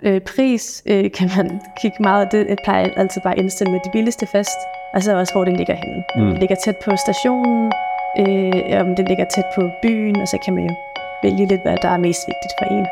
Øh, 0.03 0.21
pris 0.21 0.83
øh, 0.85 1.11
kan 1.11 1.29
man 1.37 1.61
kigge 1.81 1.97
meget 1.99 2.25
af 2.25 2.29
det. 2.31 2.47
Jeg 2.49 2.57
plejer 2.63 2.89
altid 2.95 3.21
bare 3.21 3.33
at 3.33 3.39
indstille 3.39 3.71
med 3.71 3.79
de 3.85 3.89
billigste 3.93 4.27
fest, 4.31 4.59
og 4.93 5.03
så 5.03 5.17
også, 5.17 5.33
hvor 5.33 5.45
den 5.45 5.55
ligger 5.55 5.75
henne. 5.75 6.03
Mm. 6.15 6.31
Det 6.31 6.39
ligger 6.39 6.55
tæt 6.65 6.77
på 6.85 6.91
stationen, 7.05 7.71
øh, 8.19 8.81
om 8.81 8.95
det 8.95 9.07
ligger 9.07 9.25
tæt 9.35 9.45
på 9.55 9.61
byen, 9.83 10.15
og 10.15 10.27
så 10.27 10.37
kan 10.45 10.53
man 10.55 10.63
jo 10.69 10.75
vælge 11.23 11.45
lidt, 11.45 11.61
hvad 11.61 11.77
der 11.81 11.89
er 11.89 11.97
mest 11.97 12.21
vigtigt 12.27 12.53
for 12.59 12.65
en. 12.77 12.85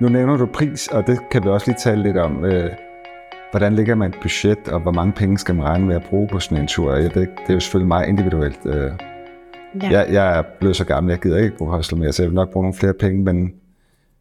Nu 0.00 0.08
nævner 0.08 0.36
du 0.36 0.46
pris, 0.46 0.88
og 0.88 1.06
det 1.06 1.18
kan 1.30 1.44
vi 1.44 1.48
også 1.48 1.66
lige 1.66 1.78
tale 1.78 2.02
lidt 2.02 2.16
om. 2.16 2.44
Øh, 2.44 2.70
hvordan 3.50 3.74
ligger 3.74 3.94
man 3.94 4.10
et 4.10 4.16
budget, 4.22 4.68
og 4.68 4.80
hvor 4.80 4.92
mange 4.92 5.12
penge 5.12 5.38
skal 5.38 5.54
man 5.54 5.64
regne 5.64 5.86
med 5.86 5.96
at 5.96 6.02
bruge 6.10 6.28
på 6.28 6.40
sådan 6.40 6.58
en 6.58 6.66
tur? 6.66 6.94
Jeg 6.94 7.14
ved, 7.14 7.22
det 7.22 7.48
er 7.48 7.54
jo 7.54 7.60
selvfølgelig 7.60 7.88
meget 7.88 8.08
individuelt. 8.08 8.58
Øh, 8.66 8.92
ja. 9.82 9.90
jeg, 9.90 10.06
jeg 10.12 10.38
er 10.38 10.42
blevet 10.60 10.76
så 10.76 10.84
gammel, 10.84 11.10
jeg 11.10 11.18
gider 11.20 11.38
ikke 11.38 11.56
bruge 11.56 11.70
hostel 11.70 11.98
mere, 11.98 12.12
så 12.12 12.22
jeg 12.22 12.30
vil 12.30 12.34
nok 12.34 12.50
bruge 12.50 12.64
nogle 12.64 12.74
flere 12.74 12.94
penge, 12.94 13.22
men 13.22 13.54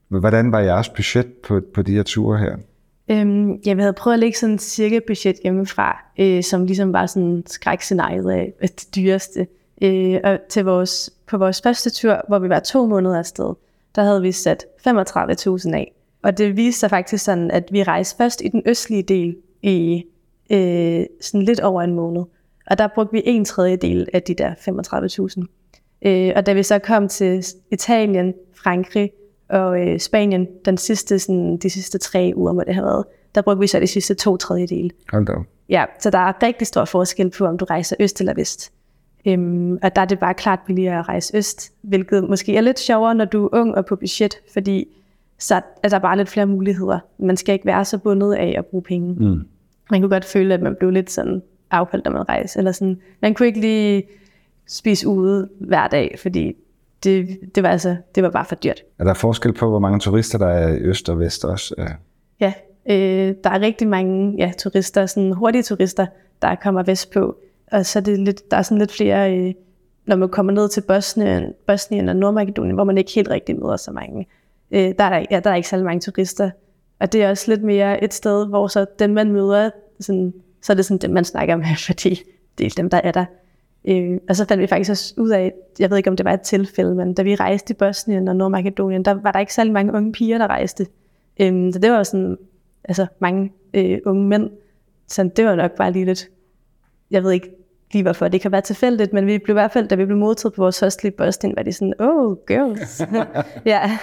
hvordan 0.08 0.52
var 0.52 0.60
jeres 0.60 0.90
budget 0.90 1.28
på, 1.48 1.62
på 1.74 1.82
de 1.82 1.96
her 1.96 2.04
ture 2.04 2.38
her? 2.38 2.56
Øhm, 3.12 3.60
jeg 3.66 3.78
havde 3.78 3.94
prøvet 3.94 4.14
at 4.14 4.20
lægge 4.20 4.38
sådan 4.38 4.56
et 4.56 4.62
cirka 4.62 5.00
budget 5.08 5.36
hjemmefra, 5.44 6.04
øh, 6.20 6.44
som 6.44 6.66
ligesom 6.66 6.94
var 6.94 7.06
sådan 7.06 7.44
skrækscenariet 7.48 8.32
af 8.32 8.54
det 8.62 8.96
dyreste. 8.96 9.48
Øh, 9.82 10.20
og 10.24 10.40
til 10.50 10.66
vores, 10.66 11.10
på 11.28 11.38
vores 11.38 11.62
første 11.62 11.90
tur, 11.90 12.22
hvor 12.28 12.40
vi 12.40 12.50
var 12.50 12.60
to 12.60 12.88
måneder 12.88 13.20
afsted, 13.20 13.54
der 13.98 14.04
havde 14.04 14.22
vi 14.22 14.32
sat 14.32 14.66
35.000 14.88 15.74
af. 15.74 15.94
Og 16.24 16.38
det 16.38 16.58
viste 16.58 16.80
sig 16.80 16.90
faktisk 16.90 17.24
sådan, 17.24 17.52
at 17.52 17.64
vi 17.72 17.84
rejste 17.84 18.18
først 18.18 18.42
i 18.46 18.48
den 18.48 18.62
østlige 18.66 19.04
del 19.04 19.36
i 19.62 20.04
øh, 20.52 21.06
sådan 21.22 21.42
lidt 21.42 21.60
over 21.60 21.82
en 21.82 21.94
måned. 21.94 22.24
Og 22.68 22.78
der 22.78 22.88
brugte 22.96 23.12
vi 23.12 23.22
en 23.26 23.46
tredjedel 23.46 24.08
af 24.14 24.24
de 24.24 24.34
der 24.34 24.54
35.000. 24.54 26.10
Øh, 26.10 26.34
og 26.36 26.46
da 26.46 26.54
vi 26.54 26.64
så 26.64 26.80
kom 26.80 27.08
til 27.08 27.46
Italien, 27.72 28.34
Frankrig 28.56 29.12
og 29.50 29.88
øh, 29.88 30.00
Spanien, 30.00 30.48
den 30.66 30.78
sidste, 30.78 31.20
sådan, 31.20 31.58
de 31.58 31.70
sidste 31.70 31.98
tre 31.98 32.34
uger 32.36 32.54
må 32.54 32.64
det 32.68 32.74
have 32.74 32.86
været, 32.86 33.06
der 33.36 33.42
brugte 33.42 33.60
vi 33.60 33.68
så 33.68 33.80
de 33.80 33.88
sidste 33.88 34.14
to 34.14 34.38
tredjedele. 34.38 34.90
Hold 35.12 35.26
da. 35.26 35.34
Ja, 35.70 35.86
så 36.00 36.10
der 36.10 36.18
er 36.18 36.44
rigtig 36.44 36.68
stor 36.68 36.86
forskel 36.86 37.30
på, 37.30 37.46
om 37.46 37.58
du 37.58 37.66
rejser 37.66 37.96
øst 38.00 38.20
eller 38.20 38.34
vest. 38.34 38.72
Øhm, 39.28 39.80
og 39.82 39.96
der 39.96 40.02
er 40.02 40.06
det 40.06 40.20
bare 40.20 40.34
klart 40.34 40.60
billigere 40.66 41.00
at 41.00 41.08
rejse 41.08 41.38
øst, 41.38 41.72
hvilket 41.82 42.30
måske 42.30 42.58
er 42.58 42.62
lidt 42.62 42.80
sjovere, 42.80 43.16
når 43.16 43.26
du 43.26 43.46
er 43.46 43.50
ung 43.52 43.76
og 43.76 43.86
på 43.86 43.96
budget, 43.96 44.36
fordi 44.54 44.88
så 45.40 45.62
er 45.84 45.90
der 45.90 46.00
bare 46.00 46.18
lidt 46.18 46.30
flere 46.30 46.46
muligheder. 46.46 47.00
Man 47.20 47.38
skal 47.38 47.54
ikke 47.54 47.66
være 47.66 47.86
så 47.86 47.98
bundet 47.98 48.34
af 48.34 48.56
at 48.58 48.66
bruge 48.66 48.84
penge. 48.84 49.14
Mm. 49.14 49.42
Man 49.92 50.02
kunne 50.02 50.10
godt 50.10 50.26
føle, 50.26 50.54
at 50.54 50.62
man 50.62 50.76
blev 50.80 50.90
lidt 50.90 51.12
sådan 51.12 51.42
afholdt, 51.72 52.06
når 52.06 52.12
man 52.12 52.30
rejser. 52.30 52.60
Eller 52.60 52.72
sådan. 52.72 53.00
Man 53.22 53.34
kunne 53.34 53.48
ikke 53.48 53.60
lige 53.60 54.04
spise 54.68 55.08
ude 55.08 55.50
hver 55.60 55.88
dag, 55.88 56.16
fordi 56.22 56.54
det, 57.04 57.40
det, 57.56 57.64
var 57.64 57.70
altså, 57.70 57.96
det 58.16 58.24
var 58.24 58.30
bare 58.30 58.46
for 58.46 58.56
dyrt. 58.56 58.84
Er 59.00 59.04
der 59.04 59.14
forskel 59.14 59.54
på, 59.54 59.70
hvor 59.70 59.80
mange 59.80 60.00
turister 60.00 60.38
der 60.38 60.48
er 60.48 60.74
i 60.74 60.78
øst 60.78 61.10
og 61.10 61.20
vest 61.20 61.46
også? 61.46 61.76
Ja, 62.40 62.54
øh, 62.90 63.36
der 63.44 63.50
er 63.50 63.62
rigtig 63.62 63.88
mange 63.88 64.36
ja, 64.38 64.52
turister, 64.58 65.06
sådan 65.06 65.32
hurtige 65.32 65.64
turister, 65.64 66.06
der 66.42 66.56
kommer 66.56 66.84
vest 66.84 67.12
på. 67.12 67.38
Og 67.72 67.86
så 67.86 68.00
er 68.00 68.04
det 68.04 68.20
lidt, 68.20 68.52
der 68.52 68.58
er 68.58 68.62
sådan 68.62 68.78
lidt 68.78 68.92
flere, 68.92 69.38
øh, 69.38 69.54
når 70.06 70.16
man 70.16 70.30
kommer 70.30 70.54
ned 70.54 70.70
til 70.70 70.82
Bosnien, 70.82 71.54
Bosnien 71.68 72.10
og 72.10 72.16
Nordmakedonien, 72.16 72.76
hvor 72.76 72.84
man 72.84 72.98
ikke 72.98 73.12
helt 73.12 73.30
rigtig 73.30 73.60
møder 73.60 73.78
så 73.78 73.92
mange. 73.92 74.28
Øh, 74.72 74.94
der, 74.98 75.04
er 75.04 75.10
der, 75.10 75.26
ja, 75.32 75.40
der 75.40 75.50
er 75.50 75.56
ikke 75.56 75.68
særlig 75.68 75.86
mange 75.86 76.00
turister. 76.00 76.50
Og 77.00 77.14
det 77.14 77.24
er 77.24 77.30
også 77.30 77.52
lidt 77.52 77.64
mere 77.64 78.04
et 78.04 78.14
sted, 78.14 78.48
hvor 78.48 78.68
så 78.68 78.86
dem, 79.00 79.10
man 79.10 79.32
møder, 79.32 79.70
sådan, 80.00 80.34
så 80.62 80.74
er 80.74 80.76
det 80.76 80.86
sådan 80.86 80.98
dem, 80.98 81.12
man 81.12 81.26
snakker 81.26 81.56
med, 81.56 81.66
fordi 81.88 82.22
det 82.58 82.66
er 82.66 82.70
dem, 82.78 82.90
der 82.90 83.02
er 83.04 83.12
der. 83.12 83.26
Øh, 83.88 84.20
og 84.30 84.36
så 84.36 84.46
fandt 84.46 84.62
vi 84.62 84.68
faktisk 84.68 84.92
også 84.92 85.14
ud 85.18 85.30
af, 85.30 85.54
jeg 85.80 85.90
ved 85.90 85.98
ikke, 85.98 86.10
om 86.10 86.16
det 86.16 86.26
var 86.26 86.34
et 86.34 86.42
tilfælde, 86.42 86.96
men 86.96 87.14
da 87.14 87.22
vi 87.22 87.36
rejste 87.36 87.72
i 87.74 87.76
Bosnien 87.76 88.28
og 88.28 88.36
Nordmakedonien, 88.36 89.06
der 89.06 89.14
var 89.14 89.32
der 89.32 89.40
ikke 89.40 89.54
særlig 89.54 89.74
mange 89.74 89.94
unge 89.94 90.12
piger, 90.12 90.38
der 90.38 90.48
rejste. 90.48 90.88
Øh, 91.40 91.74
så 91.74 91.80
det 91.80 91.92
var 91.92 92.04
sådan, 92.04 92.38
altså 92.84 93.06
mange 93.20 93.52
øh, 93.74 94.00
unge 94.06 94.28
mænd. 94.28 94.50
Så 95.08 95.30
det 95.36 95.46
var 95.46 95.56
nok 95.56 95.72
bare 95.76 95.92
lige 95.92 96.06
lidt, 96.06 96.30
jeg 97.12 97.24
ved 97.24 97.32
ikke 97.32 97.50
lige 97.94 98.04
hvorfor, 98.04 98.28
det 98.28 98.42
kan 98.42 98.52
være 98.52 98.62
tilfældigt, 98.62 99.14
men 99.14 99.26
vi 99.26 99.38
blev 99.38 99.54
i 99.54 99.60
hvert 99.60 99.72
fald, 99.72 99.88
da 99.88 99.96
vi 99.96 100.06
blev 100.06 100.18
modtaget 100.18 100.54
på 100.54 100.62
vores 100.62 100.80
hostel 100.80 101.08
i 101.08 101.12
Boston, 101.12 101.54
var 101.58 101.64
de 101.64 101.74
sådan, 101.74 101.94
oh, 102.00 102.38
girls. 102.48 103.02
ja. 103.66 103.98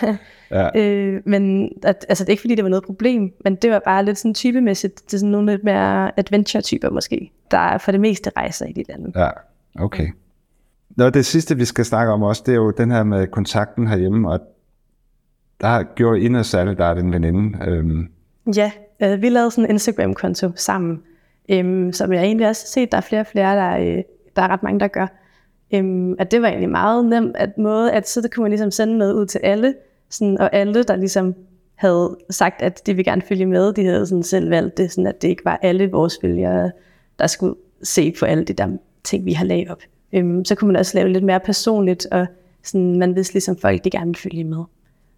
ja. 0.50 0.80
Øh, 0.80 1.22
men 1.26 1.72
at, 1.82 2.07
altså, 2.09 2.24
det 2.24 2.28
er 2.28 2.32
ikke 2.32 2.40
fordi, 2.40 2.55
det 2.55 2.64
var 2.64 2.70
noget 2.70 2.84
problem, 2.84 3.32
men 3.44 3.57
det 3.57 3.70
var 3.70 3.82
bare 3.84 4.05
lidt 4.05 4.18
sådan 4.18 4.34
typemæssigt, 4.34 5.02
det 5.07 5.14
er 5.14 5.18
sådan 5.18 5.30
nogle 5.30 5.52
lidt 5.52 5.64
mere 5.64 6.18
adventure-typer 6.18 6.90
måske, 6.90 7.32
der 7.50 7.59
er 7.59 7.78
for 7.78 7.92
det 7.92 8.00
meste 8.00 8.30
rejser 8.36 8.66
i 8.66 8.72
de 8.72 8.84
lande. 8.88 9.12
Ja, 9.20 9.30
okay. 9.80 10.09
Nå, 10.96 11.11
det 11.11 11.26
sidste, 11.26 11.57
vi 11.57 11.64
skal 11.64 11.84
snakke 11.84 12.12
om 12.12 12.22
også, 12.22 12.42
det 12.46 12.52
er 12.52 12.57
jo 12.57 12.70
den 12.70 12.90
her 12.90 13.02
med 13.02 13.26
kontakten 13.26 13.86
herhjemme, 13.86 14.30
og 14.30 14.40
der 15.61 15.82
gjorde 15.94 16.20
I 16.20 16.28
noget 16.28 16.46
særligt, 16.46 16.78
der 16.78 16.84
er 16.84 16.94
den 16.94 17.12
veninde. 17.12 17.59
Øhm. 17.68 18.09
Ja, 18.57 18.70
øh, 19.02 19.22
vi 19.22 19.28
lavede 19.28 19.50
sådan 19.50 19.64
en 19.64 19.70
Instagram-konto 19.70 20.52
sammen, 20.57 21.02
øhm, 21.49 21.92
som 21.92 22.12
jeg 22.12 22.22
egentlig 22.22 22.49
også 22.49 22.62
har 22.62 22.68
set, 22.68 22.92
der 22.92 22.99
er 22.99 23.03
flere 23.03 23.20
og 23.20 23.26
flere, 23.26 23.57
der, 23.57 23.78
øh, 23.78 24.03
der 24.36 24.42
er 24.42 24.49
ret 24.49 24.62
mange, 24.62 24.80
der 24.80 24.88
gør. 24.88 25.07
Øhm, 25.74 26.14
at 26.18 26.30
det 26.30 26.42
var 26.42 26.49
egentlig 26.49 26.70
meget 26.70 27.05
nemt 27.05 27.36
at 27.36 27.59
måde, 27.59 27.92
at 27.92 28.09
så 28.09 28.28
kunne 28.34 28.42
man 28.42 28.51
ligesom 28.51 28.70
sende 28.70 28.99
noget 28.99 29.12
ud 29.12 29.26
til 29.26 29.40
alle, 29.42 29.74
sådan, 30.11 30.38
og 30.38 30.55
alle, 30.55 30.82
der 30.82 30.97
ligesom 30.97 31.34
havde 31.74 32.16
sagt, 32.30 32.62
at 32.62 32.86
de 32.86 32.95
ville 32.95 33.11
gerne 33.11 33.22
følge 33.22 33.47
med, 33.47 33.72
de 33.72 33.84
havde 33.84 34.07
sådan 34.07 34.22
selv 34.22 34.51
valgt 34.51 34.76
det, 34.76 34.92
sådan 34.92 35.07
at 35.07 35.22
det 35.22 35.28
ikke 35.28 35.45
var 35.45 35.59
alle 35.62 35.90
vores 35.90 36.18
følgere, 36.20 36.70
der 37.18 37.26
skulle 37.26 37.55
se 37.82 38.14
på 38.18 38.24
alle 38.26 38.45
de 38.45 38.53
der 38.53 38.68
ting, 39.05 39.24
vi 39.24 39.32
har 39.32 39.45
lavet 39.45 39.68
op. 39.68 39.82
Øhm, 40.12 40.45
så 40.45 40.55
kunne 40.55 40.66
man 40.66 40.76
også 40.76 40.99
lave 40.99 41.12
lidt 41.12 41.24
mere 41.24 41.40
personligt, 41.40 42.07
og 42.07 42.26
sådan, 42.62 42.99
man 42.99 43.16
vidste 43.16 43.34
ligesom 43.34 43.57
folk, 43.57 43.84
de 43.84 43.90
gerne 43.90 44.07
ville 44.07 44.18
følge 44.18 44.45
med. 44.45 44.64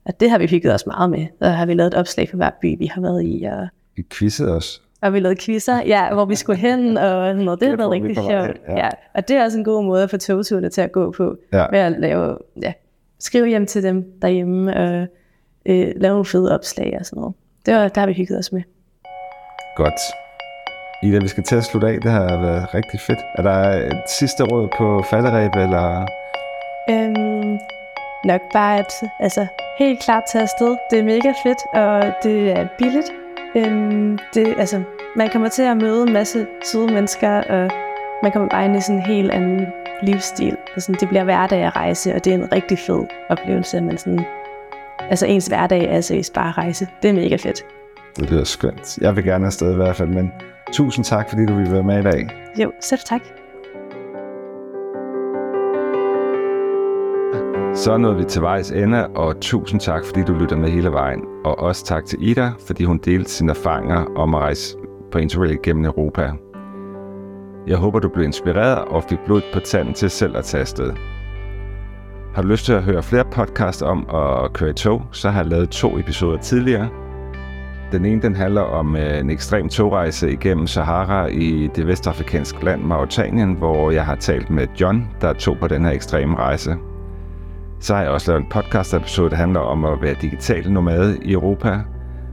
Og 0.04 0.20
det 0.20 0.30
har 0.30 0.38
vi 0.38 0.46
hygget 0.46 0.74
os 0.74 0.86
meget 0.86 1.10
med. 1.10 1.26
Så 1.42 1.48
har 1.48 1.66
vi 1.66 1.74
lavet 1.74 1.94
et 1.94 1.98
opslag 1.98 2.28
for 2.30 2.36
hver 2.36 2.50
by, 2.62 2.78
vi 2.78 2.86
har 2.86 3.00
været 3.00 3.24
i. 3.24 3.44
Og... 3.44 3.68
Vi 3.96 4.06
quizzede 4.10 4.56
os. 4.56 4.82
Og 5.02 5.12
vi 5.12 5.20
lavede 5.20 5.40
quizzer, 5.40 5.82
ja, 5.82 6.14
hvor 6.14 6.24
vi 6.24 6.34
skulle 6.34 6.58
hen, 6.58 6.98
og 6.98 7.36
noget. 7.36 7.60
det 7.60 7.68
har 7.68 7.76
været 7.76 7.90
rigtig 7.90 8.16
sjovt. 8.16 8.30
Ja. 8.30 8.76
ja. 8.76 8.88
Og 9.14 9.28
det 9.28 9.36
er 9.36 9.44
også 9.44 9.58
en 9.58 9.64
god 9.64 9.84
måde 9.84 10.02
at 10.02 10.10
få 10.10 10.16
togturene 10.16 10.68
til 10.68 10.80
at 10.80 10.92
gå 10.92 11.10
på, 11.10 11.36
ja. 11.52 11.66
ved 11.70 11.78
at 11.78 11.92
lave, 11.92 12.38
ja, 12.62 12.72
skrive 13.18 13.46
hjem 13.48 13.66
til 13.66 13.82
dem 13.82 14.04
derhjemme, 14.22 14.76
og 14.76 15.06
øh, 15.66 15.92
lave 15.96 16.12
nogle 16.12 16.24
fede 16.24 16.54
opslag 16.54 16.96
og 17.00 17.06
sådan 17.06 17.20
noget. 17.20 17.34
Det 17.66 17.74
var, 17.74 17.88
der 17.88 18.00
har 18.00 18.06
vi 18.06 18.12
hygget 18.12 18.38
os 18.38 18.52
med. 18.52 18.62
Godt. 19.76 20.00
Ida, 21.02 21.18
vi 21.18 21.28
skal 21.28 21.44
til 21.44 21.56
at 21.56 21.64
slutte 21.64 21.88
af. 21.88 22.00
Det 22.00 22.10
har 22.10 22.40
været 22.40 22.74
rigtig 22.74 23.00
fedt. 23.00 23.18
Er 23.34 23.42
der 23.42 23.86
et 23.86 24.10
sidste 24.18 24.44
råd 24.44 24.68
på 24.78 25.02
falderæb, 25.10 25.50
eller? 25.54 26.06
Øhm, 26.90 27.58
nok 28.24 28.40
bare, 28.52 28.78
at 28.78 28.92
altså, 29.20 29.46
helt 29.78 30.02
klart 30.02 30.22
tage 30.32 30.42
afsted. 30.42 30.76
Det 30.90 30.98
er 30.98 31.02
mega 31.02 31.32
fedt, 31.42 31.58
og 31.74 32.12
det 32.22 32.50
er 32.50 32.68
billigt. 32.78 33.25
Øhm, 33.56 34.18
det, 34.34 34.54
altså, 34.58 34.82
man 35.16 35.28
kommer 35.32 35.48
til 35.48 35.62
at 35.62 35.76
møde 35.76 36.02
en 36.02 36.12
masse 36.12 36.46
søde 36.64 36.86
mennesker, 36.86 37.30
og 37.30 37.70
man 38.22 38.32
kommer 38.32 38.48
bare 38.48 38.64
ind 38.64 38.76
i 38.76 38.80
sådan 38.80 38.96
en 38.96 39.02
helt 39.02 39.30
anden 39.30 39.66
livsstil. 40.02 40.56
Altså, 40.74 40.92
det 41.00 41.08
bliver 41.08 41.24
hverdag 41.24 41.62
at 41.62 41.76
rejse, 41.76 42.14
og 42.14 42.24
det 42.24 42.30
er 42.30 42.34
en 42.34 42.52
rigtig 42.52 42.78
fed 42.78 43.04
oplevelse, 43.28 43.80
men 43.80 43.98
sådan, 43.98 44.24
altså 45.10 45.26
ens 45.26 45.46
hverdag 45.46 45.84
er 45.84 45.94
altså 45.94 46.30
bare 46.34 46.48
at 46.48 46.58
rejse. 46.58 46.88
Det 47.02 47.10
er 47.10 47.14
mega 47.14 47.36
fedt. 47.36 47.64
Det 48.16 48.30
lyder 48.30 48.44
skønt. 48.44 48.98
Jeg 48.98 49.16
vil 49.16 49.24
gerne 49.24 49.46
afsted 49.46 49.72
i 49.72 49.76
hvert 49.76 49.96
fald, 49.96 50.08
men 50.08 50.32
tusind 50.72 51.04
tak, 51.04 51.28
fordi 51.28 51.46
du 51.46 51.54
ville 51.54 51.72
være 51.72 51.82
med 51.82 51.98
i 51.98 52.02
dag. 52.02 52.28
Jo, 52.58 52.72
selv 52.80 53.00
tak. 53.00 53.20
Så 57.76 57.96
nåede 57.96 58.16
vi 58.16 58.24
til 58.24 58.42
vejs 58.42 58.70
ende, 58.70 59.06
og 59.06 59.40
tusind 59.40 59.80
tak, 59.80 60.04
fordi 60.04 60.22
du 60.22 60.32
lytter 60.32 60.56
med 60.56 60.68
hele 60.68 60.92
vejen. 60.92 61.20
Og 61.44 61.58
også 61.58 61.84
tak 61.84 62.04
til 62.04 62.18
Ida, 62.28 62.50
fordi 62.66 62.84
hun 62.84 62.98
delte 62.98 63.30
sine 63.30 63.50
erfaringer 63.50 64.04
om 64.16 64.34
at 64.34 64.40
rejse 64.40 64.76
på 65.12 65.18
Interrail 65.18 65.58
gennem 65.62 65.84
Europa. 65.84 66.32
Jeg 67.66 67.76
håber, 67.76 67.98
du 67.98 68.08
blev 68.08 68.24
inspireret 68.24 68.84
og 68.84 69.04
fik 69.08 69.18
blod 69.26 69.42
på 69.52 69.60
tanden 69.60 69.94
til 69.94 70.10
selv 70.10 70.36
at 70.36 70.44
tage 70.44 70.60
afsted. 70.60 70.92
Har 72.34 72.42
du 72.42 72.48
lyst 72.48 72.64
til 72.64 72.72
at 72.72 72.82
høre 72.82 73.02
flere 73.02 73.24
podcasts 73.24 73.82
om 73.82 74.06
at 74.14 74.52
køre 74.52 74.70
i 74.70 74.74
tog, 74.74 75.02
så 75.12 75.30
har 75.30 75.40
jeg 75.40 75.50
lavet 75.50 75.70
to 75.70 75.98
episoder 75.98 76.38
tidligere. 76.38 76.88
Den 77.92 78.04
ene 78.04 78.22
den 78.22 78.36
handler 78.36 78.62
om 78.62 78.96
øh, 78.96 79.18
en 79.18 79.30
ekstrem 79.30 79.68
togrejse 79.68 80.32
igennem 80.32 80.66
Sahara 80.66 81.26
i 81.26 81.70
det 81.76 81.86
vestafrikanske 81.86 82.64
land 82.64 82.82
Mauritanien, 82.82 83.54
hvor 83.54 83.90
jeg 83.90 84.06
har 84.06 84.16
talt 84.16 84.50
med 84.50 84.66
John, 84.80 85.08
der 85.20 85.32
tog 85.32 85.56
på 85.60 85.68
den 85.68 85.84
her 85.84 85.92
ekstreme 85.92 86.36
rejse. 86.36 86.76
Så 87.80 87.94
har 87.94 88.02
jeg 88.02 88.10
også 88.10 88.30
lavet 88.30 88.42
en 88.42 88.50
podcast 88.50 88.94
episode, 88.94 89.30
der 89.30 89.36
handler 89.36 89.60
om 89.60 89.84
at 89.84 90.02
være 90.02 90.14
digital 90.20 90.72
nomade 90.72 91.18
i 91.22 91.32
Europa. 91.32 91.80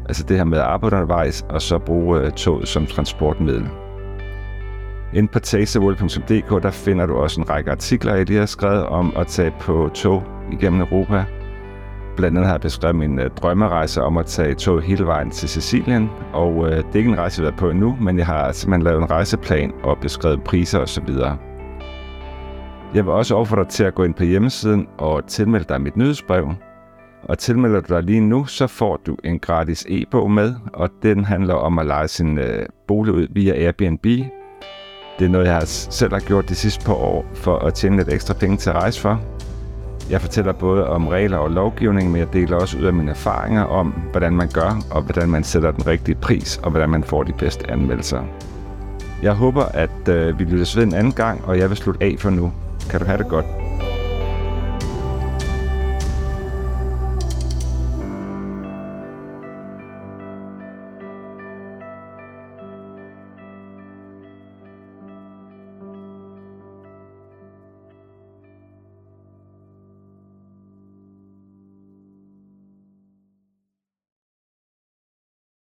Altså 0.05 0.23
det 0.23 0.37
her 0.37 0.43
med 0.43 0.57
at 0.57 0.63
arbejde 0.63 0.95
undervejs, 0.95 1.45
og 1.49 1.61
så 1.61 1.79
bruge 1.79 2.19
øh, 2.19 2.31
toget 2.31 2.67
som 2.67 2.85
transportmiddel. 2.85 3.67
Inden 5.13 5.27
på 5.27 5.39
tasteworld.dk, 5.39 6.63
der 6.63 6.71
finder 6.71 7.05
du 7.05 7.15
også 7.15 7.41
en 7.41 7.49
række 7.49 7.71
artikler, 7.71 8.15
i 8.15 8.23
det 8.23 8.39
har 8.39 8.45
skrevet 8.45 8.85
om 8.85 9.13
at 9.17 9.27
tage 9.27 9.53
på 9.59 9.89
tog 9.93 10.23
igennem 10.51 10.81
Europa. 10.81 11.25
Blandt 12.15 12.37
andet 12.37 12.47
har 12.47 12.53
jeg 12.53 12.61
beskrevet 12.61 12.95
min 12.95 13.19
øh, 13.19 13.29
drømmerejse 13.29 14.01
om 14.01 14.17
at 14.17 14.25
tage 14.25 14.55
tog 14.55 14.81
hele 14.81 15.05
vejen 15.05 15.31
til 15.31 15.49
Sicilien, 15.49 16.09
og 16.33 16.65
øh, 16.65 16.77
det 16.77 16.85
er 16.93 16.95
ikke 16.95 17.09
en 17.09 17.17
rejse, 17.17 17.41
jeg 17.41 17.45
har 17.45 17.51
været 17.51 17.59
på 17.59 17.69
endnu, 17.69 17.97
men 18.01 18.17
jeg 18.17 18.25
har 18.25 18.51
simpelthen 18.51 18.83
lavet 18.83 19.01
en 19.01 19.11
rejseplan 19.11 19.71
og 19.83 19.97
beskrevet 20.01 20.43
priser 20.43 20.79
osv. 20.79 21.09
Jeg 22.95 23.05
vil 23.05 23.13
også 23.13 23.35
opfordre 23.35 23.63
dig 23.63 23.71
til 23.71 23.83
at 23.83 23.95
gå 23.95 24.03
ind 24.03 24.13
på 24.13 24.23
hjemmesiden 24.23 24.87
og 24.97 25.27
tilmelde 25.27 25.65
dig 25.69 25.81
mit 25.81 25.97
nyhedsbrev. 25.97 26.53
Og 27.23 27.37
tilmelder 27.37 27.81
du 27.81 27.93
dig 27.93 28.03
lige 28.03 28.21
nu, 28.21 28.45
så 28.45 28.67
får 28.67 28.99
du 29.05 29.17
en 29.23 29.39
gratis 29.39 29.85
e-bog 29.89 30.31
med, 30.31 30.53
og 30.73 30.89
den 31.03 31.25
handler 31.25 31.53
om 31.53 31.79
at 31.79 31.85
lege 31.85 32.07
sin 32.07 32.37
øh, 32.37 32.65
bolig 32.87 33.13
ud 33.13 33.27
via 33.29 33.53
Airbnb. 33.53 34.03
Det 35.19 35.25
er 35.25 35.29
noget, 35.29 35.47
jeg 35.47 35.61
selv 35.67 36.13
har 36.13 36.19
gjort 36.19 36.49
de 36.49 36.55
sidste 36.55 36.85
par 36.85 36.93
år 36.93 37.25
for 37.33 37.57
at 37.57 37.73
tjene 37.73 37.97
lidt 37.97 38.13
ekstra 38.13 38.33
penge 38.33 38.57
til 38.57 38.69
at 38.69 38.75
rejse 38.75 39.01
for. 39.01 39.21
Jeg 40.09 40.21
fortæller 40.21 40.53
både 40.53 40.87
om 40.87 41.07
regler 41.07 41.37
og 41.37 41.51
lovgivning, 41.51 42.11
men 42.11 42.19
jeg 42.19 42.33
deler 42.33 42.57
også 42.57 42.77
ud 42.77 42.83
af 42.83 42.93
mine 42.93 43.11
erfaringer 43.11 43.63
om, 43.63 43.93
hvordan 44.11 44.33
man 44.33 44.49
gør, 44.53 44.81
og 44.91 45.01
hvordan 45.01 45.29
man 45.29 45.43
sætter 45.43 45.71
den 45.71 45.87
rigtige 45.87 46.15
pris, 46.15 46.57
og 46.57 46.71
hvordan 46.71 46.89
man 46.89 47.03
får 47.03 47.23
de 47.23 47.33
bedste 47.33 47.71
anmeldelser. 47.71 48.23
Jeg 49.23 49.33
håber, 49.33 49.63
at 49.63 50.09
øh, 50.09 50.39
vi 50.39 50.43
lyttes 50.43 50.77
ved 50.77 50.83
en 50.83 50.93
anden 50.93 51.13
gang, 51.13 51.45
og 51.45 51.57
jeg 51.57 51.69
vil 51.69 51.77
slutte 51.77 52.03
af 52.03 52.15
for 52.19 52.29
nu 52.29 52.51
kan 52.89 52.99
du 52.99 53.05
have 53.05 53.17
det 53.17 53.29
godt. 53.29 53.45